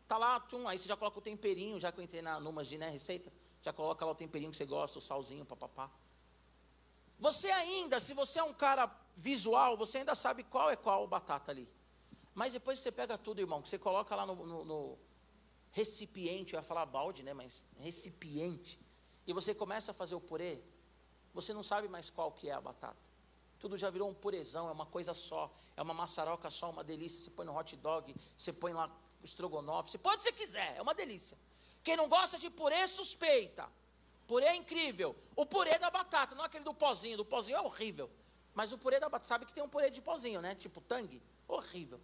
Tá 0.07 0.17
lá, 0.17 0.39
tchum, 0.41 0.69
aí 0.69 0.79
você 0.79 0.87
já 0.87 0.97
coloca 0.97 1.19
o 1.19 1.23
temperinho, 1.23 1.81
já 1.81 1.91
que 1.91 1.99
eu 1.99 2.05
entrei 2.05 2.23
na 2.23 2.39
numas 2.39 2.69
de 2.69 2.79
né, 2.79 2.89
receita, 2.91 3.33
já 3.63 3.73
coloca 3.73 4.05
lá 4.05 4.13
o 4.13 4.15
temperinho 4.15 4.53
que 4.53 4.57
você 4.57 4.67
gosta, 4.67 4.99
o 4.99 5.03
salzinho, 5.03 5.45
papapá. 5.45 5.91
Você 7.19 7.51
ainda, 7.51 7.99
se 7.99 8.13
você 8.13 8.39
é 8.39 8.45
um 8.45 8.53
cara 8.53 8.89
visual, 9.17 9.77
você 9.77 9.99
ainda 9.99 10.15
sabe 10.15 10.45
qual 10.45 10.71
é 10.71 10.77
qual 10.77 11.07
batata 11.09 11.51
ali. 11.51 11.69
Mas 12.35 12.53
depois 12.53 12.79
você 12.79 12.93
pega 12.93 13.17
tudo, 13.17 13.41
irmão, 13.41 13.63
que 13.63 13.69
você 13.69 13.79
coloca 13.79 14.15
lá 14.15 14.27
no, 14.27 14.35
no, 14.35 14.65
no 14.65 14.99
recipiente, 15.73 16.55
eu 16.55 16.61
ia 16.61 16.63
falar 16.63 16.87
balde, 16.87 17.23
né, 17.23 17.33
mas 17.33 17.65
recipiente, 17.79 18.79
e 19.27 19.33
você 19.33 19.55
começa 19.55 19.91
a 19.91 19.95
fazer 19.95 20.15
o 20.15 20.21
purê, 20.21 20.61
você 21.35 21.53
não 21.53 21.63
sabe 21.63 21.89
mais 21.89 22.09
qual 22.09 22.31
que 22.33 22.49
é 22.49 22.53
a 22.53 22.61
batata. 22.61 23.13
Tudo 23.59 23.77
já 23.77 23.91
virou 23.91 24.09
um 24.09 24.15
purezão, 24.15 24.69
é 24.69 24.73
uma 24.73 24.87
coisa 24.87 25.13
só, 25.15 25.51
é 25.77 25.83
uma 25.83 25.93
maçaroca 25.93 26.51
só, 26.51 26.71
uma 26.71 26.85
delícia. 26.85 27.21
Você 27.21 27.31
põe 27.31 27.45
no 27.45 27.57
hot 27.57 27.77
dog, 27.77 28.15
você 28.37 28.53
põe 28.53 28.73
lá 28.73 28.91
estrogonofe, 29.23 29.91
você 29.91 29.99
pode 29.99 30.23
se 30.23 30.33
quiser, 30.33 30.77
é 30.77 30.83
uma 30.83 30.95
delícia. 30.95 31.37
Quem 31.83 31.97
não 31.97 32.09
gosta 32.09 32.39
de 32.39 32.49
purê, 32.49 32.87
suspeita. 32.87 33.69
Purê 34.27 34.47
é 34.47 34.57
incrível. 34.57 35.15
O 35.37 35.45
purê 35.45 35.79
da 35.79 35.91
batata, 35.91 36.35
não 36.35 36.45
aquele 36.45 36.65
do 36.65 36.73
pozinho, 36.73 37.17
do 37.17 37.25
pozinho 37.25 37.57
é 37.57 37.61
horrível. 37.61 38.11
Mas 38.55 38.73
o 38.73 38.79
purê 38.79 39.01
da 39.01 39.09
batata, 39.09 39.29
sabe 39.29 39.45
que 39.45 39.53
tem 39.53 39.63
um 39.63 39.69
purê 39.69 39.91
de 39.91 40.01
pozinho, 40.01 40.41
né? 40.41 40.55
Tipo 40.55 40.81
tangue, 40.81 41.23
horrível. 41.49 42.01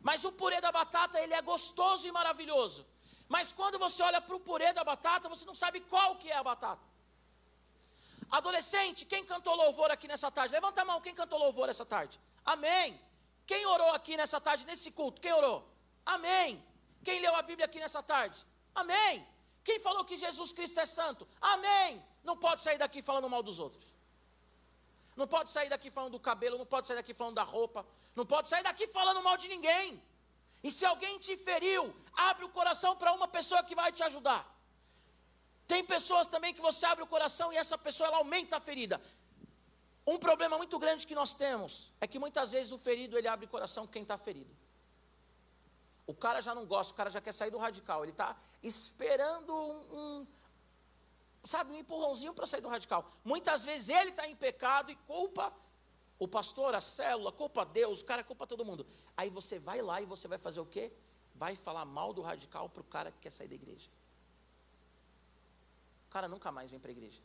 Mas 0.00 0.24
o 0.24 0.32
purê 0.32 0.60
da 0.60 0.72
batata, 0.72 1.20
ele 1.20 1.34
é 1.34 1.42
gostoso 1.42 2.06
e 2.06 2.12
maravilhoso. 2.12 2.86
Mas 3.28 3.52
quando 3.52 3.78
você 3.78 4.02
olha 4.02 4.20
para 4.20 4.36
o 4.36 4.40
purê 4.40 4.72
da 4.72 4.84
batata, 4.84 5.28
você 5.28 5.44
não 5.44 5.54
sabe 5.54 5.80
qual 5.80 6.16
que 6.16 6.30
é 6.30 6.36
a 6.36 6.42
batata. 6.42 6.91
Adolescente, 8.38 9.04
quem 9.12 9.24
cantou 9.32 9.54
louvor 9.62 9.90
aqui 9.94 10.06
nessa 10.12 10.30
tarde? 10.36 10.54
Levanta 10.58 10.80
a 10.82 10.84
mão, 10.90 11.00
quem 11.06 11.14
cantou 11.14 11.38
louvor 11.38 11.68
essa 11.68 11.84
tarde? 11.94 12.18
Amém. 12.54 12.98
Quem 13.50 13.66
orou 13.74 13.90
aqui 13.98 14.16
nessa 14.20 14.40
tarde, 14.46 14.64
nesse 14.70 14.90
culto? 14.98 15.20
Quem 15.20 15.34
orou? 15.40 15.58
Amém. 16.14 16.50
Quem 17.06 17.20
leu 17.24 17.34
a 17.36 17.42
Bíblia 17.42 17.66
aqui 17.66 17.78
nessa 17.84 18.02
tarde? 18.02 18.38
Amém. 18.74 19.26
Quem 19.62 19.78
falou 19.86 20.04
que 20.10 20.16
Jesus 20.16 20.50
Cristo 20.52 20.80
é 20.80 20.86
santo? 20.86 21.28
Amém. 21.54 22.02
Não 22.24 22.36
pode 22.44 22.62
sair 22.62 22.78
daqui 22.84 23.02
falando 23.02 23.28
mal 23.28 23.42
dos 23.42 23.58
outros. 23.58 23.84
Não 25.14 25.26
pode 25.34 25.50
sair 25.50 25.68
daqui 25.68 25.90
falando 25.90 26.12
do 26.12 26.20
cabelo, 26.30 26.56
não 26.56 26.68
pode 26.74 26.86
sair 26.86 26.96
daqui 26.96 27.12
falando 27.12 27.34
da 27.34 27.42
roupa, 27.42 27.84
não 28.16 28.24
pode 28.24 28.48
sair 28.48 28.62
daqui 28.62 28.86
falando 28.86 29.22
mal 29.22 29.36
de 29.36 29.46
ninguém. 29.54 30.02
E 30.64 30.70
se 30.70 30.86
alguém 30.86 31.18
te 31.18 31.36
feriu, 31.36 31.94
abre 32.28 32.46
o 32.46 32.48
coração 32.48 32.96
para 32.96 33.12
uma 33.12 33.28
pessoa 33.28 33.62
que 33.62 33.74
vai 33.74 33.92
te 33.92 34.02
ajudar. 34.02 34.42
Tem 35.66 35.84
pessoas 35.84 36.28
também 36.28 36.52
que 36.52 36.60
você 36.60 36.84
abre 36.86 37.04
o 37.04 37.06
coração 37.06 37.52
e 37.52 37.56
essa 37.56 37.78
pessoa 37.78 38.08
ela 38.08 38.18
aumenta 38.18 38.56
a 38.56 38.60
ferida. 38.60 39.00
Um 40.06 40.18
problema 40.18 40.56
muito 40.56 40.78
grande 40.78 41.06
que 41.06 41.14
nós 41.14 41.34
temos 41.34 41.92
é 42.00 42.06
que 42.06 42.18
muitas 42.18 42.52
vezes 42.52 42.72
o 42.72 42.78
ferido 42.78 43.16
ele 43.16 43.28
abre 43.28 43.46
o 43.46 43.48
coração 43.48 43.86
quem 43.86 44.02
está 44.02 44.18
ferido. 44.18 44.50
O 46.06 46.14
cara 46.14 46.40
já 46.40 46.54
não 46.54 46.66
gosta, 46.66 46.92
o 46.92 46.96
cara 46.96 47.10
já 47.10 47.20
quer 47.20 47.32
sair 47.32 47.50
do 47.50 47.58
radical. 47.58 48.02
Ele 48.04 48.10
está 48.10 48.36
esperando 48.62 49.54
um, 49.54 49.98
um, 49.98 50.26
sabe, 51.44 51.70
um 51.70 51.76
empurrãozinho 51.76 52.34
para 52.34 52.46
sair 52.46 52.60
do 52.60 52.68
radical. 52.68 53.08
Muitas 53.24 53.64
vezes 53.64 53.88
ele 53.88 54.10
está 54.10 54.26
em 54.26 54.34
pecado 54.34 54.90
e 54.90 54.96
culpa 54.96 55.52
o 56.18 56.26
pastor, 56.28 56.74
a 56.74 56.80
célula, 56.80 57.32
culpa 57.32 57.64
Deus, 57.64 58.00
o 58.00 58.04
cara 58.04 58.22
culpa 58.22 58.46
todo 58.46 58.64
mundo. 58.64 58.86
Aí 59.16 59.30
você 59.30 59.58
vai 59.58 59.80
lá 59.80 60.00
e 60.00 60.04
você 60.04 60.26
vai 60.26 60.38
fazer 60.38 60.60
o 60.60 60.66
quê? 60.66 60.92
Vai 61.34 61.56
falar 61.56 61.84
mal 61.84 62.12
do 62.12 62.22
radical 62.22 62.68
para 62.68 62.80
o 62.80 62.84
cara 62.84 63.10
que 63.10 63.18
quer 63.18 63.30
sair 63.30 63.48
da 63.48 63.54
igreja. 63.54 63.88
Cara 66.12 66.28
nunca 66.28 66.52
mais 66.52 66.70
vem 66.70 66.78
para 66.78 66.90
a 66.90 66.96
igreja. 66.98 67.20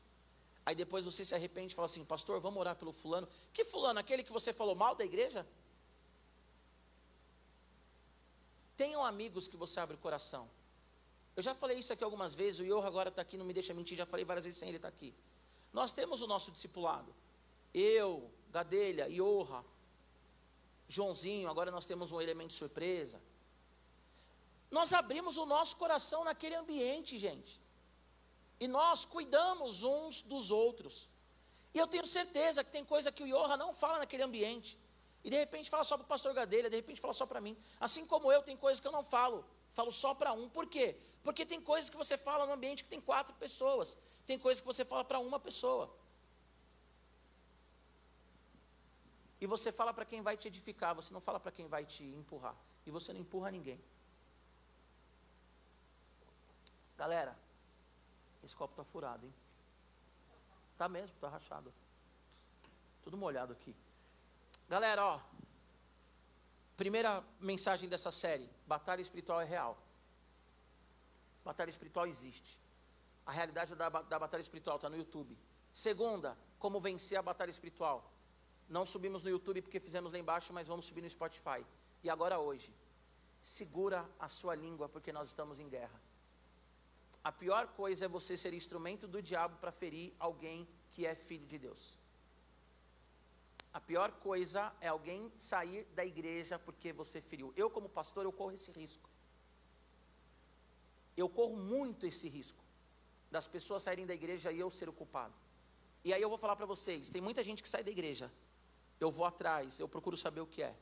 Aí 0.65 0.75
depois 0.75 1.03
você 1.03 1.23
se 1.25 1.35
arrepende 1.35 1.73
e 1.73 1.75
fala 1.75 1.87
assim, 1.87 2.05
pastor, 2.05 2.39
vamos 2.39 2.59
orar 2.59 2.75
pelo 2.75 2.93
fulano. 2.93 3.27
Que 3.53 3.65
fulano? 3.65 3.99
Aquele 3.99 4.23
que 4.23 4.31
você 4.31 4.53
falou 4.53 4.75
mal 4.75 4.95
da 4.95 5.03
igreja? 5.03 5.45
Tenham 8.77 9.03
amigos 9.03 9.47
que 9.47 9.57
você 9.57 9.79
abre 9.79 9.95
o 9.95 9.99
coração. 9.99 10.49
Eu 11.35 11.43
já 11.43 11.53
falei 11.53 11.77
isso 11.77 11.91
aqui 11.91 12.03
algumas 12.03 12.33
vezes, 12.33 12.61
o 12.61 12.63
Iorra 12.63 12.87
agora 12.87 13.09
está 13.09 13.21
aqui, 13.21 13.37
não 13.37 13.45
me 13.45 13.53
deixa 13.53 13.73
mentir, 13.73 13.97
já 13.97 14.05
falei 14.05 14.25
várias 14.25 14.45
vezes 14.45 14.59
sem 14.59 14.69
ele 14.69 14.77
estar 14.77 14.89
tá 14.89 14.95
aqui. 14.95 15.13
Nós 15.73 15.91
temos 15.91 16.21
o 16.21 16.27
nosso 16.27 16.49
discipulado. 16.51 17.13
Eu, 17.73 18.31
Gadelha, 18.49 19.07
Iorra, 19.09 19.63
Joãozinho, 20.87 21.49
agora 21.49 21.69
nós 21.71 21.85
temos 21.85 22.11
um 22.11 22.21
elemento 22.21 22.51
de 22.51 22.55
surpresa. 22.55 23.21
Nós 24.71 24.93
abrimos 24.93 25.37
o 25.37 25.45
nosso 25.45 25.75
coração 25.75 26.23
naquele 26.23 26.55
ambiente, 26.55 27.19
gente. 27.19 27.66
E 28.59 28.67
nós 28.67 29.05
cuidamos 29.05 29.83
uns 29.83 30.21
dos 30.21 30.51
outros. 30.51 31.09
E 31.73 31.79
eu 31.79 31.87
tenho 31.87 32.05
certeza 32.05 32.63
que 32.63 32.71
tem 32.71 32.83
coisa 32.83 33.11
que 33.11 33.23
o 33.23 33.27
Iorra 33.27 33.55
não 33.55 33.73
fala 33.73 33.99
naquele 33.99 34.23
ambiente. 34.23 34.77
E 35.23 35.29
de 35.29 35.37
repente 35.37 35.69
fala 35.69 35.83
só 35.83 35.97
para 35.97 36.05
o 36.05 36.07
pastor 36.07 36.33
Gadelha, 36.33 36.69
de 36.69 36.75
repente 36.75 37.01
fala 37.01 37.13
só 37.13 37.25
para 37.25 37.41
mim. 37.41 37.55
Assim 37.79 38.05
como 38.05 38.31
eu, 38.31 38.41
tem 38.41 38.57
coisas 38.57 38.79
que 38.79 38.87
eu 38.87 38.91
não 38.91 39.03
falo. 39.03 39.45
Falo 39.73 39.91
só 39.91 40.13
para 40.15 40.33
um. 40.33 40.49
Por 40.49 40.65
quê? 40.67 40.95
Porque 41.23 41.45
tem 41.45 41.61
coisas 41.61 41.89
que 41.89 41.97
você 41.97 42.17
fala 42.17 42.45
no 42.45 42.53
ambiente 42.53 42.83
que 42.83 42.89
tem 42.89 43.01
quatro 43.01 43.35
pessoas. 43.35 43.97
Tem 44.25 44.39
coisas 44.39 44.61
que 44.61 44.67
você 44.67 44.83
fala 44.85 45.03
para 45.03 45.19
uma 45.19 45.39
pessoa. 45.39 45.93
E 49.39 49.45
você 49.45 49.71
fala 49.71 49.93
para 49.93 50.05
quem 50.05 50.21
vai 50.21 50.35
te 50.35 50.47
edificar, 50.47 50.95
você 50.95 51.13
não 51.13 51.21
fala 51.21 51.39
para 51.39 51.51
quem 51.51 51.67
vai 51.67 51.85
te 51.85 52.03
empurrar. 52.03 52.55
E 52.85 52.89
você 52.89 53.13
não 53.13 53.19
empurra 53.19 53.51
ninguém. 53.51 53.79
Galera, 56.97 57.37
esse 58.47 58.55
copo 58.55 58.73
está 58.73 58.83
furado, 58.83 59.25
hein? 59.25 59.33
Tá 60.77 60.87
mesmo, 60.87 61.15
está 61.15 61.27
rachado. 61.27 61.73
Tudo 63.03 63.17
molhado 63.17 63.53
aqui. 63.53 63.75
Galera, 64.69 65.05
ó. 65.05 65.21
Primeira 66.75 67.23
mensagem 67.39 67.89
dessa 67.89 68.11
série: 68.11 68.49
batalha 68.65 69.01
espiritual 69.01 69.41
é 69.41 69.45
real. 69.45 69.77
Batalha 71.43 71.69
espiritual 71.69 72.07
existe. 72.07 72.59
A 73.25 73.31
realidade 73.31 73.75
da, 73.75 73.89
da 73.89 74.19
batalha 74.19 74.41
espiritual 74.41 74.77
está 74.77 74.89
no 74.89 74.97
YouTube. 74.97 75.37
Segunda, 75.73 76.37
como 76.57 76.79
vencer 76.79 77.17
a 77.17 77.21
batalha 77.21 77.51
espiritual. 77.51 78.11
Não 78.69 78.85
subimos 78.85 79.23
no 79.23 79.29
YouTube 79.29 79.61
porque 79.61 79.79
fizemos 79.79 80.11
lá 80.13 80.19
embaixo, 80.19 80.53
mas 80.53 80.67
vamos 80.67 80.85
subir 80.85 81.01
no 81.01 81.09
Spotify. 81.09 81.65
E 82.03 82.09
agora 82.09 82.39
hoje, 82.39 82.73
segura 83.41 84.07
a 84.19 84.29
sua 84.29 84.55
língua 84.55 84.87
porque 84.87 85.11
nós 85.11 85.27
estamos 85.29 85.59
em 85.59 85.69
guerra. 85.69 86.06
A 87.27 87.31
pior 87.33 87.67
coisa 87.67 88.05
é 88.05 88.07
você 88.07 88.37
ser 88.37 88.53
instrumento 88.53 89.05
do 89.05 89.21
diabo 89.21 89.57
para 89.57 89.69
ferir 89.69 90.13
alguém 90.17 90.65
que 90.91 91.05
é 91.05 91.13
filho 91.13 91.45
de 91.45 91.57
Deus. 91.57 91.99
A 93.73 93.81
pior 93.81 94.13
coisa 94.27 94.73
é 94.79 94.87
alguém 94.87 95.29
sair 95.37 95.83
da 95.93 96.05
igreja 96.05 96.57
porque 96.57 96.93
você 96.93 97.19
feriu. 97.19 97.51
Eu, 97.57 97.69
como 97.69 97.89
pastor, 97.89 98.23
eu 98.23 98.31
corro 98.31 98.53
esse 98.53 98.71
risco. 98.71 99.09
Eu 101.17 101.27
corro 101.27 101.57
muito 101.57 102.05
esse 102.05 102.29
risco 102.29 102.63
das 103.29 103.45
pessoas 103.45 103.83
saírem 103.83 104.05
da 104.05 104.13
igreja 104.13 104.49
e 104.49 104.61
eu 104.61 104.71
ser 104.71 104.87
o 104.87 104.93
culpado. 104.93 105.35
E 106.05 106.13
aí 106.13 106.21
eu 106.21 106.29
vou 106.29 106.37
falar 106.37 106.55
para 106.55 106.65
vocês: 106.65 107.09
tem 107.09 107.21
muita 107.21 107.43
gente 107.43 107.61
que 107.61 107.67
sai 107.67 107.83
da 107.83 107.91
igreja. 107.91 108.31
Eu 109.01 109.11
vou 109.11 109.25
atrás, 109.25 109.81
eu 109.81 109.89
procuro 109.89 110.15
saber 110.15 110.39
o 110.39 110.47
que 110.47 110.63
é. 110.63 110.73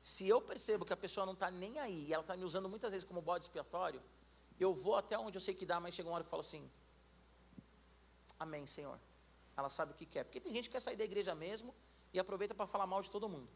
Se 0.00 0.28
eu 0.28 0.40
percebo 0.40 0.84
que 0.84 0.92
a 0.92 1.02
pessoa 1.04 1.26
não 1.26 1.32
está 1.32 1.50
nem 1.50 1.80
aí 1.80 2.04
e 2.06 2.12
ela 2.14 2.22
está 2.22 2.36
me 2.36 2.44
usando 2.44 2.68
muitas 2.68 2.92
vezes 2.92 3.04
como 3.04 3.20
bode 3.20 3.46
expiatório, 3.46 4.00
eu 4.64 4.74
vou 4.74 4.96
até 4.96 5.18
onde 5.18 5.36
eu 5.36 5.40
sei 5.40 5.54
que 5.54 5.66
dá, 5.66 5.80
mas 5.80 5.94
chega 5.94 6.08
uma 6.08 6.14
hora 6.14 6.24
que 6.24 6.28
eu 6.28 6.30
falo 6.30 6.42
assim: 6.42 6.70
Amém, 8.38 8.66
Senhor. 8.66 8.98
Ela 9.56 9.68
sabe 9.68 9.92
o 9.92 9.94
que 9.94 10.06
quer. 10.06 10.24
Porque 10.24 10.40
tem 10.40 10.52
gente 10.54 10.68
que 10.68 10.72
quer 10.72 10.80
sair 10.80 10.96
da 10.96 11.04
igreja 11.04 11.34
mesmo 11.34 11.74
e 12.12 12.18
aproveita 12.18 12.54
para 12.54 12.66
falar 12.66 12.86
mal 12.86 13.02
de 13.02 13.10
todo 13.10 13.28
mundo. 13.28 13.48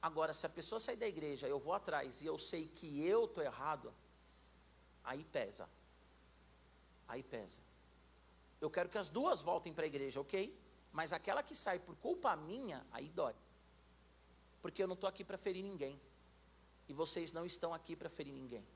Agora, 0.00 0.32
se 0.32 0.46
a 0.46 0.48
pessoa 0.48 0.80
sair 0.80 0.96
da 0.96 1.06
igreja, 1.06 1.46
eu 1.46 1.58
vou 1.58 1.74
atrás 1.74 2.22
e 2.22 2.26
eu 2.26 2.38
sei 2.38 2.68
que 2.68 3.04
eu 3.04 3.24
estou 3.26 3.42
errado, 3.42 3.92
aí 5.04 5.24
pesa. 5.24 5.68
Aí 7.08 7.22
pesa. 7.22 7.60
Eu 8.60 8.70
quero 8.70 8.88
que 8.88 8.98
as 8.98 9.08
duas 9.08 9.42
voltem 9.42 9.74
para 9.74 9.84
a 9.84 9.86
igreja, 9.86 10.20
ok? 10.20 10.58
Mas 10.92 11.12
aquela 11.12 11.42
que 11.42 11.54
sai 11.54 11.78
por 11.78 11.94
culpa 11.96 12.34
minha, 12.36 12.86
aí 12.90 13.08
dói. 13.10 13.34
Porque 14.62 14.82
eu 14.82 14.86
não 14.86 14.94
estou 14.94 15.08
aqui 15.08 15.22
para 15.22 15.36
ferir 15.36 15.62
ninguém. 15.62 16.00
E 16.88 16.92
vocês 16.94 17.32
não 17.32 17.44
estão 17.44 17.74
aqui 17.74 17.94
para 17.94 18.08
ferir 18.08 18.32
ninguém. 18.32 18.66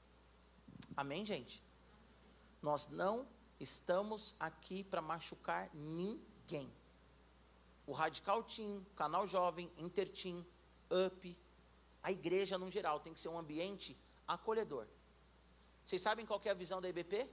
Amém, 0.97 1.24
gente? 1.24 1.62
Nós 2.62 2.91
não 2.91 3.26
estamos 3.59 4.37
aqui 4.39 4.85
para 4.85 5.01
machucar 5.01 5.70
ninguém 5.74 6.70
o 7.91 7.93
Radical 7.93 8.45
Team, 8.45 8.87
Canal 8.95 9.26
Jovem, 9.26 9.68
Interteam, 9.76 10.47
UP, 10.89 11.37
A 12.05 12.12
igreja, 12.12 12.57
no 12.57 12.70
geral, 12.70 13.01
tem 13.01 13.12
que 13.12 13.18
ser 13.18 13.28
um 13.28 13.39
ambiente 13.39 13.97
acolhedor. 14.28 14.87
Vocês 15.85 16.01
sabem 16.01 16.24
qual 16.24 16.41
é 16.45 16.51
a 16.51 16.55
visão 16.55 16.81
da 16.81 16.89
IBP? 16.89 17.28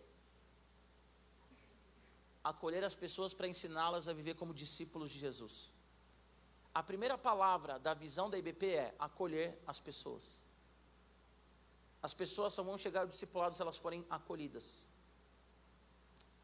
Acolher 2.44 2.84
as 2.84 2.96
pessoas 2.96 3.36
para 3.36 3.48
ensiná-las 3.48 4.08
a 4.08 4.14
viver 4.14 4.34
como 4.34 4.52
discípulos 4.52 5.12
de 5.12 5.20
Jesus. 5.20 5.72
A 6.74 6.82
primeira 6.82 7.20
palavra 7.20 7.78
da 7.78 7.94
visão 7.94 8.28
da 8.28 8.38
IBP 8.38 8.66
é 8.66 8.96
acolher 8.98 9.58
as 9.68 9.80
pessoas. 9.80 10.44
As 12.02 12.14
pessoas 12.14 12.54
só 12.54 12.64
vão 12.64 12.78
chegar 12.78 13.02
ao 13.02 13.08
discipulado 13.08 13.56
se 13.56 13.62
elas 13.62 13.78
forem 13.78 14.06
acolhidas. 14.10 14.88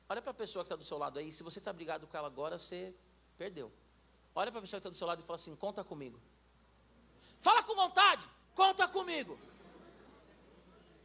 Olha 0.10 0.22
para 0.22 0.32
a 0.32 0.34
pessoa 0.34 0.64
que 0.64 0.68
está 0.68 0.76
do 0.76 0.84
seu 0.84 0.97
lado 0.97 1.20
aí. 1.20 1.32
Se 1.32 1.43
você 1.43 1.60
está 1.60 1.72
brigado 1.72 2.08
com 2.08 2.18
ela 2.18 2.28
agora, 2.28 2.58
você 2.58 2.93
perdeu. 3.38 3.72
Olha 4.36 4.51
para 4.51 4.60
a 4.60 4.62
pessoa 4.62 4.80
que 4.80 4.88
está 4.88 4.89
do 4.89 4.97
seu 4.97 5.08
lado 5.08 5.22
e 5.22 5.26
fala 5.26 5.36
assim: 5.36 5.56
conta 5.56 5.84
comigo. 5.84 6.20
Fala 7.39 7.64
com 7.64 7.76
vontade, 7.76 8.28
conta 8.56 8.88
comigo. 8.88 9.38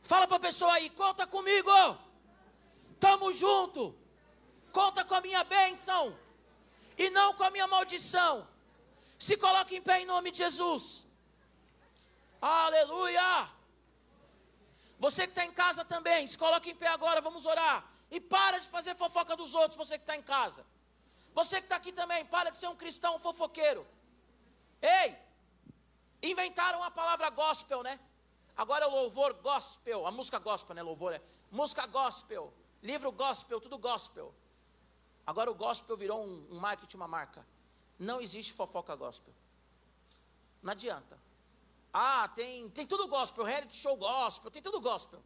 Fala 0.02 0.26
para 0.26 0.36
a 0.36 0.40
pessoa 0.40 0.72
aí, 0.72 0.90
conta 0.90 1.26
comigo. 1.26 1.70
Tamo 2.98 3.32
junto. 3.32 3.94
Conta 4.72 5.04
com 5.04 5.14
a 5.14 5.20
minha 5.20 5.42
bênção 5.44 6.16
e 6.96 7.10
não 7.10 7.34
com 7.34 7.44
a 7.44 7.50
minha 7.50 7.66
maldição. 7.66 8.46
Se 9.18 9.36
coloque 9.36 9.76
em 9.76 9.82
pé 9.82 10.00
em 10.00 10.06
nome 10.06 10.30
de 10.30 10.38
Jesus. 10.38 11.06
Aleluia. 12.40 13.50
Você 14.98 15.22
que 15.22 15.30
está 15.30 15.44
em 15.44 15.52
casa 15.52 15.84
também, 15.84 16.26
se 16.26 16.36
coloque 16.36 16.70
em 16.70 16.74
pé 16.74 16.88
agora, 16.88 17.20
vamos 17.20 17.46
orar. 17.46 17.88
E 18.10 18.20
para 18.20 18.58
de 18.58 18.68
fazer 18.68 18.94
fofoca 18.96 19.36
dos 19.36 19.54
outros, 19.54 19.76
você 19.76 19.96
que 19.96 20.02
está 20.02 20.16
em 20.16 20.22
casa. 20.22 20.64
Você 21.34 21.56
que 21.56 21.66
está 21.66 21.76
aqui 21.76 21.92
também, 21.92 22.24
para 22.24 22.50
de 22.50 22.56
ser 22.56 22.68
um 22.68 22.76
cristão 22.76 23.18
fofoqueiro. 23.18 23.86
Ei, 24.82 25.16
inventaram 26.22 26.82
a 26.82 26.90
palavra 26.90 27.30
gospel, 27.30 27.82
né? 27.82 27.98
Agora 28.56 28.86
é 28.86 28.88
o 28.88 28.90
louvor 28.90 29.34
gospel, 29.34 30.04
a 30.04 30.10
música 30.10 30.38
gospel, 30.38 30.74
né? 30.74 30.82
Louvor 30.82 31.12
é 31.12 31.22
música 31.50 31.86
gospel, 31.86 32.52
livro 32.82 33.12
gospel, 33.12 33.60
tudo 33.60 33.78
gospel. 33.78 34.34
Agora 35.24 35.50
o 35.50 35.54
gospel 35.54 35.96
virou 35.96 36.24
um, 36.24 36.48
um 36.50 36.58
marketing, 36.58 36.96
uma 36.96 37.06
marca. 37.06 37.46
Não 37.98 38.20
existe 38.20 38.52
fofoca 38.52 38.96
gospel. 38.96 39.32
Não 40.62 40.72
adianta. 40.72 41.18
Ah, 41.92 42.28
tem, 42.34 42.68
tem 42.70 42.86
tudo 42.86 43.08
gospel, 43.08 43.44
reality 43.44 43.76
show 43.76 43.96
gospel, 43.96 44.50
tem 44.50 44.62
tudo 44.62 44.80
gospel. 44.80 45.22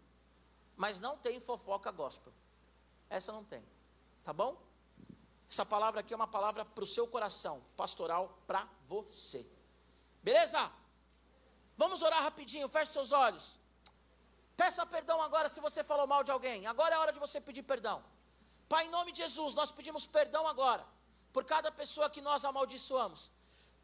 Mas 0.77 1.01
não 1.01 1.17
tem 1.17 1.41
fofoca 1.41 1.91
gospel. 1.91 2.33
Essa 3.11 3.33
não 3.33 3.45
tem. 3.45 3.63
Tá 4.25 4.33
bom? 4.33 4.57
Essa 5.51 5.67
palavra 5.67 6.01
aqui 6.01 6.15
é 6.15 6.17
uma 6.17 6.27
palavra 6.27 6.65
para 6.65 6.85
o 6.85 6.87
seu 6.87 7.07
coração, 7.07 7.63
pastoral 7.77 8.39
para 8.47 8.67
você. 8.89 9.47
Beleza? 10.23 10.71
Vamos 11.77 12.03
orar 12.03 12.23
rapidinho, 12.23 12.69
feche 12.69 12.93
seus 12.93 13.13
olhos. 13.13 13.59
Peça 14.57 14.87
perdão 14.87 15.21
agora 15.21 15.49
se 15.49 15.61
você 15.61 15.83
falou 15.83 16.07
mal 16.07 16.23
de 16.25 16.31
alguém. 16.31 16.67
Agora 16.67 16.95
é 16.95 16.99
hora 16.99 17.13
de 17.13 17.19
você 17.19 17.41
pedir 17.41 17.63
perdão. 17.63 18.03
Pai, 18.69 18.87
em 18.87 18.91
nome 18.91 19.13
de 19.13 19.19
Jesus, 19.19 19.55
nós 19.55 19.71
pedimos 19.71 20.07
perdão 20.07 20.47
agora 20.47 20.85
por 21.33 21.45
cada 21.45 21.71
pessoa 21.71 22.09
que 22.09 22.21
nós 22.21 22.45
amaldiçoamos. 22.45 23.31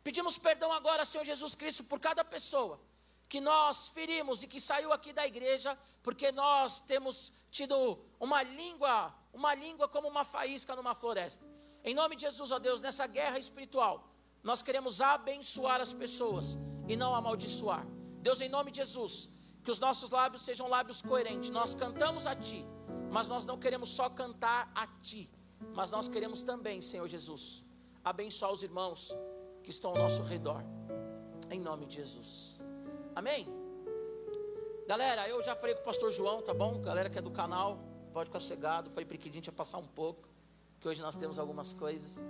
Pedimos 0.08 0.38
perdão 0.38 0.72
agora, 0.72 1.04
Senhor 1.04 1.24
Jesus 1.30 1.54
Cristo, 1.54 1.84
por 1.84 2.00
cada 2.00 2.24
pessoa 2.24 2.80
que 3.28 3.40
nós 3.42 3.90
ferimos 3.90 4.42
e 4.42 4.46
que 4.52 4.58
saiu 4.58 4.90
aqui 4.90 5.12
da 5.12 5.26
igreja, 5.26 5.70
porque 6.02 6.32
nós 6.32 6.80
temos 6.80 7.30
tido 7.50 7.76
uma 8.18 8.42
língua, 8.42 9.14
uma 9.34 9.52
língua 9.54 9.86
como 9.86 10.08
uma 10.08 10.24
faísca 10.24 10.74
numa 10.74 10.94
floresta. 10.94 11.44
Em 11.84 11.94
nome 11.94 12.16
de 12.16 12.22
Jesus, 12.22 12.50
ó 12.50 12.58
Deus, 12.58 12.80
nessa 12.80 13.06
guerra 13.06 13.38
espiritual, 13.38 14.08
nós 14.42 14.62
queremos 14.62 15.02
abençoar 15.02 15.78
as 15.82 15.92
pessoas 15.92 16.56
e 16.88 16.96
não 16.96 17.14
amaldiçoar. 17.14 17.84
Deus, 18.22 18.40
em 18.40 18.48
nome 18.48 18.70
de 18.70 18.78
Jesus, 18.78 19.28
que 19.62 19.70
os 19.70 19.78
nossos 19.78 20.10
lábios 20.10 20.40
sejam 20.40 20.68
lábios 20.68 21.02
coerentes. 21.02 21.50
Nós 21.50 21.74
cantamos 21.74 22.26
a 22.26 22.34
Ti, 22.34 22.64
mas 23.12 23.28
nós 23.28 23.44
não 23.44 23.58
queremos 23.58 23.90
só 23.90 24.08
cantar 24.08 24.72
a 24.74 24.86
Ti, 25.02 25.30
mas 25.74 25.90
nós 25.90 26.08
queremos 26.08 26.42
também, 26.42 26.80
Senhor 26.80 27.06
Jesus, 27.06 27.62
abençoar 28.02 28.50
os 28.50 28.62
irmãos 28.62 29.12
que 29.62 29.70
estão 29.70 29.90
ao 29.90 29.98
nosso 29.98 30.22
redor. 30.22 30.62
Em 31.50 31.60
nome 31.60 31.86
de 31.86 31.96
Jesus. 31.96 32.60
Amém? 33.14 33.46
Galera, 34.86 35.28
eu 35.28 35.42
já 35.44 35.54
falei 35.54 35.74
com 35.74 35.82
o 35.82 35.84
pastor 35.84 36.10
João, 36.10 36.40
tá 36.42 36.54
bom? 36.54 36.80
Galera 36.80 37.10
que 37.10 37.18
é 37.18 37.22
do 37.22 37.30
canal, 37.30 37.78
pode 38.12 38.28
ficar 38.28 38.40
chegado. 38.40 38.90
Falei 38.90 39.04
para 39.04 39.18
que 39.18 39.28
a 39.28 39.32
gente 39.32 39.46
ia 39.46 39.52
passar 39.52 39.78
um 39.78 39.86
pouco, 39.86 40.28
que 40.80 40.88
hoje 40.88 41.02
nós 41.02 41.16
temos 41.16 41.38
algumas 41.38 41.72
coisas. 41.74 42.22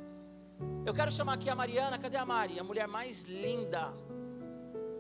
Eu 0.85 0.93
quero 0.93 1.13
chamar 1.13 1.35
aqui 1.35 1.49
a 1.49 1.55
Mariana, 1.55 1.99
cadê 1.99 2.17
a 2.17 2.27
Mari? 2.27 2.59
A 2.59 2.65
mulher 2.65 2.89
mais 2.89 3.23
linda 3.25 3.93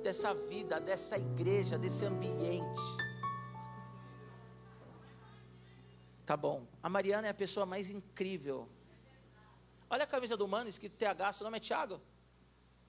dessa 0.02 0.32
vida, 0.32 0.80
dessa 0.80 1.18
igreja, 1.18 1.76
desse 1.76 2.04
ambiente. 2.04 2.80
Tá 6.24 6.36
bom. 6.36 6.66
A 6.82 6.88
Mariana 6.88 7.26
é 7.26 7.30
a 7.30 7.34
pessoa 7.34 7.66
mais 7.66 7.90
incrível. 7.90 8.68
Olha 9.90 10.04
a 10.04 10.06
camisa 10.06 10.36
do 10.36 10.46
mano, 10.46 10.68
escrito 10.68 10.96
TH, 10.96 11.32
seu 11.32 11.44
nome 11.44 11.56
é 11.56 11.60
Thiago? 11.60 12.00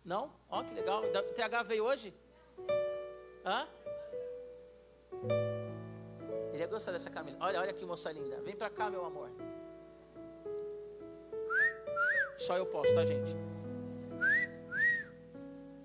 Não? 0.04 0.32
Ó, 0.50 0.64
que 0.64 0.74
legal. 0.74 1.04
O 1.04 1.34
TH 1.34 1.64
veio 1.64 1.84
hoje? 1.86 2.14
Hã? 3.46 3.68
Ele 6.54 6.62
ia 6.62 6.68
gostar 6.68 6.92
dessa 6.92 7.10
camisa. 7.10 7.38
Olha, 7.40 7.60
olha 7.60 7.74
que 7.74 7.86
moça 7.86 8.12
linda. 8.12 8.42
Vem 8.42 8.56
pra 8.56 8.70
cá, 8.70 8.90
meu 8.90 9.06
amor. 9.06 9.30
Só 12.38 12.58
eu 12.58 12.66
posso, 12.66 12.94
tá, 12.96 13.06
gente? 13.06 13.36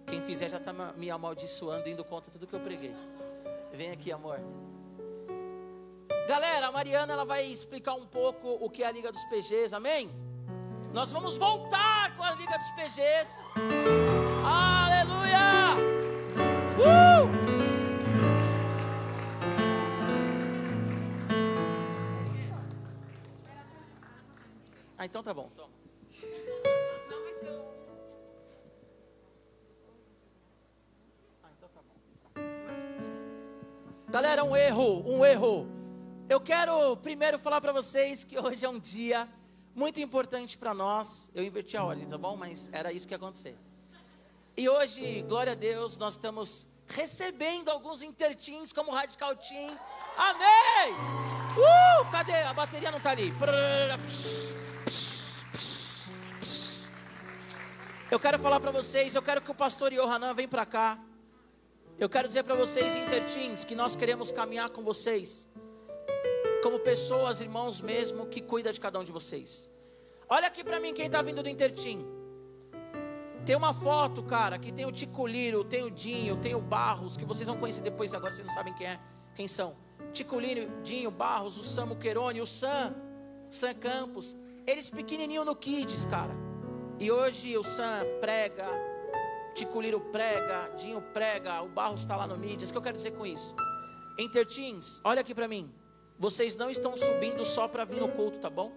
Quem 0.07 0.23
fizer 0.23 0.49
já 0.49 0.59
está 0.59 0.73
me 0.73 1.11
amaldiçoando, 1.11 1.89
indo 1.89 2.05
contra 2.05 2.31
tudo 2.31 2.47
que 2.47 2.55
eu 2.55 2.61
preguei. 2.61 2.95
Vem 3.73 3.91
aqui, 3.91 4.13
amor. 4.13 4.39
Galera, 6.29 6.69
a 6.69 6.73
Mariana 6.73 7.13
ela 7.13 7.25
vai 7.25 7.45
explicar 7.45 7.95
um 7.95 8.07
pouco 8.07 8.59
o 8.61 8.71
que 8.71 8.83
é 8.83 8.87
a 8.87 8.93
Liga 8.93 9.11
dos 9.11 9.25
PGs, 9.27 9.75
amém? 9.75 10.11
Nós 10.93 11.11
vamos 11.11 11.37
voltar 11.37 12.17
com 12.17 12.23
a 12.23 12.33
Liga 12.33 12.57
dos 12.57 12.71
PGs. 12.71 14.04
Aleluia! 14.45 15.75
Uh! 16.79 17.29
Ah, 24.99 25.07
então 25.07 25.23
tá 25.23 25.33
bom. 25.33 25.51
Toma. 25.57 25.75
Galera, 34.09 34.45
um 34.45 34.55
erro, 34.55 35.03
um 35.05 35.25
erro. 35.25 35.67
Eu 36.29 36.41
quero 36.41 36.97
primeiro 36.99 37.37
falar 37.37 37.61
para 37.61 37.73
vocês 37.73 38.23
que 38.23 38.39
hoje 38.39 38.65
é 38.65 38.69
um 38.69 38.79
dia 38.79 39.29
muito 39.75 40.01
importante 40.01 40.57
para 40.57 40.73
nós. 40.73 41.33
Eu 41.35 41.43
inverti 41.43 41.77
a 41.77 41.85
ordem, 41.85 42.07
tá 42.07 42.17
bom? 42.17 42.37
Mas 42.37 42.73
era 42.73 42.93
isso 42.93 43.09
que 43.09 43.13
ia 43.13 43.17
acontecer. 43.17 43.57
E 44.57 44.69
hoje, 44.69 45.23
glória 45.23 45.51
a 45.51 45.57
Deus, 45.57 45.99
nós 45.99 46.15
estamos 46.15 46.69
recebendo 46.87 47.71
alguns 47.71 48.05
intertins 48.05 48.73
como 48.73 48.93
Radical 48.93 49.35
Team. 49.35 49.77
Amém! 50.17 50.95
Uh, 51.59 52.11
cadê? 52.13 52.35
A 52.35 52.55
bateria 52.55 52.93
não 52.93 52.99
está 52.99 53.11
ali. 53.11 53.35
Eu 58.09 58.21
quero 58.21 58.39
falar 58.39 58.61
para 58.61 58.71
vocês, 58.71 59.17
eu 59.17 59.23
quero 59.23 59.41
que 59.41 59.51
o 59.51 59.55
pastor 59.55 59.93
Yohanan 59.93 60.33
venha 60.35 60.47
para 60.47 60.65
cá. 60.65 61.01
Eu 61.99 62.09
quero 62.09 62.29
dizer 62.29 62.45
para 62.45 62.55
vocês, 62.55 62.95
Intertins, 62.95 63.65
que 63.65 63.75
nós 63.75 63.97
queremos 63.97 64.31
caminhar 64.31 64.71
com 64.71 64.85
vocês, 64.85 65.49
como 66.63 66.79
pessoas, 66.79 67.41
irmãos 67.41 67.81
mesmo, 67.81 68.27
que 68.27 68.41
cuida 68.41 68.73
de 68.73 68.79
cada 68.79 69.01
um 69.01 69.05
de 69.05 69.11
vocês. 69.11 69.69
Olha 70.29 70.47
aqui 70.47 70.63
para 70.63 70.79
mim 70.79 70.95
quem 70.95 71.07
está 71.07 71.21
vindo 71.23 71.43
do 71.43 71.49
Intertim. 71.49 72.14
Tem 73.45 73.55
uma 73.55 73.75
foto, 73.75 74.23
cara, 74.23 74.59
que 74.59 74.73
tem 74.73 74.87
o 74.87 74.93
Ticuliro, 74.93 75.65
tem 75.65 75.83
o 75.83 75.91
Dinho, 75.91 76.37
tem 76.39 76.55
o 76.55 76.61
Barros, 76.61 77.15
que 77.15 77.27
vocês 77.27 77.47
vão 77.47 77.59
conhecer 77.59 77.83
depois, 77.83 78.15
agora 78.15 78.33
vocês 78.33 78.47
não 78.47 78.55
sabem 78.55 78.73
quem 78.73 78.87
é, 78.87 78.99
quem 79.35 79.47
são. 79.47 79.77
Ticuliro, 80.15 80.83
Dinho, 80.83 81.11
Barros, 81.11 81.59
o 81.59 81.63
Samu 81.63 81.97
Querone, 81.97 82.41
o 82.41 82.47
Sam, 82.47 82.95
Sam 83.51 83.75
Campos. 83.75 84.35
Eles 84.67 84.89
pequenininho 84.89 85.45
no 85.45 85.55
Kids, 85.55 86.07
cara. 86.07 86.35
E 86.99 87.11
hoje 87.11 87.59
o 87.59 87.63
Sam 87.63 88.01
prega, 88.19 88.67
Ticuliro 89.55 90.01
prega, 90.01 90.71
Dinho 90.77 91.03
prega, 91.13 91.61
o 91.63 91.69
Barros 91.69 92.01
está 92.01 92.17
lá 92.17 92.27
no 92.27 92.39
mídias. 92.39 92.71
O 92.71 92.73
que 92.73 92.79
eu 92.79 92.83
quero 92.83 92.97
dizer 92.97 93.11
com 93.11 93.27
isso? 93.27 93.55
Interteens, 94.19 95.03
olha 95.05 95.21
aqui 95.21 95.35
para 95.35 95.47
mim. 95.47 95.71
Vocês 96.19 96.57
não 96.57 96.71
estão 96.71 96.97
subindo 96.97 97.45
só 97.45 97.69
para 97.69 97.85
vir 97.85 98.01
no 98.01 98.09
culto, 98.09 98.39
tá 98.39 98.49
bom? 98.49 98.73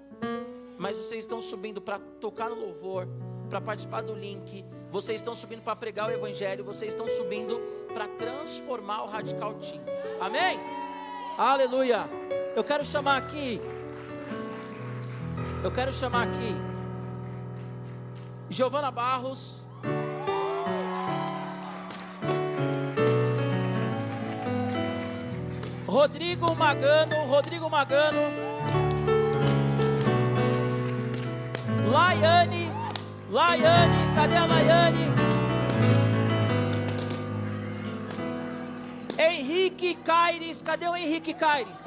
Mas 0.77 0.97
vocês 0.97 1.21
estão 1.21 1.41
subindo 1.41 1.79
para 1.79 1.99
tocar 1.99 2.49
no 2.49 2.55
louvor, 2.55 3.07
para 3.47 3.61
participar 3.61 4.01
do 4.01 4.13
link. 4.13 4.63
Vocês 4.91 5.17
estão 5.17 5.35
subindo 5.35 5.61
para 5.61 5.75
pregar 5.75 6.09
o 6.09 6.11
evangelho. 6.11 6.63
Vocês 6.63 6.91
estão 6.91 7.07
subindo 7.09 7.59
para 7.93 8.07
transformar 8.07 9.03
o 9.03 9.07
Radical 9.07 9.53
Team. 9.55 9.81
Amém? 10.19 10.59
Aleluia. 11.37 12.09
Eu 12.55 12.63
quero 12.63 12.85
chamar 12.85 13.17
aqui. 13.17 13.61
Eu 15.63 15.71
quero 15.71 15.93
chamar 15.93 16.27
aqui. 16.27 16.55
Giovana 18.49 18.89
Barros. 18.91 19.65
Rodrigo 25.85 26.55
Magano, 26.55 27.25
Rodrigo 27.25 27.69
Magano. 27.69 28.21
Laiane, 31.91 32.66
Laiane, 33.29 34.15
cadê 34.15 34.37
a 34.37 34.45
Laiane? 34.45 35.07
Henrique 39.19 39.95
Caires, 39.95 40.61
cadê 40.61 40.87
o 40.87 40.95
Henrique 40.95 41.33
Caires? 41.33 41.85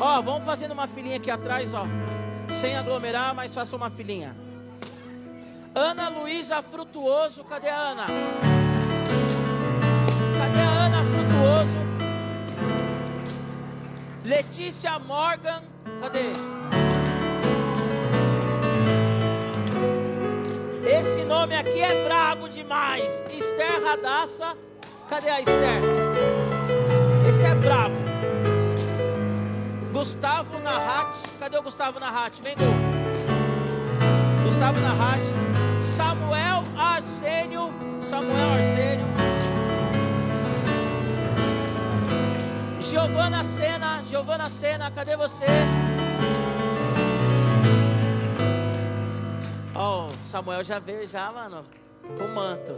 Ó, 0.00 0.22
vamos 0.22 0.44
fazendo 0.44 0.72
uma 0.72 0.86
filinha 0.86 1.16
aqui 1.16 1.30
atrás, 1.30 1.74
ó. 1.74 1.86
Sem 2.48 2.76
aglomerar, 2.76 3.34
mas 3.34 3.52
faça 3.52 3.76
uma 3.76 3.90
filinha. 3.90 4.34
Ana 5.74 6.08
Luísa 6.08 6.62
Frutuoso, 6.62 7.44
cadê 7.44 7.68
a 7.68 7.76
Ana? 7.76 8.06
Cadê 10.38 10.60
a 10.60 10.70
Ana 10.86 11.02
Frutuoso? 11.04 11.76
Letícia 14.24 14.98
Morgan, 14.98 15.62
cadê? 16.02 16.32
Esse 20.84 21.24
nome 21.24 21.54
aqui 21.54 21.80
é 21.80 22.04
brabo 22.04 22.48
demais. 22.48 23.24
Esther 23.30 23.84
Radassa, 23.84 24.56
cadê 25.08 25.30
a 25.30 25.40
Esther? 25.40 25.80
Esse 27.28 27.44
é 27.44 27.54
brabo. 27.54 27.94
Gustavo 29.92 30.58
Narrat, 30.58 31.14
cadê 31.38 31.56
o 31.56 31.62
Gustavo 31.62 32.00
Narrat? 32.00 32.40
Vem, 32.42 32.56
Gol. 32.56 32.74
Gustavo 34.44 34.80
Narrat. 34.80 35.22
Samuel 35.80 36.64
Arsênio, 36.76 37.72
Samuel 38.00 38.52
Arsênio. 38.54 39.11
Giovana 42.92 43.42
Sena, 43.42 44.04
Giovana 44.04 44.50
Sena, 44.50 44.90
cadê 44.90 45.16
você? 45.16 45.46
Ó, 49.74 50.04
oh, 50.04 50.08
Samuel 50.22 50.62
já 50.62 50.78
veio 50.78 51.08
já, 51.08 51.32
mano, 51.32 51.64
com 52.18 52.28
manto. 52.28 52.74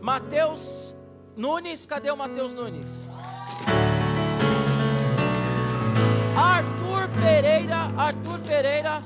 Mateus 0.00 0.96
Nunes, 1.36 1.86
cadê 1.86 2.10
o 2.10 2.16
Mateus 2.16 2.52
Nunes? 2.52 3.08
Arthur 6.36 7.08
Pereira, 7.22 7.92
Arthur 7.96 8.40
Pereira, 8.40 9.00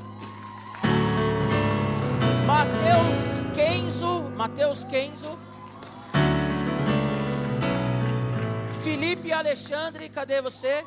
Mateus 2.46 3.54
Kenzo, 3.54 4.22
Mateus 4.34 4.82
Kenzo, 4.84 5.38
Felipe 8.82 9.32
Alexandre, 9.32 10.08
cadê 10.08 10.42
você? 10.42 10.84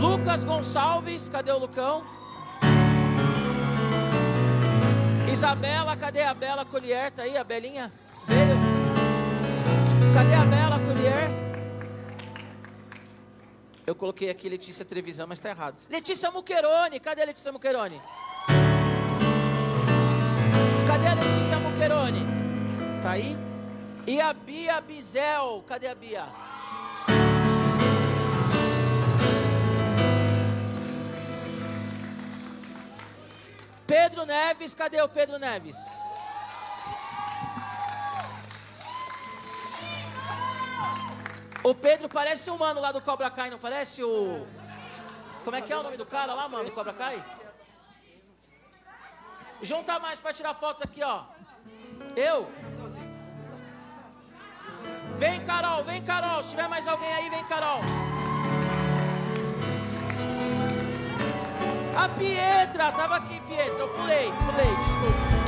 Lucas 0.00 0.42
Gonçalves, 0.42 1.28
cadê 1.28 1.52
o 1.52 1.58
Lucão? 1.58 2.02
Isabela, 5.30 5.94
cadê 5.98 6.22
a 6.22 6.32
Bela 6.32 6.64
Collier? 6.64 7.10
Tá 7.12 7.24
aí 7.24 7.36
a 7.36 7.44
Belinha? 7.44 7.92
Veio? 8.26 8.56
Cadê 10.14 10.32
a 10.32 10.44
Bela 10.46 10.78
Collier? 10.78 11.30
Eu 13.86 13.94
coloquei 13.94 14.30
aqui 14.30 14.48
Letícia 14.48 14.82
Trevisan, 14.82 15.26
mas 15.26 15.40
está 15.40 15.50
errado. 15.50 15.76
Letícia 15.90 16.30
Muquerone, 16.30 16.98
cadê 17.00 17.20
a 17.20 17.26
Letícia 17.26 17.52
Muquerone? 17.52 18.00
Cadê 20.86 21.06
a 21.06 21.14
Letícia 21.14 21.58
Muquerone? 21.58 22.26
Tá 23.02 23.10
aí? 23.10 23.36
E 24.06 24.20
a 24.20 24.34
Bia 24.34 24.80
Bizel, 24.82 25.64
cadê 25.66 25.88
a 25.88 25.94
Bia? 25.94 26.26
Pedro 33.86 34.26
Neves, 34.26 34.74
cadê 34.74 35.00
o 35.00 35.08
Pedro 35.08 35.38
Neves? 35.38 35.76
O 41.62 41.74
Pedro 41.74 42.06
parece 42.06 42.50
o 42.50 42.58
mano 42.58 42.82
lá 42.82 42.92
do 42.92 43.00
Cobra 43.00 43.30
Kai, 43.30 43.48
não 43.48 43.58
parece 43.58 44.04
o. 44.04 44.46
Como 45.44 45.56
é 45.56 45.62
que 45.62 45.72
é 45.72 45.78
o 45.78 45.82
nome 45.82 45.96
do 45.96 46.04
cara 46.04 46.34
lá, 46.34 46.46
mano, 46.46 46.66
do 46.66 46.72
Cobra 46.72 46.92
Kai? 46.92 47.24
Junta 49.62 49.98
mais 49.98 50.20
para 50.20 50.34
tirar 50.34 50.52
foto 50.52 50.84
aqui, 50.84 51.02
ó. 51.02 51.24
Eu. 52.14 52.50
Vem, 55.18 55.40
Carol, 55.44 55.84
vem, 55.84 56.02
Carol. 56.02 56.42
Se 56.42 56.50
tiver 56.50 56.68
mais 56.68 56.86
alguém 56.86 57.12
aí, 57.12 57.30
vem, 57.30 57.44
Carol. 57.44 57.80
A 61.96 62.08
Pietra, 62.08 62.92
tava 62.92 63.16
aqui, 63.16 63.40
Pietra. 63.40 63.78
Eu 63.78 63.88
pulei, 63.88 64.30
pulei, 64.32 64.76
desculpa. 64.86 65.44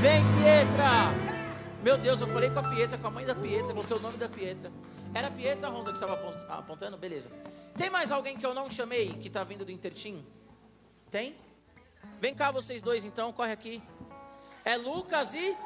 Vem, 0.00 0.22
Pietra. 0.36 1.32
Meu 1.82 1.98
Deus, 1.98 2.20
eu 2.20 2.26
falei 2.28 2.50
com 2.50 2.58
a 2.58 2.62
Pietra, 2.62 2.98
com 2.98 3.06
a 3.08 3.10
mãe 3.10 3.26
da 3.26 3.34
Pietra, 3.34 3.72
coloquei 3.72 3.96
o 3.96 4.00
nome 4.00 4.16
da 4.16 4.28
Pietra. 4.28 4.70
Era 5.14 5.28
a 5.28 5.30
Pietra 5.30 5.68
Honda 5.68 5.92
que 5.92 5.98
estava 5.98 6.18
apontando? 6.48 6.96
Beleza. 6.96 7.30
Tem 7.76 7.90
mais 7.90 8.10
alguém 8.12 8.36
que 8.36 8.44
eu 8.44 8.54
não 8.54 8.70
chamei 8.70 9.08
que 9.14 9.28
está 9.28 9.44
vindo 9.44 9.64
do 9.64 9.70
Intertim? 9.70 10.24
Tem? 11.10 11.36
Vem 12.20 12.34
cá 12.34 12.50
vocês 12.50 12.82
dois 12.82 13.04
então, 13.04 13.32
corre 13.32 13.52
aqui. 13.52 13.82
É 14.64 14.76
Lucas 14.76 15.34
e 15.34 15.56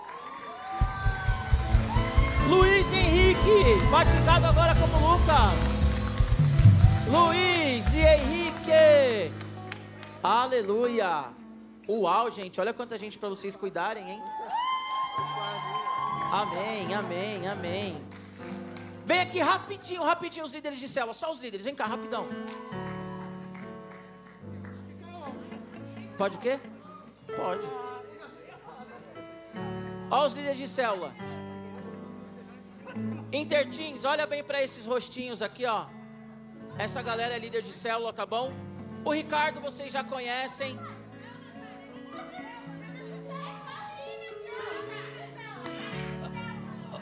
Luiz 2.48 2.92
Henrique, 2.92 3.84
batizado 3.90 4.46
agora 4.46 4.74
como 4.76 4.96
Lucas. 5.04 5.58
Luiz 7.08 7.92
e 7.92 8.00
Henrique. 8.00 9.32
Aleluia. 10.22 11.24
Uau, 11.88 12.30
gente, 12.30 12.60
olha 12.60 12.72
quanta 12.72 12.98
gente 12.98 13.18
para 13.18 13.28
vocês 13.28 13.56
cuidarem, 13.56 14.10
hein? 14.10 14.22
Amém, 16.32 16.94
amém, 16.94 17.48
amém. 17.48 18.02
Vem 19.04 19.20
aqui 19.20 19.40
rapidinho, 19.40 20.02
rapidinho 20.02 20.44
os 20.44 20.52
líderes 20.52 20.78
de 20.78 20.88
célula, 20.88 21.14
só 21.14 21.30
os 21.30 21.38
líderes, 21.38 21.64
vem 21.64 21.74
cá, 21.74 21.86
rapidão. 21.86 22.26
Pode 26.18 26.36
o 26.36 26.40
quê? 26.40 26.58
Pode. 27.36 27.66
Olha 30.10 30.26
os 30.26 30.32
líderes 30.32 30.58
de 30.58 30.68
célula. 30.68 31.12
Intertins, 33.32 34.04
olha 34.04 34.26
bem 34.26 34.42
para 34.42 34.62
esses 34.62 34.86
rostinhos 34.86 35.42
aqui, 35.42 35.64
ó. 35.66 35.86
Essa 36.78 37.02
galera 37.02 37.34
é 37.34 37.38
líder 37.38 37.62
de 37.62 37.72
célula, 37.72 38.12
tá 38.12 38.26
bom? 38.26 38.52
O 39.04 39.10
Ricardo 39.12 39.60
vocês 39.60 39.92
já 39.92 40.04
conhecem. 40.04 40.78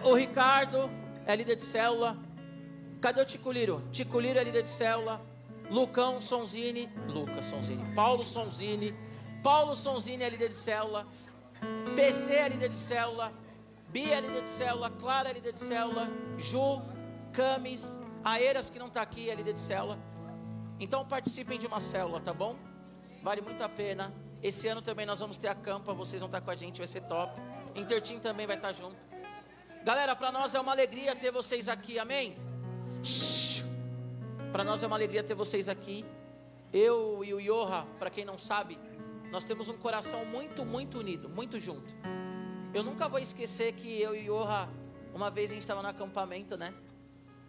O 0.05 0.14
Ricardo 0.14 0.90
é 1.26 1.34
líder 1.34 1.57
de 1.57 1.62
célula. 1.62 2.16
Cadê 3.01 3.20
o 3.20 3.24
Ticuliro? 3.24 3.82
Ticuliro 3.90 4.38
é 4.38 4.45
líder 4.45 4.62
de 4.62 4.68
célula. 4.68 5.20
Lucão 5.70 6.20
Sonzini. 6.20 6.90
Lucas 7.09 7.47
Sonzini. 7.47 7.95
Paulo 7.95 8.24
Sonzini. 8.24 8.95
Paulo 9.42 9.74
Sonzini 9.74 10.22
é 10.22 10.28
líder 10.28 10.49
de 10.49 10.57
célula. 10.57 11.07
PC 11.97 12.34
é 12.34 12.49
líder 12.49 12.68
de 12.68 12.76
célula. 12.76 13.32
Bia 13.95 14.18
líder 14.18 14.42
de 14.42 14.49
célula. 14.49 14.90
Clara 14.90 15.30
líder 15.30 15.53
de 15.53 15.59
célula. 15.61 16.09
Ju, 16.36 16.82
Camis, 17.32 18.03
Aeiras 18.24 18.68
que 18.68 18.76
não 18.76 18.88
está 18.88 19.03
aqui 19.03 19.30
é 19.30 19.34
líder 19.36 19.53
de 19.53 19.61
célula. 19.61 19.97
Então 20.80 21.07
participem 21.07 21.61
de 21.61 21.66
uma 21.68 21.78
célula, 21.78 22.20
tá 22.20 22.34
bom? 22.34 22.57
Vale 23.22 23.40
muito 23.40 23.62
a 23.62 23.68
pena. 23.68 24.12
Esse 24.42 24.66
ano 24.66 24.82
também 24.82 25.07
nós 25.07 25.20
vamos 25.20 25.38
ter 25.38 25.47
a 25.47 25.55
campa, 25.55 25.95
vocês 25.95 26.20
vão 26.20 26.26
estar 26.26 26.40
com 26.40 26.51
a 26.51 26.57
gente, 26.57 26.78
vai 26.78 26.88
ser 26.88 27.03
top. 27.03 27.40
Intertim 27.76 28.18
também 28.18 28.49
vai 28.49 28.57
estar 28.57 28.72
junto. 28.72 28.97
Galera, 29.84 30.16
para 30.16 30.32
nós 30.32 30.57
é 30.57 30.61
uma 30.61 30.72
alegria 30.72 31.14
ter 31.14 31.30
vocês 31.30 31.68
aqui, 31.68 31.97
amém? 31.97 32.36
Para 34.51 34.64
nós 34.64 34.82
é 34.82 34.88
uma 34.88 34.97
alegria 34.97 35.22
ter 35.22 35.34
vocês 35.34 35.68
aqui. 35.68 36.05
Eu 36.72 37.22
e 37.22 37.32
o 37.32 37.38
Yoha, 37.38 37.86
para 38.01 38.11
quem 38.11 38.24
não 38.24 38.38
sabe, 38.38 38.76
nós 39.30 39.45
temos 39.45 39.68
um 39.68 39.78
coração 39.78 40.24
muito, 40.24 40.64
muito 40.64 40.99
unido, 40.99 41.28
muito 41.28 41.61
junto. 41.61 41.95
Eu 42.75 42.83
nunca 42.83 43.09
vou 43.09 43.20
esquecer 43.20 43.72
que 43.75 44.01
eu 44.01 44.16
e 44.16 44.29
o 44.29 44.41
Yoha, 44.41 44.68
uma 45.14 45.31
vez 45.31 45.49
a 45.49 45.55
gente 45.55 45.62
estava 45.62 45.81
no 45.81 45.87
acampamento, 45.87 46.57
né? 46.57 46.75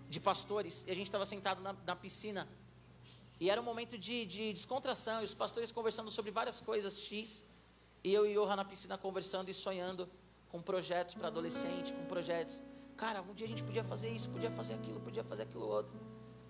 De 0.08 0.20
pastores, 0.20 0.86
e 0.88 0.92
a 0.92 0.94
gente 0.94 1.08
estava 1.08 1.26
sentado 1.26 1.64
na, 1.64 1.74
na, 1.84 1.96
piscina. 1.96 2.48
E 3.40 3.50
era 3.50 3.60
um 3.60 3.64
momento 3.64 3.98
de, 3.98 4.24
de, 4.28 4.54
descontração, 4.54 5.24
e 5.24 5.26
os 5.26 5.34
pastores 5.34 5.72
conversando 5.72 6.12
sobre 6.12 6.30
várias 6.30 6.62
coisas 6.62 7.00
X. 7.00 7.50
E 8.04 8.14
eu 8.14 8.28
e 8.28 8.38
o 8.38 8.44
Yoha 8.44 8.56
na 8.56 8.64
piscina 8.64 9.00
conversando 9.00 9.50
e 9.50 9.54
sonhando 9.56 10.08
com 10.48 10.62
projetos 10.62 11.16
para 11.16 11.30
adolescente, 11.30 11.92
com 11.92 12.06
projetos. 12.06 12.62
Cara, 12.96 13.24
um 13.24 13.34
dia 13.34 13.48
a 13.48 13.50
gente 13.50 13.64
podia 13.64 13.84
fazer 13.84 14.10
isso, 14.10 14.30
podia 14.30 14.52
fazer 14.52 14.76
aquilo, 14.76 15.00
podia 15.00 15.24
fazer 15.24 15.42
aquilo 15.42 15.66
outro. 15.66 15.92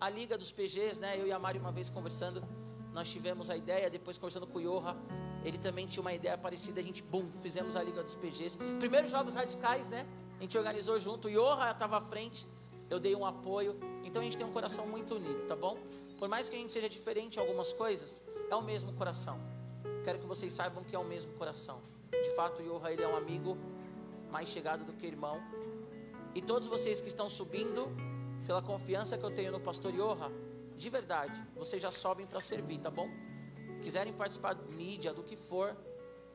A 0.01 0.09
Liga 0.09 0.38
dos 0.38 0.51
PGs, 0.51 0.99
né? 0.99 1.17
Eu 1.17 1.26
e 1.26 1.32
a 1.32 1.39
Mari 1.39 1.59
uma 1.59 1.71
vez 1.71 1.88
conversando, 1.88 2.43
nós 2.91 3.07
tivemos 3.07 3.49
a 3.49 3.55
ideia, 3.55 3.89
depois 3.89 4.17
conversando 4.17 4.45
com 4.45 4.59
o 4.59 4.61
Yoha, 4.61 4.97
ele 5.45 5.59
também 5.59 5.85
tinha 5.85 6.01
uma 6.01 6.11
ideia 6.11 6.35
parecida, 6.35 6.79
a 6.79 6.83
gente, 6.83 7.03
bum, 7.03 7.29
fizemos 7.43 7.75
a 7.75 7.83
Liga 7.83 8.01
dos 8.01 8.15
PGs. 8.15 8.57
Primeiros 8.79 9.11
Jogos 9.11 9.35
Radicais, 9.35 9.87
né? 9.87 10.03
A 10.39 10.41
gente 10.41 10.57
organizou 10.57 10.97
junto, 10.97 11.29
Yoha 11.29 11.69
estava 11.71 11.97
à 11.97 12.01
frente, 12.01 12.47
eu 12.89 12.99
dei 12.99 13.15
um 13.15 13.23
apoio. 13.23 13.79
Então 14.03 14.23
a 14.23 14.25
gente 14.25 14.37
tem 14.37 14.45
um 14.45 14.51
coração 14.51 14.87
muito 14.87 15.13
unido, 15.13 15.45
tá 15.47 15.55
bom? 15.55 15.77
Por 16.17 16.27
mais 16.27 16.49
que 16.49 16.55
a 16.55 16.59
gente 16.59 16.73
seja 16.73 16.89
diferente 16.89 17.37
em 17.37 17.39
algumas 17.39 17.71
coisas, 17.71 18.23
é 18.49 18.55
o 18.55 18.61
mesmo 18.63 18.91
coração. 18.93 19.39
Quero 20.03 20.17
que 20.17 20.25
vocês 20.25 20.51
saibam 20.51 20.83
que 20.83 20.95
é 20.95 20.99
o 20.99 21.05
mesmo 21.05 21.31
coração. 21.33 21.79
De 22.11 22.35
fato, 22.35 22.63
Yoha 22.63 22.91
ele 22.91 23.03
é 23.03 23.07
um 23.07 23.15
amigo 23.15 23.55
mais 24.31 24.49
chegado 24.49 24.83
do 24.83 24.93
que 24.93 25.05
irmão. 25.05 25.39
E 26.33 26.41
todos 26.41 26.67
vocês 26.67 26.99
que 26.99 27.07
estão 27.07 27.29
subindo, 27.29 27.87
pela 28.47 28.63
confiança 28.63 29.15
que 29.15 29.23
eu 29.23 29.31
tenho 29.31 29.51
no 29.51 29.59
pastor 29.59 29.93
Yoha, 29.93 30.31
de 30.75 30.89
verdade, 30.89 31.39
vocês 31.55 31.81
já 31.81 31.91
sobem 31.91 32.25
para 32.25 32.41
servir, 32.41 32.79
tá 32.79 32.89
bom? 32.89 33.07
Quiserem 33.82 34.13
participar 34.13 34.53
de 34.53 34.63
mídia, 34.73 35.13
do 35.13 35.23
que 35.23 35.36
for, 35.36 35.76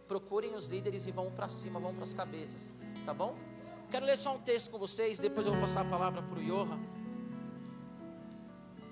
procurem 0.06 0.54
os 0.54 0.66
líderes 0.66 1.06
e 1.06 1.10
vão 1.10 1.30
para 1.30 1.48
cima, 1.48 1.78
vão 1.78 1.94
para 1.94 2.04
as 2.04 2.14
cabeças, 2.14 2.70
tá 3.04 3.14
bom? 3.14 3.36
Quero 3.90 4.06
ler 4.06 4.16
só 4.16 4.34
um 4.34 4.40
texto 4.40 4.70
com 4.70 4.78
vocês, 4.78 5.18
depois 5.18 5.46
eu 5.46 5.52
vou 5.52 5.60
passar 5.60 5.80
a 5.82 5.84
palavra 5.84 6.22
para 6.22 6.38
o 6.38 6.42
Yoha. 6.42 6.78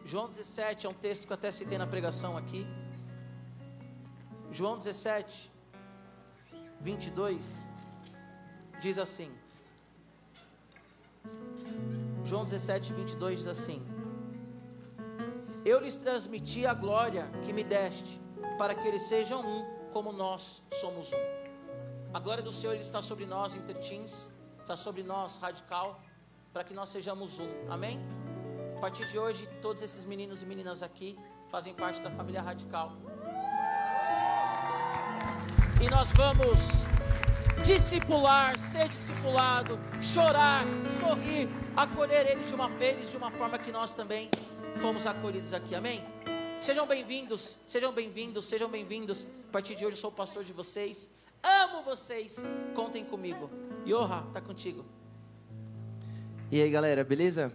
João 0.05 0.29
17 0.29 0.87
é 0.87 0.91
um 0.91 0.95
texto 0.95 1.27
que 1.27 1.33
eu 1.33 1.35
até 1.35 1.53
citei 1.53 1.77
na 1.77 1.87
pregação 1.87 2.37
aqui. 2.37 2.67
João 4.51 4.79
17, 4.79 5.51
22, 6.81 7.67
diz 8.81 8.99
assim. 8.99 9.31
João 12.25 12.45
17, 12.45 12.93
22 12.93 13.39
diz 13.41 13.49
assim: 13.49 13.87
Eu 15.65 15.81
lhes 15.81 15.97
transmiti 15.97 16.67
a 16.67 16.75
glória 16.75 17.29
que 17.45 17.53
me 17.53 17.63
deste, 17.63 18.21
para 18.59 18.75
que 18.75 18.87
eles 18.87 19.03
sejam 19.05 19.41
um, 19.41 19.65
como 19.93 20.13
nós 20.13 20.63
somos 20.81 21.13
um. 21.13 21.39
A 22.13 22.19
glória 22.19 22.43
do 22.43 22.53
Senhor 22.53 22.75
está 22.77 23.01
sobre 23.01 23.25
nós, 23.25 23.55
Intertins, 23.55 24.27
está 24.61 24.77
sobre 24.77 25.03
nós, 25.03 25.39
Radical, 25.39 26.01
para 26.53 26.65
que 26.65 26.75
nós 26.75 26.89
sejamos 26.89 27.39
um. 27.39 27.49
Amém? 27.71 28.01
A 28.77 28.81
partir 28.81 29.09
de 29.09 29.19
hoje, 29.19 29.49
todos 29.63 29.83
esses 29.83 30.05
meninos 30.05 30.43
e 30.43 30.47
meninas 30.47 30.83
aqui 30.83 31.17
fazem 31.49 31.73
parte 31.73 32.03
da 32.03 32.11
família 32.11 32.43
Radical. 32.43 32.93
E 35.81 35.89
nós 35.89 36.13
vamos 36.13 36.59
discipular, 37.63 38.59
ser 38.59 38.89
discipulado, 38.89 39.79
chorar, 40.01 40.65
sorrir, 41.01 41.49
acolher 41.77 42.27
eles 42.27 42.49
de 42.49 42.55
uma 42.55 42.69
vez, 42.69 43.11
de 43.11 43.17
uma 43.17 43.31
forma 43.31 43.59
que 43.59 43.71
nós 43.71 43.93
também 43.93 44.29
fomos 44.77 45.07
acolhidos 45.07 45.55
aqui. 45.55 45.75
Amém? 45.75 46.03
Sejam 46.61 46.89
bem-vindos, 46.89 47.61
sejam 47.69 47.93
bem-vindos, 47.93 48.45
sejam 48.47 48.69
bem-vindos. 48.69 49.29
A 49.49 49.53
partir 49.53 49.77
de 49.77 49.87
hoje 49.87 49.95
eu 49.95 50.01
sou 50.01 50.11
o 50.11 50.13
pastor 50.13 50.43
de 50.43 50.53
vocês. 50.53 51.15
Amo 51.41 51.85
vocês. 51.85 52.45
Contem 52.75 53.05
comigo. 53.05 53.49
Yoha, 53.87 54.25
tá 54.33 54.41
contigo. 54.41 54.85
E 56.51 56.61
aí, 56.61 56.69
galera, 56.69 57.05
beleza? 57.05 57.53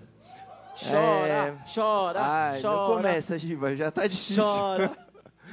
Chora, 0.90 1.28
é... 1.28 1.58
chora, 1.76 2.22
Ai, 2.22 2.62
chora. 2.62 2.78
Não 2.78 2.96
começa, 2.96 3.38
Giba, 3.38 3.76
já 3.76 3.92
tá 3.92 4.08
difícil. 4.08 4.42
Chora. 4.42 4.98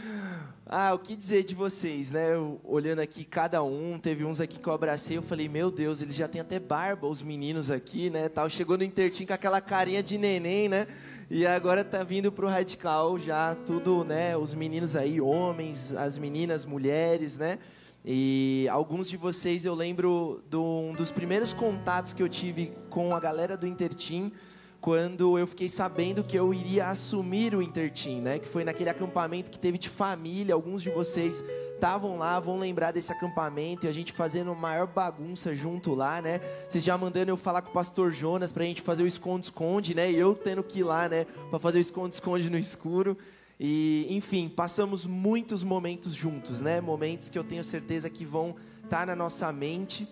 ah, 0.64 0.94
o 0.94 1.00
que 1.00 1.16
dizer 1.16 1.42
de 1.42 1.54
vocês, 1.54 2.12
né? 2.12 2.34
Eu, 2.34 2.60
olhando 2.62 3.00
aqui 3.00 3.24
cada 3.24 3.64
um, 3.64 3.98
teve 3.98 4.24
uns 4.24 4.40
aqui 4.40 4.58
que 4.60 4.68
eu 4.68 4.72
abracei, 4.72 5.16
eu 5.18 5.22
falei, 5.22 5.48
meu 5.48 5.72
Deus, 5.72 6.00
eles 6.00 6.14
já 6.14 6.28
têm 6.28 6.40
até 6.40 6.60
barba, 6.60 7.08
os 7.08 7.20
meninos 7.20 7.68
aqui, 7.68 8.10
né? 8.10 8.28
Tal, 8.28 8.48
chegou 8.48 8.78
no 8.78 8.84
Intertim 8.84 9.26
com 9.26 9.34
aquela 9.34 9.60
carinha 9.60 10.04
de 10.04 10.16
neném, 10.16 10.68
né? 10.68 10.86
E 11.32 11.46
agora 11.46 11.84
tá 11.84 12.02
vindo 12.02 12.32
pro 12.32 12.48
radical 12.48 13.16
já 13.16 13.54
tudo, 13.54 14.02
né? 14.02 14.36
Os 14.36 14.52
meninos 14.52 14.96
aí, 14.96 15.20
homens, 15.20 15.92
as 15.92 16.18
meninas, 16.18 16.66
mulheres, 16.66 17.38
né? 17.38 17.60
E 18.04 18.66
alguns 18.68 19.08
de 19.08 19.16
vocês 19.16 19.64
eu 19.64 19.72
lembro 19.72 20.42
de 20.50 20.56
um 20.56 20.92
dos 20.92 21.12
primeiros 21.12 21.52
contatos 21.52 22.12
que 22.12 22.20
eu 22.20 22.28
tive 22.28 22.72
com 22.90 23.14
a 23.14 23.20
galera 23.20 23.56
do 23.56 23.64
Intertim 23.64 24.32
quando 24.80 25.38
eu 25.38 25.46
fiquei 25.46 25.68
sabendo 25.68 26.24
que 26.24 26.36
eu 26.36 26.52
iria 26.52 26.88
assumir 26.88 27.54
o 27.54 27.62
Intertim, 27.62 28.20
né? 28.20 28.40
Que 28.40 28.48
foi 28.48 28.64
naquele 28.64 28.90
acampamento 28.90 29.52
que 29.52 29.58
teve 29.58 29.78
de 29.78 29.88
família. 29.88 30.52
Alguns 30.52 30.82
de 30.82 30.90
vocês 30.90 31.44
estavam 31.80 32.18
lá, 32.18 32.38
vão 32.38 32.58
lembrar 32.58 32.92
desse 32.92 33.10
acampamento 33.10 33.86
e 33.86 33.88
a 33.88 33.92
gente 33.92 34.12
fazendo 34.12 34.54
maior 34.54 34.86
bagunça 34.86 35.56
junto 35.56 35.94
lá, 35.94 36.20
né? 36.20 36.38
Vocês 36.68 36.84
já 36.84 36.96
mandando 36.98 37.30
eu 37.30 37.38
falar 37.38 37.62
com 37.62 37.70
o 37.70 37.72
pastor 37.72 38.12
Jonas 38.12 38.52
pra 38.52 38.64
gente 38.64 38.82
fazer 38.82 39.02
o 39.02 39.06
esconde-esconde, 39.06 39.94
né? 39.94 40.12
E 40.12 40.16
eu 40.16 40.34
tendo 40.34 40.62
que 40.62 40.80
ir 40.80 40.84
lá, 40.84 41.08
né, 41.08 41.24
para 41.48 41.58
fazer 41.58 41.78
o 41.78 41.80
esconde-esconde 41.80 42.50
no 42.50 42.58
escuro. 42.58 43.16
E, 43.58 44.06
enfim, 44.10 44.46
passamos 44.46 45.06
muitos 45.06 45.62
momentos 45.62 46.14
juntos, 46.14 46.60
né? 46.60 46.82
Momentos 46.82 47.30
que 47.30 47.38
eu 47.38 47.44
tenho 47.44 47.64
certeza 47.64 48.10
que 48.10 48.26
vão 48.26 48.54
estar 48.84 48.98
tá 48.98 49.06
na 49.06 49.16
nossa 49.16 49.50
mente. 49.50 50.06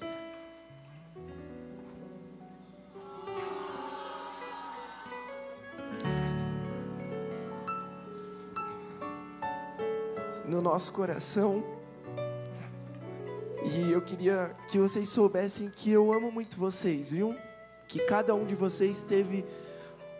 No 10.59 10.63
nosso 10.63 10.91
coração. 10.91 11.63
E 13.65 13.93
eu 13.93 14.03
queria 14.03 14.57
que 14.67 14.77
vocês 14.77 15.09
soubessem 15.09 15.71
que 15.71 15.89
eu 15.89 16.13
amo 16.13 16.33
muito 16.33 16.57
vocês, 16.59 17.13
viu? 17.13 17.33
Que 17.87 18.01
cada 18.01 18.35
um 18.35 18.45
de 18.45 18.57
vocês 18.57 19.01
teve 19.01 19.45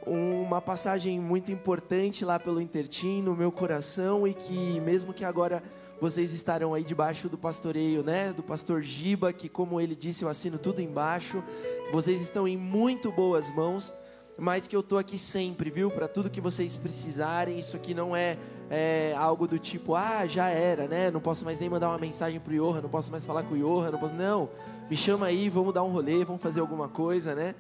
uma 0.07 0.61
passagem 0.61 1.19
muito 1.19 1.51
importante 1.51 2.25
lá 2.25 2.39
pelo 2.39 2.61
Intertim 2.61 3.21
no 3.21 3.35
meu 3.35 3.51
coração 3.51 4.29
e 4.29 4.33
que 4.33 4.79
mesmo 4.79 5.13
que 5.13 5.25
agora 5.25 5.61
vocês 6.01 6.33
estarão 6.33 6.73
aí 6.73 6.85
debaixo 6.85 7.29
do 7.29 7.37
pastoreio, 7.37 8.05
né, 8.05 8.33
do 8.33 8.45
pastor 8.45 8.81
Giba, 8.81 9.33
que 9.33 9.49
como 9.49 9.81
ele 9.81 9.97
disse, 9.97 10.23
eu 10.23 10.29
assino 10.29 10.57
tudo 10.57 10.81
embaixo. 10.81 11.43
Vocês 11.91 12.21
estão 12.21 12.47
em 12.47 12.57
muito 12.57 13.11
boas 13.11 13.53
mãos, 13.57 13.93
mas 14.39 14.69
que 14.69 14.77
eu 14.77 14.85
tô 14.85 14.99
aqui 14.99 15.19
sempre, 15.19 15.69
viu? 15.69 15.91
Para 15.91 16.07
tudo 16.07 16.31
que 16.31 16.41
vocês 16.41 16.77
precisarem. 16.77 17.59
Isso 17.59 17.75
aqui 17.75 17.93
não 17.93 18.15
é, 18.15 18.39
é, 18.71 19.15
algo 19.17 19.47
do 19.47 19.59
tipo, 19.59 19.95
ah, 19.95 20.27
já 20.27 20.49
era, 20.49 20.87
né? 20.87 21.11
Não 21.11 21.21
posso 21.21 21.45
mais 21.45 21.59
nem 21.59 21.69
mandar 21.69 21.89
uma 21.89 21.99
mensagem 21.99 22.39
pro 22.39 22.55
Johan, 22.55 22.83
não 22.83 22.91
posso 22.91 23.11
mais 23.11 23.25
falar 23.25 23.43
com 23.43 23.55
o 23.55 23.59
Johan, 23.59 23.91
não 23.91 23.99
posso. 23.99 24.15
Não, 24.15 24.51
me 24.91 24.97
chama 24.97 25.27
aí, 25.27 25.49
vamos 25.49 25.73
dar 25.73 25.83
um 25.83 25.91
rolê, 25.91 26.25
vamos 26.25 26.43
fazer 26.43 26.61
alguma 26.61 26.89
coisa, 26.89 27.35
né? 27.35 27.55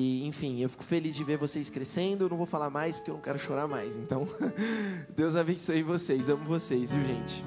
E, 0.00 0.24
enfim, 0.28 0.60
eu 0.60 0.68
fico 0.68 0.84
feliz 0.84 1.16
de 1.16 1.24
ver 1.24 1.36
vocês 1.36 1.68
crescendo. 1.68 2.28
Não 2.28 2.36
vou 2.36 2.46
falar 2.46 2.70
mais 2.70 2.96
porque 2.96 3.10
eu 3.10 3.14
não 3.14 3.20
quero 3.20 3.36
chorar 3.36 3.66
mais. 3.66 3.96
Então, 3.96 4.28
Deus 5.16 5.34
abençoe 5.34 5.82
vocês. 5.82 6.28
Amo 6.28 6.44
vocês, 6.44 6.92
viu, 6.92 7.02
gente? 7.02 7.44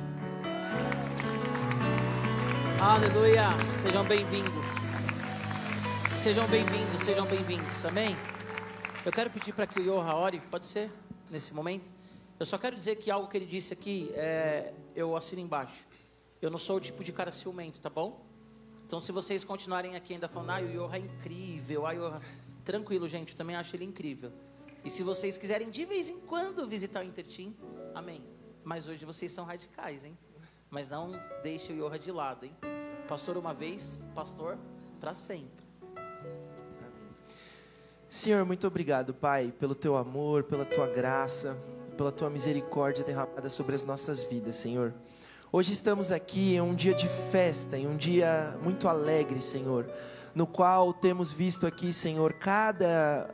Aleluia! 2.81 3.47
Sejam 3.81 4.03
bem-vindos. 4.03 4.65
Sejam 6.17 6.45
bem-vindos, 6.49 7.01
sejam 7.03 7.25
bem-vindos. 7.25 7.85
Amém? 7.85 8.17
Eu 9.05 9.13
quero 9.13 9.29
pedir 9.29 9.53
para 9.53 9.65
que 9.65 9.79
o 9.79 9.83
Yoha 9.83 10.13
ore, 10.13 10.41
pode 10.51 10.65
ser? 10.65 10.91
Nesse 11.29 11.53
momento. 11.53 12.00
Eu 12.41 12.45
só 12.47 12.57
quero 12.57 12.75
dizer 12.75 12.95
que 12.95 13.11
algo 13.11 13.27
que 13.27 13.37
ele 13.37 13.45
disse 13.45 13.71
aqui, 13.71 14.09
é, 14.15 14.73
eu 14.95 15.15
assino 15.15 15.39
embaixo. 15.39 15.85
Eu 16.41 16.49
não 16.49 16.57
sou 16.57 16.77
o 16.77 16.79
tipo 16.79 17.03
de 17.03 17.11
cara 17.11 17.31
ciumento, 17.31 17.79
tá 17.79 17.87
bom? 17.87 18.25
Então, 18.83 18.99
se 18.99 19.11
vocês 19.11 19.43
continuarem 19.43 19.95
aqui 19.95 20.15
ainda 20.15 20.27
falando, 20.27 20.49
ah, 20.49 20.59
o 20.59 20.67
Yoha 20.67 20.95
é 20.95 20.99
incrível, 21.01 21.85
ah, 21.85 21.91
Yoha... 21.91 22.19
tranquilo, 22.65 23.07
gente, 23.07 23.33
eu 23.33 23.37
também 23.37 23.55
acho 23.55 23.75
ele 23.75 23.85
incrível. 23.85 24.31
E 24.83 24.89
se 24.89 25.03
vocês 25.03 25.37
quiserem 25.37 25.69
de 25.69 25.85
vez 25.85 26.09
em 26.09 26.19
quando 26.21 26.67
visitar 26.67 27.01
o 27.01 27.03
Intertim, 27.03 27.55
amém. 27.93 28.23
Mas 28.63 28.87
hoje 28.87 29.05
vocês 29.05 29.31
são 29.31 29.45
radicais, 29.45 30.03
hein? 30.03 30.17
Mas 30.67 30.89
não 30.89 31.11
deixe 31.43 31.71
o 31.71 31.75
Yoha 31.75 31.99
de 31.99 32.11
lado, 32.11 32.47
hein? 32.47 32.55
Pastor 33.07 33.37
uma 33.37 33.53
vez, 33.53 34.03
pastor 34.15 34.57
para 34.99 35.13
sempre. 35.13 35.63
Senhor, 38.09 38.43
muito 38.45 38.65
obrigado, 38.65 39.13
Pai, 39.13 39.53
pelo 39.59 39.75
teu 39.75 39.95
amor, 39.95 40.43
pela 40.43 40.65
tua 40.65 40.87
graça, 40.87 41.55
pela 42.01 42.11
tua 42.11 42.31
misericórdia 42.31 43.03
derramada 43.03 43.47
sobre 43.47 43.75
as 43.75 43.83
nossas 43.83 44.23
vidas, 44.23 44.57
Senhor. 44.57 44.91
Hoje 45.51 45.71
estamos 45.71 46.11
aqui 46.11 46.55
em 46.55 46.61
um 46.61 46.73
dia 46.73 46.95
de 46.95 47.07
festa, 47.31 47.77
em 47.77 47.85
um 47.85 47.95
dia 47.95 48.57
muito 48.63 48.87
alegre, 48.87 49.39
Senhor, 49.39 49.87
no 50.33 50.47
qual 50.47 50.93
temos 50.93 51.33
visto 51.33 51.67
aqui, 51.67 51.91
Senhor, 51.91 52.33
cada 52.33 53.29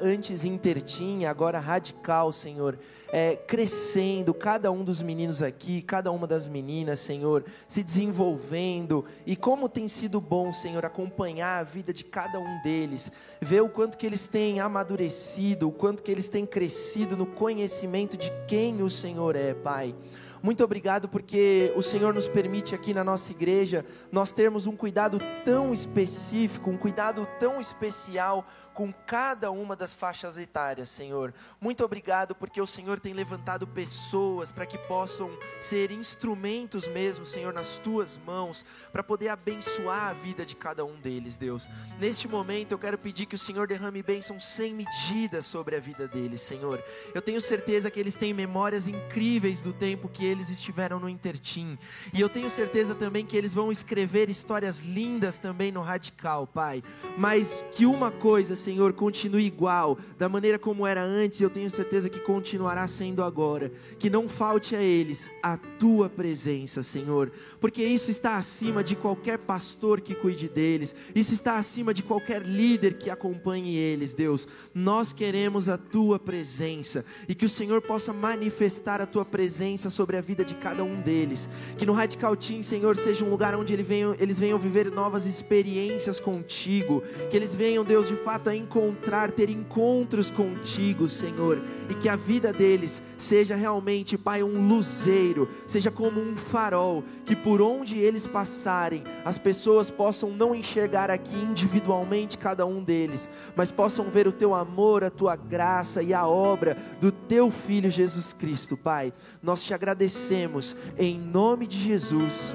antes 0.00 0.44
intertim, 0.44 1.24
agora 1.24 1.58
radical, 1.58 2.32
Senhor, 2.32 2.78
é, 3.12 3.36
crescendo, 3.36 4.32
cada 4.32 4.72
um 4.72 4.82
dos 4.82 5.02
meninos 5.02 5.42
aqui, 5.42 5.82
cada 5.82 6.10
uma 6.10 6.26
das 6.26 6.48
meninas, 6.48 6.98
Senhor, 6.98 7.44
se 7.68 7.82
desenvolvendo, 7.82 9.04
e 9.26 9.36
como 9.36 9.68
tem 9.68 9.86
sido 9.86 10.20
bom, 10.20 10.50
Senhor, 10.50 10.84
acompanhar 10.84 11.60
a 11.60 11.62
vida 11.62 11.92
de 11.92 12.04
cada 12.04 12.40
um 12.40 12.62
deles, 12.62 13.12
ver 13.40 13.62
o 13.62 13.68
quanto 13.68 13.98
que 13.98 14.06
eles 14.06 14.26
têm 14.26 14.60
amadurecido, 14.60 15.68
o 15.68 15.72
quanto 15.72 16.02
que 16.02 16.10
eles 16.10 16.28
têm 16.28 16.46
crescido 16.46 17.16
no 17.16 17.26
conhecimento 17.26 18.16
de 18.16 18.30
quem 18.48 18.82
o 18.82 18.88
Senhor 18.88 19.36
é, 19.36 19.52
Pai. 19.52 19.94
Muito 20.42 20.64
obrigado 20.64 21.08
porque 21.08 21.72
o 21.76 21.82
Senhor 21.82 22.12
nos 22.12 22.26
permite 22.26 22.74
aqui 22.74 22.92
na 22.92 23.04
nossa 23.04 23.30
igreja 23.30 23.86
nós 24.10 24.32
termos 24.32 24.66
um 24.66 24.74
cuidado 24.74 25.20
tão 25.44 25.72
específico, 25.72 26.68
um 26.68 26.76
cuidado 26.76 27.28
tão 27.38 27.60
especial 27.60 28.44
com 28.74 28.92
cada 29.06 29.50
uma 29.50 29.76
das 29.76 29.92
faixas 29.92 30.38
etárias, 30.38 30.88
Senhor. 30.88 31.34
Muito 31.60 31.84
obrigado 31.84 32.34
porque 32.34 32.60
o 32.60 32.66
Senhor 32.66 32.98
tem 32.98 33.12
levantado 33.12 33.66
pessoas 33.66 34.50
para 34.50 34.66
que 34.66 34.78
possam 34.78 35.30
ser 35.60 35.90
instrumentos 35.90 36.86
mesmo, 36.88 37.26
Senhor, 37.26 37.52
nas 37.52 37.78
tuas 37.78 38.18
mãos, 38.26 38.64
para 38.92 39.02
poder 39.02 39.28
abençoar 39.28 40.08
a 40.08 40.12
vida 40.12 40.44
de 40.44 40.56
cada 40.56 40.84
um 40.84 40.98
deles, 41.00 41.36
Deus. 41.36 41.68
Neste 41.98 42.26
momento 42.26 42.72
eu 42.72 42.78
quero 42.78 42.98
pedir 42.98 43.26
que 43.26 43.34
o 43.34 43.38
Senhor 43.38 43.66
derrame 43.66 44.02
bênção 44.02 44.40
sem 44.40 44.74
medida 44.74 45.42
sobre 45.42 45.76
a 45.76 45.80
vida 45.80 46.08
deles, 46.08 46.40
Senhor. 46.40 46.82
Eu 47.14 47.20
tenho 47.20 47.40
certeza 47.40 47.90
que 47.90 48.00
eles 48.00 48.16
têm 48.16 48.32
memórias 48.32 48.86
incríveis 48.86 49.60
do 49.60 49.72
tempo 49.72 50.08
que 50.08 50.24
eles 50.24 50.48
estiveram 50.48 50.98
no 50.98 51.08
Intertim. 51.08 51.78
E 52.12 52.20
eu 52.20 52.28
tenho 52.28 52.50
certeza 52.50 52.94
também 52.94 53.26
que 53.26 53.36
eles 53.36 53.54
vão 53.54 53.70
escrever 53.70 54.30
histórias 54.30 54.80
lindas 54.80 55.38
também 55.38 55.70
no 55.70 55.82
Radical, 55.82 56.46
Pai. 56.46 56.82
Mas 57.16 57.62
que 57.72 57.86
uma 57.86 58.10
coisa 58.10 58.56
Senhor, 58.62 58.92
continue 58.92 59.44
igual, 59.44 59.98
da 60.16 60.28
maneira 60.28 60.58
como 60.58 60.86
era 60.86 61.02
antes, 61.02 61.40
eu 61.40 61.50
tenho 61.50 61.70
certeza 61.70 62.08
que 62.08 62.20
continuará 62.20 62.86
sendo 62.86 63.22
agora. 63.22 63.72
Que 63.98 64.08
não 64.08 64.28
falte 64.28 64.76
a 64.76 64.80
eles 64.80 65.30
a 65.42 65.56
tua 65.56 66.08
presença, 66.08 66.82
Senhor, 66.82 67.32
porque 67.60 67.82
isso 67.82 68.10
está 68.10 68.36
acima 68.36 68.84
de 68.84 68.94
qualquer 68.94 69.38
pastor 69.38 70.00
que 70.00 70.14
cuide 70.14 70.48
deles, 70.48 70.94
isso 71.14 71.34
está 71.34 71.56
acima 71.56 71.92
de 71.92 72.02
qualquer 72.02 72.42
líder 72.42 72.94
que 72.94 73.10
acompanhe 73.10 73.76
eles, 73.76 74.14
Deus. 74.14 74.46
Nós 74.72 75.12
queremos 75.12 75.68
a 75.68 75.76
tua 75.76 76.18
presença 76.18 77.04
e 77.28 77.34
que 77.34 77.44
o 77.44 77.50
Senhor 77.50 77.82
possa 77.82 78.12
manifestar 78.12 79.00
a 79.00 79.06
tua 79.06 79.24
presença 79.24 79.90
sobre 79.90 80.16
a 80.16 80.20
vida 80.20 80.44
de 80.44 80.54
cada 80.54 80.84
um 80.84 81.00
deles. 81.00 81.48
Que 81.76 81.84
no 81.84 81.92
Radical 81.92 82.36
Team, 82.36 82.62
Senhor, 82.62 82.96
seja 82.96 83.24
um 83.24 83.30
lugar 83.30 83.54
onde 83.54 83.72
eles 83.72 83.86
venham, 83.86 84.14
eles 84.18 84.38
venham 84.38 84.58
viver 84.58 84.90
novas 84.90 85.26
experiências 85.26 86.20
contigo, 86.20 87.02
que 87.30 87.36
eles 87.36 87.54
venham, 87.54 87.84
Deus, 87.84 88.06
de 88.06 88.16
fato, 88.16 88.48
encontrar, 88.54 89.30
ter 89.30 89.50
encontros 89.50 90.30
contigo, 90.30 91.08
Senhor, 91.08 91.60
e 91.88 91.94
que 91.94 92.08
a 92.08 92.16
vida 92.16 92.52
deles 92.52 93.02
seja 93.18 93.54
realmente, 93.54 94.18
Pai, 94.18 94.42
um 94.42 94.68
luzeiro, 94.68 95.48
seja 95.66 95.90
como 95.90 96.20
um 96.20 96.36
farol, 96.36 97.04
que 97.24 97.36
por 97.36 97.60
onde 97.60 97.98
eles 97.98 98.26
passarem, 98.26 99.04
as 99.24 99.38
pessoas 99.38 99.90
possam 99.90 100.30
não 100.30 100.54
enxergar 100.54 101.10
aqui 101.10 101.36
individualmente 101.36 102.38
cada 102.38 102.66
um 102.66 102.82
deles, 102.82 103.30
mas 103.54 103.70
possam 103.70 104.06
ver 104.06 104.26
o 104.26 104.32
teu 104.32 104.54
amor, 104.54 105.04
a 105.04 105.10
tua 105.10 105.36
graça 105.36 106.02
e 106.02 106.12
a 106.12 106.26
obra 106.26 106.76
do 107.00 107.12
teu 107.12 107.50
filho 107.50 107.90
Jesus 107.90 108.32
Cristo, 108.32 108.76
Pai. 108.76 109.12
Nós 109.42 109.62
te 109.62 109.74
agradecemos 109.74 110.76
em 110.98 111.18
nome 111.18 111.66
de 111.66 111.78
Jesus. 111.78 112.54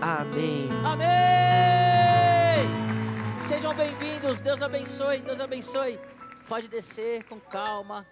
Amém. 0.00 0.68
Amém. 0.84 1.95
Sejam 3.48 3.72
bem-vindos, 3.76 4.40
Deus 4.40 4.60
abençoe, 4.60 5.22
Deus 5.22 5.38
abençoe. 5.38 6.00
Pode 6.48 6.66
descer 6.66 7.22
com 7.28 7.38
calma. 7.38 8.04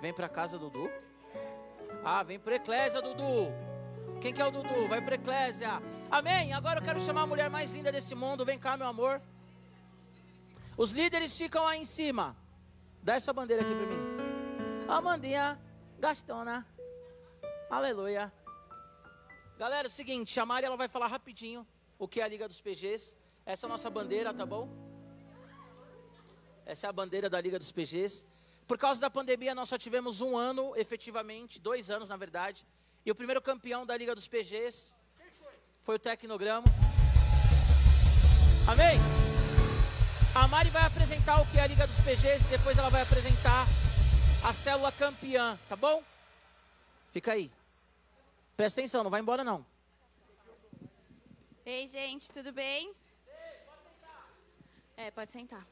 Vem 0.00 0.12
para 0.12 0.28
casa, 0.28 0.58
Dudu. 0.58 0.90
Ah, 2.04 2.24
vem 2.24 2.36
para 2.36 2.56
Eclésia, 2.56 3.00
Dudu. 3.00 3.52
Quem 4.20 4.34
que 4.34 4.42
é 4.42 4.44
o 4.44 4.50
Dudu? 4.50 4.88
Vai 4.88 5.00
para 5.00 5.14
Eclésia. 5.14 5.80
Amém. 6.10 6.52
Agora 6.52 6.80
eu 6.80 6.84
quero 6.84 6.98
chamar 6.98 7.22
a 7.22 7.26
mulher 7.28 7.48
mais 7.48 7.70
linda 7.70 7.92
desse 7.92 8.16
mundo. 8.16 8.44
Vem 8.44 8.58
cá, 8.58 8.76
meu 8.76 8.88
amor. 8.88 9.22
Os 10.76 10.90
líderes 10.90 11.38
ficam 11.38 11.64
aí 11.64 11.80
em 11.80 11.84
cima. 11.84 12.36
Dá 13.04 13.14
essa 13.14 13.32
bandeira 13.32 13.62
aqui 13.62 13.72
para 13.72 13.86
mim. 13.86 14.86
Amandinha, 14.88 15.60
Gastona. 16.00 16.66
Aleluia. 17.70 18.32
Galera, 19.56 19.86
é 19.86 19.88
o 19.88 19.92
seguinte, 19.92 20.40
a 20.40 20.44
Mari 20.44 20.66
ela 20.66 20.76
vai 20.76 20.88
falar 20.88 21.06
rapidinho 21.06 21.64
o 22.00 22.08
que 22.08 22.20
é 22.20 22.24
a 22.24 22.28
Liga 22.28 22.48
dos 22.48 22.60
PGs. 22.62 23.14
Essa 23.44 23.66
é 23.66 23.68
a 23.68 23.72
nossa 23.72 23.90
bandeira, 23.90 24.32
tá 24.32 24.46
bom? 24.46 24.68
Essa 26.64 26.86
é 26.86 26.90
a 26.90 26.92
bandeira 26.92 27.28
da 27.28 27.38
Liga 27.38 27.58
dos 27.58 27.70
PGs. 27.70 28.26
Por 28.66 28.78
causa 28.78 29.00
da 29.00 29.10
pandemia, 29.10 29.54
nós 29.54 29.68
só 29.68 29.76
tivemos 29.76 30.22
um 30.22 30.34
ano, 30.36 30.72
efetivamente, 30.76 31.60
dois 31.60 31.90
anos, 31.90 32.08
na 32.08 32.16
verdade. 32.16 32.66
E 33.04 33.10
o 33.10 33.14
primeiro 33.14 33.42
campeão 33.42 33.84
da 33.84 33.96
Liga 33.96 34.14
dos 34.14 34.26
PGs 34.26 34.96
foi 35.82 35.96
o 35.96 35.98
Tecnograma. 35.98 36.64
Amém? 38.66 38.98
A 40.34 40.48
Mari 40.48 40.70
vai 40.70 40.86
apresentar 40.86 41.42
o 41.42 41.46
que 41.48 41.58
é 41.58 41.62
a 41.62 41.66
Liga 41.66 41.86
dos 41.86 42.00
PGs 42.00 42.46
e 42.46 42.56
depois 42.56 42.78
ela 42.78 42.88
vai 42.88 43.02
apresentar 43.02 43.66
a 44.42 44.54
célula 44.54 44.90
campeã, 44.90 45.58
tá 45.68 45.76
bom? 45.76 46.02
Fica 47.12 47.32
aí. 47.32 47.50
Presta 48.56 48.80
atenção, 48.80 49.02
não 49.04 49.10
vai 49.10 49.20
embora 49.20 49.44
não. 49.44 49.66
Ei, 51.64 51.86
gente, 51.86 52.30
tudo 52.30 52.52
bem? 52.52 52.94
pode 53.66 53.82
sentar. 53.82 54.30
É, 54.96 55.10
pode 55.10 55.32
sentar. 55.32 55.66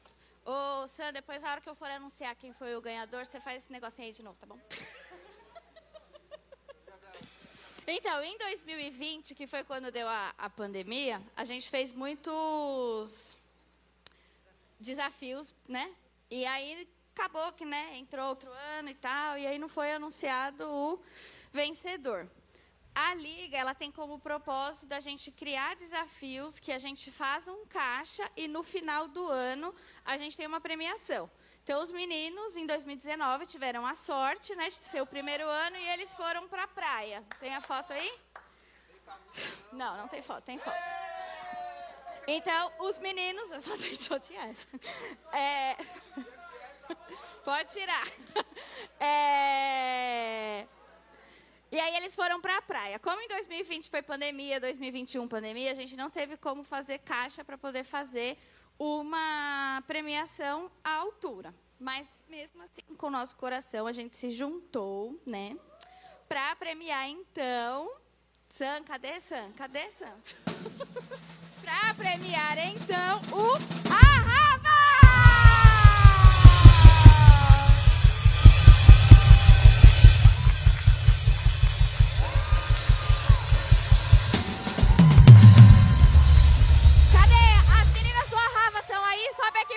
Ô, 0.44 0.86
Sam, 0.86 1.12
depois 1.14 1.42
na 1.42 1.50
hora 1.50 1.60
que 1.62 1.68
eu 1.68 1.74
for 1.74 1.90
anunciar 1.90 2.36
quem 2.36 2.52
foi 2.52 2.76
o 2.76 2.80
ganhador, 2.82 3.24
você 3.24 3.40
faz 3.40 3.62
esse 3.62 3.72
negocinho 3.72 4.06
aí 4.06 4.12
de 4.12 4.22
novo, 4.22 4.36
tá 4.38 4.46
bom? 4.46 4.58
Então, 7.90 8.22
em 8.22 8.36
2020, 8.36 9.34
que 9.34 9.46
foi 9.46 9.64
quando 9.64 9.90
deu 9.90 10.06
a, 10.06 10.34
a 10.36 10.50
pandemia, 10.50 11.22
a 11.34 11.42
gente 11.42 11.70
fez 11.70 11.90
muitos 11.90 13.34
desafios, 14.78 15.54
né? 15.66 15.90
E 16.30 16.44
aí 16.44 16.86
acabou 17.14 17.50
que, 17.52 17.64
né, 17.64 17.96
entrou 17.96 18.28
outro 18.28 18.50
ano 18.78 18.90
e 18.90 18.94
tal, 18.94 19.38
e 19.38 19.46
aí 19.46 19.58
não 19.58 19.70
foi 19.70 19.90
anunciado 19.90 20.68
o 20.68 21.02
vencedor 21.50 22.28
a 22.94 23.14
liga 23.14 23.56
ela 23.56 23.74
tem 23.74 23.90
como 23.90 24.18
propósito 24.18 24.86
da 24.86 25.00
gente 25.00 25.30
criar 25.30 25.76
desafios 25.76 26.58
que 26.58 26.72
a 26.72 26.78
gente 26.78 27.10
faz 27.10 27.48
um 27.48 27.64
caixa 27.66 28.28
e 28.36 28.48
no 28.48 28.62
final 28.62 29.08
do 29.08 29.26
ano 29.28 29.74
a 30.04 30.16
gente 30.16 30.36
tem 30.36 30.46
uma 30.46 30.60
premiação. 30.60 31.30
Então 31.62 31.82
os 31.82 31.92
meninos 31.92 32.56
em 32.56 32.66
2019 32.66 33.46
tiveram 33.46 33.86
a 33.86 33.94
sorte, 33.94 34.54
né, 34.56 34.68
de 34.68 34.74
ser 34.74 35.02
o 35.02 35.06
primeiro 35.06 35.46
ano 35.46 35.76
e 35.76 35.88
eles 35.90 36.14
foram 36.14 36.48
para 36.48 36.64
a 36.64 36.68
praia. 36.68 37.22
Tem 37.38 37.54
a 37.54 37.60
foto 37.60 37.92
aí? 37.92 38.12
Não, 39.72 39.96
não 39.96 40.08
tem 40.08 40.22
foto, 40.22 40.44
tem 40.44 40.58
foto. 40.58 40.76
Então, 42.26 42.70
os 42.80 42.98
meninos. 42.98 43.50
Eu 43.56 43.96
só 43.96 44.18
tirar 44.18 44.48
essa. 44.50 44.66
É, 45.32 45.76
pode 47.44 47.72
tirar. 47.72 48.06
É, 49.00 50.66
e 51.70 51.78
aí 51.78 51.96
eles 51.96 52.14
foram 52.14 52.40
para 52.40 52.56
a 52.56 52.62
praia. 52.62 52.98
Como 52.98 53.20
em 53.20 53.28
2020 53.28 53.90
foi 53.90 54.02
pandemia, 54.02 54.60
2021 54.60 55.28
pandemia, 55.28 55.70
a 55.70 55.74
gente 55.74 55.96
não 55.96 56.08
teve 56.08 56.36
como 56.36 56.64
fazer 56.64 56.98
caixa 57.00 57.44
para 57.44 57.58
poder 57.58 57.84
fazer 57.84 58.38
uma 58.78 59.82
premiação 59.86 60.70
à 60.82 60.94
altura. 60.94 61.54
Mas 61.78 62.06
mesmo 62.28 62.62
assim, 62.62 62.82
com 62.96 63.06
o 63.06 63.10
nosso 63.10 63.36
coração, 63.36 63.86
a 63.86 63.92
gente 63.92 64.16
se 64.16 64.30
juntou, 64.30 65.20
né? 65.26 65.56
Para 66.28 66.56
premiar 66.56 67.08
então. 67.08 67.90
Sam, 68.48 68.82
cadê 68.84 69.20
Sam? 69.20 69.52
Cadê 69.52 69.90
Sam? 69.90 70.16
para 71.62 71.94
premiar 71.94 72.56
então 72.58 73.20
o 73.30 74.07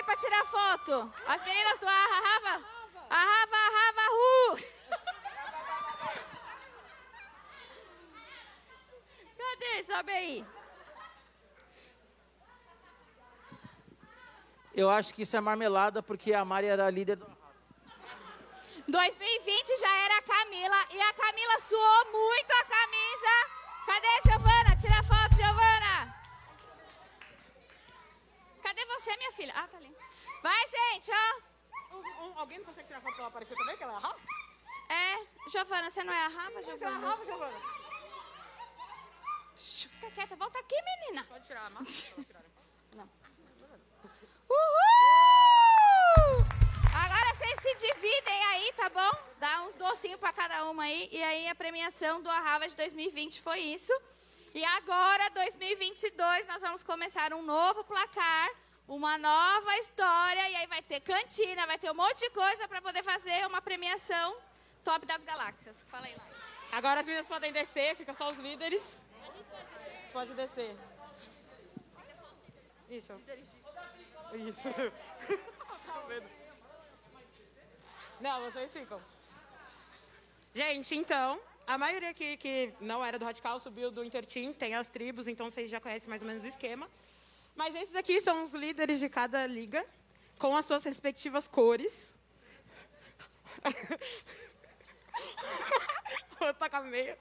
para 0.04 0.16
tirar 0.16 0.44
foto. 0.46 1.12
As 1.26 1.42
meninas 1.42 1.78
do 1.78 1.86
Arra, 1.86 2.20
Rava. 2.20 2.64
Arrava, 3.10 3.56
Arrava, 3.56 4.02
Ru. 4.10 4.58
Cadê? 9.38 9.84
Sobe 9.84 10.12
aí. 10.12 10.46
Eu 14.74 14.88
acho 14.88 15.12
que 15.12 15.22
isso 15.22 15.36
é 15.36 15.40
marmelada 15.40 16.02
porque 16.02 16.32
a 16.32 16.44
Mari 16.44 16.66
era 16.66 16.86
a 16.86 16.90
líder 16.90 17.16
do 17.16 17.26
2020 18.88 19.76
já 19.78 19.94
era 20.04 20.18
a 20.18 20.22
Camila 20.22 20.86
e 20.92 21.00
a 21.00 21.12
Camila 21.12 21.58
suou 21.60 22.04
muito 22.12 22.50
a 22.50 22.64
camisa. 22.64 23.34
Cadê 23.86 24.06
a 24.06 24.20
Giovana? 24.30 24.76
Tira 24.76 24.98
a 24.98 25.02
foto, 25.04 25.36
Giovana. 25.36 25.71
Cadê 28.72 28.86
você, 28.86 29.14
minha 29.18 29.32
filha? 29.32 29.52
Ah, 29.54 29.68
tá 29.68 29.76
ali. 29.76 29.94
Vai, 30.42 30.66
gente, 30.66 31.10
ó. 31.10 31.94
Um, 31.94 32.24
um, 32.24 32.38
alguém 32.38 32.56
não 32.56 32.64
consegue 32.64 32.86
tirar 32.86 33.02
foto 33.02 33.12
pra 33.12 33.24
ela 33.24 33.28
aparecer 33.28 33.54
também, 33.54 33.76
que 33.76 33.82
ela 33.82 33.92
é 33.92 33.96
a 33.96 33.98
Rafa? 33.98 34.20
É. 34.88 35.50
Giovana, 35.50 35.90
você 35.90 36.02
não 36.02 36.14
é 36.14 36.24
a 36.24 36.28
Rafa, 36.28 36.62
Giovana? 36.62 36.78
Você 36.78 36.84
é 36.84 36.88
a 36.88 36.98
Rafa, 36.98 37.24
Giovana? 37.26 37.60
Fica 39.54 40.10
quieta. 40.12 40.36
Volta 40.36 40.58
aqui, 40.58 40.74
menina. 40.82 41.22
Pode 41.24 41.46
tirar 41.46 41.66
a 41.66 41.70
máscara? 41.70 42.24
Não. 42.96 43.06
Uhul! 44.48 44.86
Agora 46.94 47.34
vocês 47.34 47.60
se 47.60 47.74
dividem 47.74 48.44
aí, 48.46 48.72
tá 48.72 48.88
bom? 48.88 49.32
dar 49.38 49.66
uns 49.66 49.74
docinhos 49.74 50.18
para 50.18 50.32
cada 50.32 50.70
uma 50.70 50.84
aí. 50.84 51.10
E 51.12 51.22
aí 51.22 51.46
a 51.48 51.54
premiação 51.54 52.22
do 52.22 52.30
Arrava 52.30 52.66
de 52.66 52.74
2020 52.76 53.42
foi 53.42 53.58
isso. 53.58 53.92
E 54.54 54.64
agora, 54.64 55.30
2022, 55.30 56.46
nós 56.46 56.62
vamos 56.62 56.82
começar 56.82 57.32
um 57.32 57.42
novo 57.42 57.82
placar, 57.84 58.50
uma 58.86 59.16
nova 59.18 59.76
história. 59.78 60.48
E 60.50 60.56
aí 60.56 60.66
vai 60.66 60.82
ter 60.82 61.00
cantina, 61.00 61.66
vai 61.66 61.78
ter 61.78 61.90
um 61.90 61.94
monte 61.94 62.20
de 62.20 62.30
coisa 62.30 62.68
para 62.68 62.80
poder 62.82 63.02
fazer 63.02 63.46
uma 63.46 63.60
premiação 63.60 64.36
top 64.84 65.06
das 65.06 65.22
galáxias. 65.22 65.76
Fala 65.88 66.06
aí, 66.06 66.14
lá. 66.16 66.26
Agora 66.72 67.00
as 67.00 67.06
meninas 67.06 67.28
podem 67.28 67.52
descer, 67.52 67.94
fica 67.96 68.14
só 68.14 68.30
os 68.30 68.38
líderes. 68.38 69.02
Pode 70.12 70.34
descer. 70.34 70.74
Isso. 72.88 73.12
Isso. 74.34 74.68
Não, 78.20 78.40
vocês 78.42 78.72
ficam. 78.72 79.00
Gente, 80.54 80.94
então, 80.94 81.40
a 81.66 81.78
maioria 81.78 82.10
aqui 82.10 82.36
que 82.36 82.72
não 82.80 83.04
era 83.04 83.18
do 83.18 83.24
Radical 83.24 83.58
subiu 83.58 83.90
do 83.90 84.04
Interteam, 84.04 84.52
tem 84.52 84.74
as 84.74 84.88
tribos, 84.88 85.26
então 85.26 85.50
vocês 85.50 85.70
já 85.70 85.80
conhecem 85.80 86.08
mais 86.08 86.22
ou 86.22 86.28
menos 86.28 86.44
o 86.44 86.48
esquema. 86.48 86.88
Mas 87.54 87.74
esses 87.74 87.94
aqui 87.94 88.18
são 88.20 88.42
os 88.42 88.54
líderes 88.54 88.98
de 88.98 89.08
cada 89.08 89.46
liga, 89.46 89.86
com 90.38 90.56
as 90.56 90.64
suas 90.64 90.82
respectivas 90.84 91.46
cores. 91.46 92.16
Vou 96.38 96.54
tacar 96.54 96.82
meia. 96.84 97.18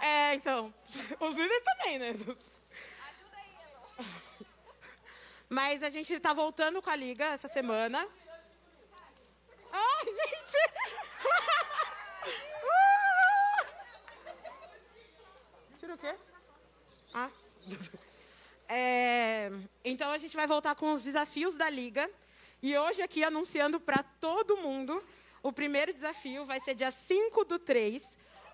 É, 0.00 0.34
então. 0.34 0.72
Os 1.18 1.34
líderes 1.34 1.64
também, 1.64 1.98
né? 1.98 2.10
Ajuda 2.10 3.36
aí, 3.36 3.56
Mas 5.48 5.82
a 5.82 5.90
gente 5.90 6.20
tá 6.20 6.34
voltando 6.34 6.82
com 6.82 6.90
a 6.90 6.96
liga 6.96 7.24
essa 7.24 7.48
semana. 7.48 8.06
Ai, 9.72 10.04
gente! 10.04 10.58
Tira 15.78 15.94
o 15.94 15.98
quê? 15.98 16.14
Ah. 17.14 17.30
É, 18.68 19.50
então 19.84 20.10
a 20.10 20.18
gente 20.18 20.36
vai 20.36 20.46
voltar 20.46 20.74
com 20.74 20.92
os 20.92 21.02
desafios 21.02 21.54
da 21.54 21.68
liga. 21.68 22.10
E 22.62 22.76
hoje 22.76 23.02
aqui 23.02 23.22
anunciando 23.22 23.78
para 23.78 24.02
todo 24.02 24.56
mundo, 24.56 25.02
o 25.42 25.52
primeiro 25.52 25.92
desafio 25.92 26.44
vai 26.44 26.60
ser 26.60 26.74
dia 26.74 26.90
5 26.90 27.44
do 27.44 27.58
3, 27.58 28.02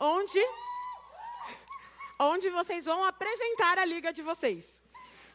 onde 0.00 0.40
onde 2.18 2.50
vocês 2.50 2.84
vão 2.84 3.02
apresentar 3.04 3.78
a 3.78 3.84
liga 3.84 4.12
de 4.12 4.20
vocês. 4.20 4.82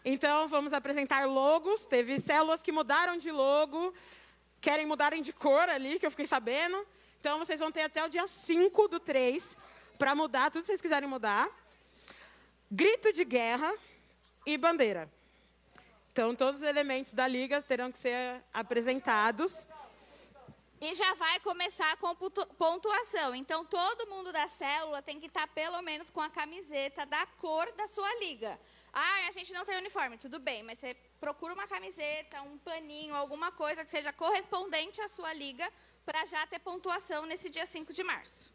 Então, 0.04 0.48
vamos 0.48 0.72
apresentar 0.72 1.26
logos. 1.26 1.88
Teve 1.88 2.20
células 2.20 2.62
que 2.62 2.72
mudaram 2.72 3.18
de 3.18 3.32
logo, 3.32 3.92
querem 4.62 4.86
mudarem 4.86 5.22
de 5.22 5.34
cor 5.34 5.68
ali, 5.68 5.98
que 5.98 6.06
eu 6.06 6.12
fiquei 6.12 6.28
sabendo. 6.28 6.86
Então, 7.20 7.40
vocês 7.40 7.60
vão 7.60 7.72
ter 7.72 7.82
até 7.82 8.06
o 8.06 8.10
dia 8.10 8.28
5 8.28 8.88
do 8.88 9.00
3 9.00 9.58
para 9.98 10.14
mudar 10.14 10.52
tudo 10.52 10.62
que 10.62 10.68
vocês 10.68 10.82
quiserem 10.82 11.10
mudar. 11.10 11.50
Grito 12.70 13.12
de 13.12 13.26
guerra 13.26 13.74
e 14.46 14.58
bandeira. 14.58 15.10
Então, 16.12 16.36
todos 16.36 16.62
os 16.62 16.68
elementos 16.68 17.14
da 17.14 17.28
liga 17.28 17.62
terão 17.62 17.92
que 17.92 18.00
ser 18.00 18.42
apresentados. 18.54 19.68
E 20.80 20.94
já 20.94 21.14
vai 21.16 21.40
começar 21.42 21.98
com 21.98 22.16
pontuação. 22.58 23.36
Então, 23.36 23.66
todo 23.66 24.08
mundo 24.08 24.32
da 24.32 24.48
célula 24.48 25.02
tem 25.02 25.20
que 25.20 25.26
estar 25.26 25.48
pelo 25.48 25.82
menos 25.82 26.10
com 26.10 26.22
a 26.22 26.30
camiseta 26.30 27.06
da 27.06 27.26
cor 27.42 27.70
da 27.74 27.88
sua 27.88 28.14
liga. 28.20 28.60
Ah, 28.94 29.28
a 29.28 29.32
gente 29.32 29.52
não 29.52 29.66
tem 29.66 29.78
uniforme, 29.78 30.18
tudo 30.18 30.40
bem, 30.40 30.64
mas 30.64 30.80
você 30.80 30.96
procura 31.20 31.54
uma 31.54 31.68
camiseta, 31.68 32.42
um 32.44 32.58
paninho, 32.60 33.14
alguma 33.14 33.52
coisa 33.52 33.84
que 33.84 33.90
seja 33.90 34.14
correspondente 34.14 35.02
à 35.02 35.10
sua 35.10 35.34
liga 35.34 35.70
para 36.06 36.24
já 36.24 36.48
ter 36.48 36.60
pontuação 36.60 37.26
nesse 37.26 37.50
dia 37.50 37.66
5 37.66 37.92
de 37.92 38.04
março. 38.04 38.54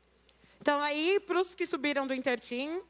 Então, 0.61 0.81
aí, 0.81 1.21
para 1.21 1.39
os 1.39 1.55
que 1.55 1.67
subiram 1.67 2.07
do 2.07 2.15
Intertim. 2.15 2.83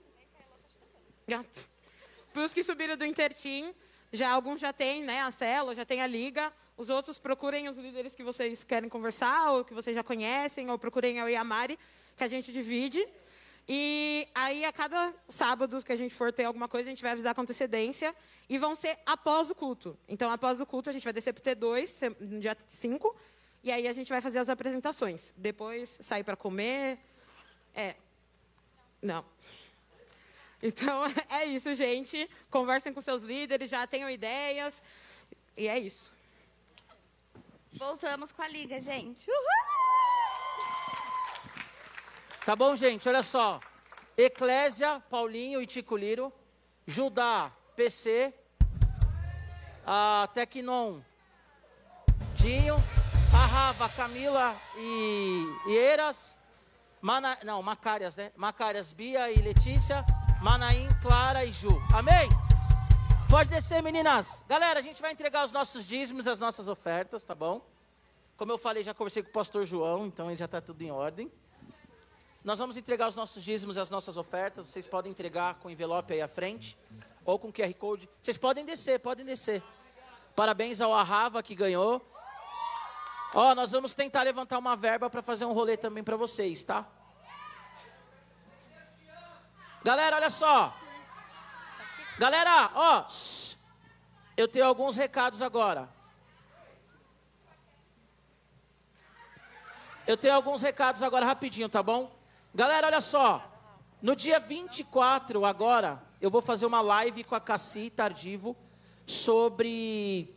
Para 2.32 2.44
os 2.44 2.54
que 2.54 2.62
subiram 2.62 2.96
do 2.96 3.04
Intertim, 3.04 3.74
já 4.12 4.30
alguns 4.30 4.60
já 4.60 4.72
têm 4.72 5.02
né, 5.02 5.20
a 5.22 5.30
célula, 5.30 5.74
já 5.74 5.84
tem 5.84 6.00
a 6.00 6.06
liga. 6.06 6.52
Os 6.76 6.88
outros 6.88 7.18
procurem 7.18 7.68
os 7.68 7.76
líderes 7.76 8.14
que 8.14 8.22
vocês 8.22 8.64
querem 8.64 8.88
conversar, 8.88 9.52
ou 9.52 9.64
que 9.64 9.74
vocês 9.74 9.94
já 9.94 10.02
conhecem, 10.02 10.70
ou 10.70 10.78
procurem 10.78 11.18
eu 11.18 11.28
e 11.28 11.36
a 11.36 11.44
Mari, 11.44 11.78
que 12.16 12.24
a 12.24 12.26
gente 12.26 12.52
divide. 12.52 13.06
E 13.68 14.26
aí, 14.34 14.64
a 14.64 14.72
cada 14.72 15.14
sábado 15.28 15.82
que 15.84 15.92
a 15.92 15.96
gente 15.96 16.14
for 16.14 16.32
ter 16.32 16.44
alguma 16.44 16.68
coisa, 16.68 16.88
a 16.88 16.92
gente 16.92 17.02
vai 17.02 17.12
avisar 17.12 17.34
com 17.34 17.42
antecedência. 17.42 18.14
E 18.48 18.58
vão 18.58 18.74
ser 18.74 18.98
após 19.06 19.50
o 19.50 19.54
culto. 19.54 19.96
Então, 20.08 20.30
após 20.30 20.60
o 20.60 20.66
culto, 20.66 20.88
a 20.88 20.92
gente 20.92 21.04
vai 21.04 21.12
descer 21.12 21.32
para 21.32 21.52
o 21.52 21.56
T2, 21.56 22.16
no 22.20 22.40
dia 22.40 22.56
5. 22.66 23.16
E 23.62 23.70
aí, 23.70 23.86
a 23.86 23.92
gente 23.92 24.08
vai 24.08 24.20
fazer 24.20 24.38
as 24.38 24.48
apresentações. 24.48 25.34
Depois, 25.36 25.98
sair 26.00 26.24
para 26.24 26.36
comer. 26.36 26.98
É. 27.74 27.94
Não. 29.02 29.24
Então, 30.62 31.02
é 31.30 31.44
isso, 31.44 31.74
gente. 31.74 32.28
Conversem 32.50 32.92
com 32.92 33.00
seus 33.00 33.22
líderes, 33.22 33.70
já 33.70 33.86
tenham 33.86 34.10
ideias. 34.10 34.82
E 35.56 35.68
é 35.68 35.78
isso. 35.78 36.12
Voltamos 37.72 38.32
com 38.32 38.42
a 38.42 38.48
liga, 38.48 38.80
gente. 38.80 39.30
Uhul! 39.30 39.80
Tá 42.44 42.56
bom, 42.56 42.74
gente? 42.74 43.08
Olha 43.08 43.22
só. 43.22 43.60
Eclésia, 44.16 45.00
Paulinho 45.08 45.62
e 45.62 45.66
Tico 45.66 45.96
Liro. 45.96 46.32
Judá, 46.86 47.52
PC. 47.76 48.34
A 49.86 50.28
Tecnon, 50.34 51.00
Dinho. 52.34 52.76
A 53.32 53.46
Rava, 53.46 53.88
Camila 53.88 54.56
e, 54.76 55.44
e 55.66 55.78
Eras. 55.78 56.36
Mana, 57.00 57.38
não, 57.44 57.62
Macárias, 57.62 58.16
né? 58.16 58.32
Macárias, 58.36 58.92
Bia 58.92 59.30
e 59.30 59.40
Letícia. 59.40 60.04
Manaim, 60.40 60.88
Clara 61.02 61.44
e 61.44 61.52
Ju. 61.52 61.68
Amém? 61.92 62.26
Pode 63.28 63.50
descer, 63.50 63.82
meninas. 63.82 64.42
Galera, 64.48 64.80
a 64.80 64.82
gente 64.82 65.02
vai 65.02 65.12
entregar 65.12 65.44
os 65.44 65.52
nossos 65.52 65.84
dízimos, 65.84 66.26
as 66.26 66.38
nossas 66.38 66.66
ofertas, 66.66 67.22
tá 67.22 67.34
bom? 67.34 67.60
Como 68.38 68.50
eu 68.50 68.56
falei, 68.56 68.82
já 68.82 68.94
conversei 68.94 69.22
com 69.22 69.28
o 69.28 69.32
pastor 69.34 69.66
João, 69.66 70.06
então 70.06 70.30
ele 70.30 70.38
já 70.38 70.46
está 70.46 70.58
tudo 70.58 70.80
em 70.80 70.90
ordem. 70.90 71.30
Nós 72.42 72.58
vamos 72.58 72.78
entregar 72.78 73.06
os 73.06 73.16
nossos 73.16 73.44
dízimos 73.44 73.76
as 73.76 73.90
nossas 73.90 74.16
ofertas. 74.16 74.66
Vocês 74.66 74.86
podem 74.86 75.12
entregar 75.12 75.56
com 75.56 75.68
envelope 75.68 76.14
aí 76.14 76.22
à 76.22 76.28
frente, 76.28 76.74
ou 77.22 77.38
com 77.38 77.52
QR 77.52 77.74
Code. 77.74 78.08
Vocês 78.22 78.38
podem 78.38 78.64
descer, 78.64 78.98
podem 78.98 79.26
descer. 79.26 79.62
Parabéns 80.34 80.80
ao 80.80 80.94
Arrava 80.94 81.42
que 81.42 81.54
ganhou. 81.54 82.00
Ó, 83.34 83.54
nós 83.54 83.72
vamos 83.72 83.94
tentar 83.94 84.22
levantar 84.22 84.58
uma 84.58 84.74
verba 84.74 85.10
para 85.10 85.20
fazer 85.20 85.44
um 85.44 85.52
rolê 85.52 85.76
também 85.76 86.02
para 86.02 86.16
vocês, 86.16 86.64
tá? 86.64 86.88
Galera, 89.82 90.16
olha 90.16 90.30
só. 90.30 90.76
Galera, 92.18 92.70
ó, 92.74 93.06
eu 94.36 94.46
tenho 94.46 94.66
alguns 94.66 94.94
recados 94.94 95.40
agora. 95.40 95.88
Eu 100.06 100.16
tenho 100.16 100.34
alguns 100.34 100.60
recados 100.60 101.02
agora 101.02 101.24
rapidinho, 101.24 101.68
tá 101.68 101.82
bom? 101.82 102.10
Galera, 102.54 102.88
olha 102.88 103.00
só. 103.00 103.46
No 104.02 104.14
dia 104.14 104.38
24 104.38 105.44
agora, 105.44 106.02
eu 106.20 106.30
vou 106.30 106.42
fazer 106.42 106.66
uma 106.66 106.80
live 106.80 107.24
com 107.24 107.34
a 107.34 107.40
Cassi 107.40 107.88
Tardivo 107.90 108.56
sobre 109.06 110.34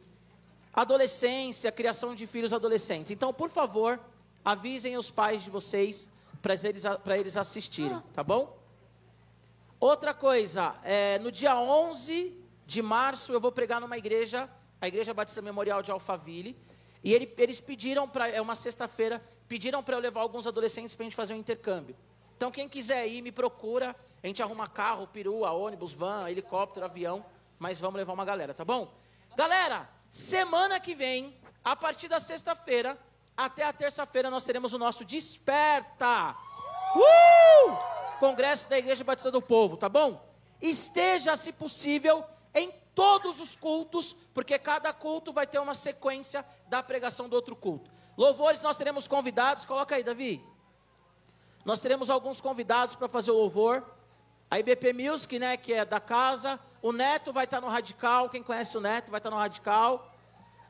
adolescência, 0.74 1.72
criação 1.72 2.16
de 2.16 2.26
filhos 2.26 2.54
adolescentes. 2.54 3.12
Então, 3.12 3.34
por 3.34 3.50
favor, 3.50 4.00
avisem 4.44 4.96
os 4.96 5.12
pais 5.12 5.44
de 5.44 5.50
vocês 5.50 6.10
para 6.42 6.54
eles, 6.56 6.84
eles 7.08 7.38
assistirem, 7.38 8.02
tá 8.14 8.24
bom? 8.24 8.63
Outra 9.84 10.14
coisa, 10.14 10.78
é, 10.82 11.20
no 11.20 11.30
dia 11.30 11.60
11 11.60 12.42
de 12.66 12.82
março 12.82 13.34
eu 13.34 13.42
vou 13.42 13.52
pregar 13.52 13.82
numa 13.82 13.98
igreja, 13.98 14.50
a 14.80 14.88
Igreja 14.88 15.14
Batista 15.14 15.42
Memorial 15.42 15.84
de 15.84 15.92
Alphaville, 15.92 16.58
e 17.04 17.14
ele, 17.14 17.34
eles 17.38 17.60
pediram 17.60 18.08
para, 18.08 18.30
é 18.30 18.40
uma 18.40 18.56
sexta-feira, 18.56 19.22
pediram 19.46 19.84
para 19.84 19.98
eu 19.98 20.00
levar 20.00 20.22
alguns 20.22 20.48
adolescentes 20.48 20.96
para 20.96 21.04
a 21.04 21.08
gente 21.08 21.18
fazer 21.18 21.34
um 21.34 21.38
intercâmbio. 21.38 21.98
Então 22.38 22.50
quem 22.50 22.70
quiser 22.70 23.06
ir, 23.10 23.22
me 23.22 23.30
procura, 23.30 23.94
a 24.24 24.26
gente 24.26 24.42
arruma 24.42 24.70
carro, 24.70 25.06
perua, 25.06 25.52
ônibus, 25.52 25.92
van, 25.92 26.32
helicóptero, 26.32 26.86
avião, 26.86 27.26
mas 27.60 27.78
vamos 27.78 27.98
levar 27.98 28.14
uma 28.14 28.24
galera, 28.24 28.54
tá 28.54 28.64
bom? 28.64 28.90
Galera, 29.36 29.90
semana 30.10 30.80
que 30.80 30.96
vem, 30.96 31.38
a 31.62 31.76
partir 31.76 32.08
da 32.08 32.22
sexta-feira 32.22 32.98
até 33.36 33.66
a 33.66 33.74
terça-feira, 33.74 34.30
nós 34.30 34.46
teremos 34.46 34.74
o 34.74 34.80
nosso 34.80 35.04
Desperta! 35.04 36.38
Uh! 36.96 38.03
Congresso 38.24 38.70
da 38.70 38.78
Igreja 38.78 39.04
Batista 39.04 39.30
do 39.30 39.42
Povo, 39.42 39.76
tá 39.76 39.90
bom? 39.90 40.26
Esteja, 40.62 41.36
se 41.36 41.52
possível, 41.52 42.24
em 42.56 42.72
todos 42.96 43.42
os 43.42 43.54
cultos, 43.58 44.16
porque 44.34 44.58
cada 44.58 44.94
culto 44.94 45.34
vai 45.34 45.46
ter 45.46 45.60
uma 45.60 45.76
sequência 45.76 46.46
da 46.70 46.82
pregação 46.82 47.28
do 47.28 47.34
outro 47.34 47.54
culto. 47.54 47.92
Louvores 48.18 48.62
nós 48.62 48.78
teremos 48.78 49.10
convidados, 49.10 49.66
coloca 49.66 49.96
aí, 49.96 50.06
Davi. 50.06 50.42
Nós 51.66 51.82
teremos 51.82 52.10
alguns 52.10 52.40
convidados 52.40 52.96
para 52.96 53.10
fazer 53.10 53.32
o 53.32 53.36
louvor. 53.36 53.84
A 54.50 54.58
IBP 54.58 54.94
Music, 54.94 55.38
né, 55.38 55.58
que 55.58 55.74
é 55.74 55.84
da 55.84 56.00
casa. 56.00 56.58
O 56.82 56.94
Neto 56.94 57.34
vai 57.34 57.44
estar 57.44 57.60
no 57.60 57.68
Radical, 57.68 58.30
quem 58.30 58.42
conhece 58.42 58.78
o 58.78 58.82
Neto 58.82 59.12
vai 59.12 59.18
estar 59.18 59.32
no 59.32 59.38
Radical. 59.38 60.16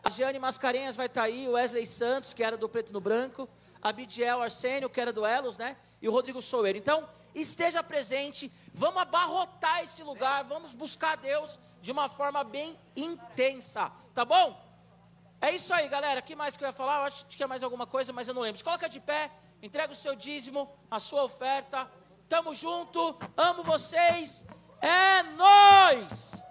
A 0.04 0.10
Giane 0.10 0.40
Mascarenhas 0.40 0.96
vai 0.96 1.06
estar 1.06 1.22
aí, 1.22 1.48
o 1.48 1.52
Wesley 1.52 1.86
Santos, 1.86 2.34
que 2.34 2.44
era 2.44 2.58
do 2.58 2.68
Preto 2.68 2.92
no 2.92 3.00
Branco. 3.00 3.48
Abidiel 3.84 4.42
Arsênio, 4.42 4.90
que 4.90 5.02
era 5.02 5.12
do 5.12 5.26
Elos, 5.26 5.58
né? 5.58 5.76
E 6.02 6.08
o 6.08 6.12
Rodrigo 6.12 6.42
Soueiro. 6.42 6.78
Então, 6.78 7.08
esteja 7.36 7.84
presente, 7.84 8.52
vamos 8.74 9.02
abarrotar 9.02 9.84
esse 9.84 10.02
lugar, 10.04 10.44
vamos 10.44 10.74
buscar 10.74 11.18
Deus 11.18 11.60
de 11.82 11.92
uma 11.92 12.08
forma 12.08 12.44
bem 12.44 12.78
intensa, 12.96 13.92
tá 14.14 14.24
bom? 14.24 14.62
É 15.42 15.52
isso 15.52 15.74
aí, 15.74 15.90
galera. 15.90 16.22
O 16.22 16.24
que 16.24 16.36
mais 16.36 16.56
que 16.56 16.64
eu 16.64 16.68
ia 16.68 16.74
falar? 16.74 17.00
Eu 17.00 17.04
acho 17.08 17.26
que 17.26 17.44
é 17.44 17.48
mais 17.48 17.64
alguma 17.64 17.86
coisa, 17.86 18.14
mas 18.14 18.28
eu 18.28 18.34
não 18.34 18.42
lembro. 18.42 18.58
Se 18.58 18.64
coloca 18.64 18.88
de 18.88 19.02
pé, 19.02 19.30
entrega 19.62 19.92
o 19.92 19.96
seu 19.96 20.16
dízimo, 20.16 20.72
a 20.90 21.00
sua 21.00 21.24
oferta. 21.24 21.90
Tamo 22.30 22.56
junto, 22.56 23.18
amo 23.36 23.64
vocês. 23.64 24.46
É 24.82 25.24
nós. 25.24 26.43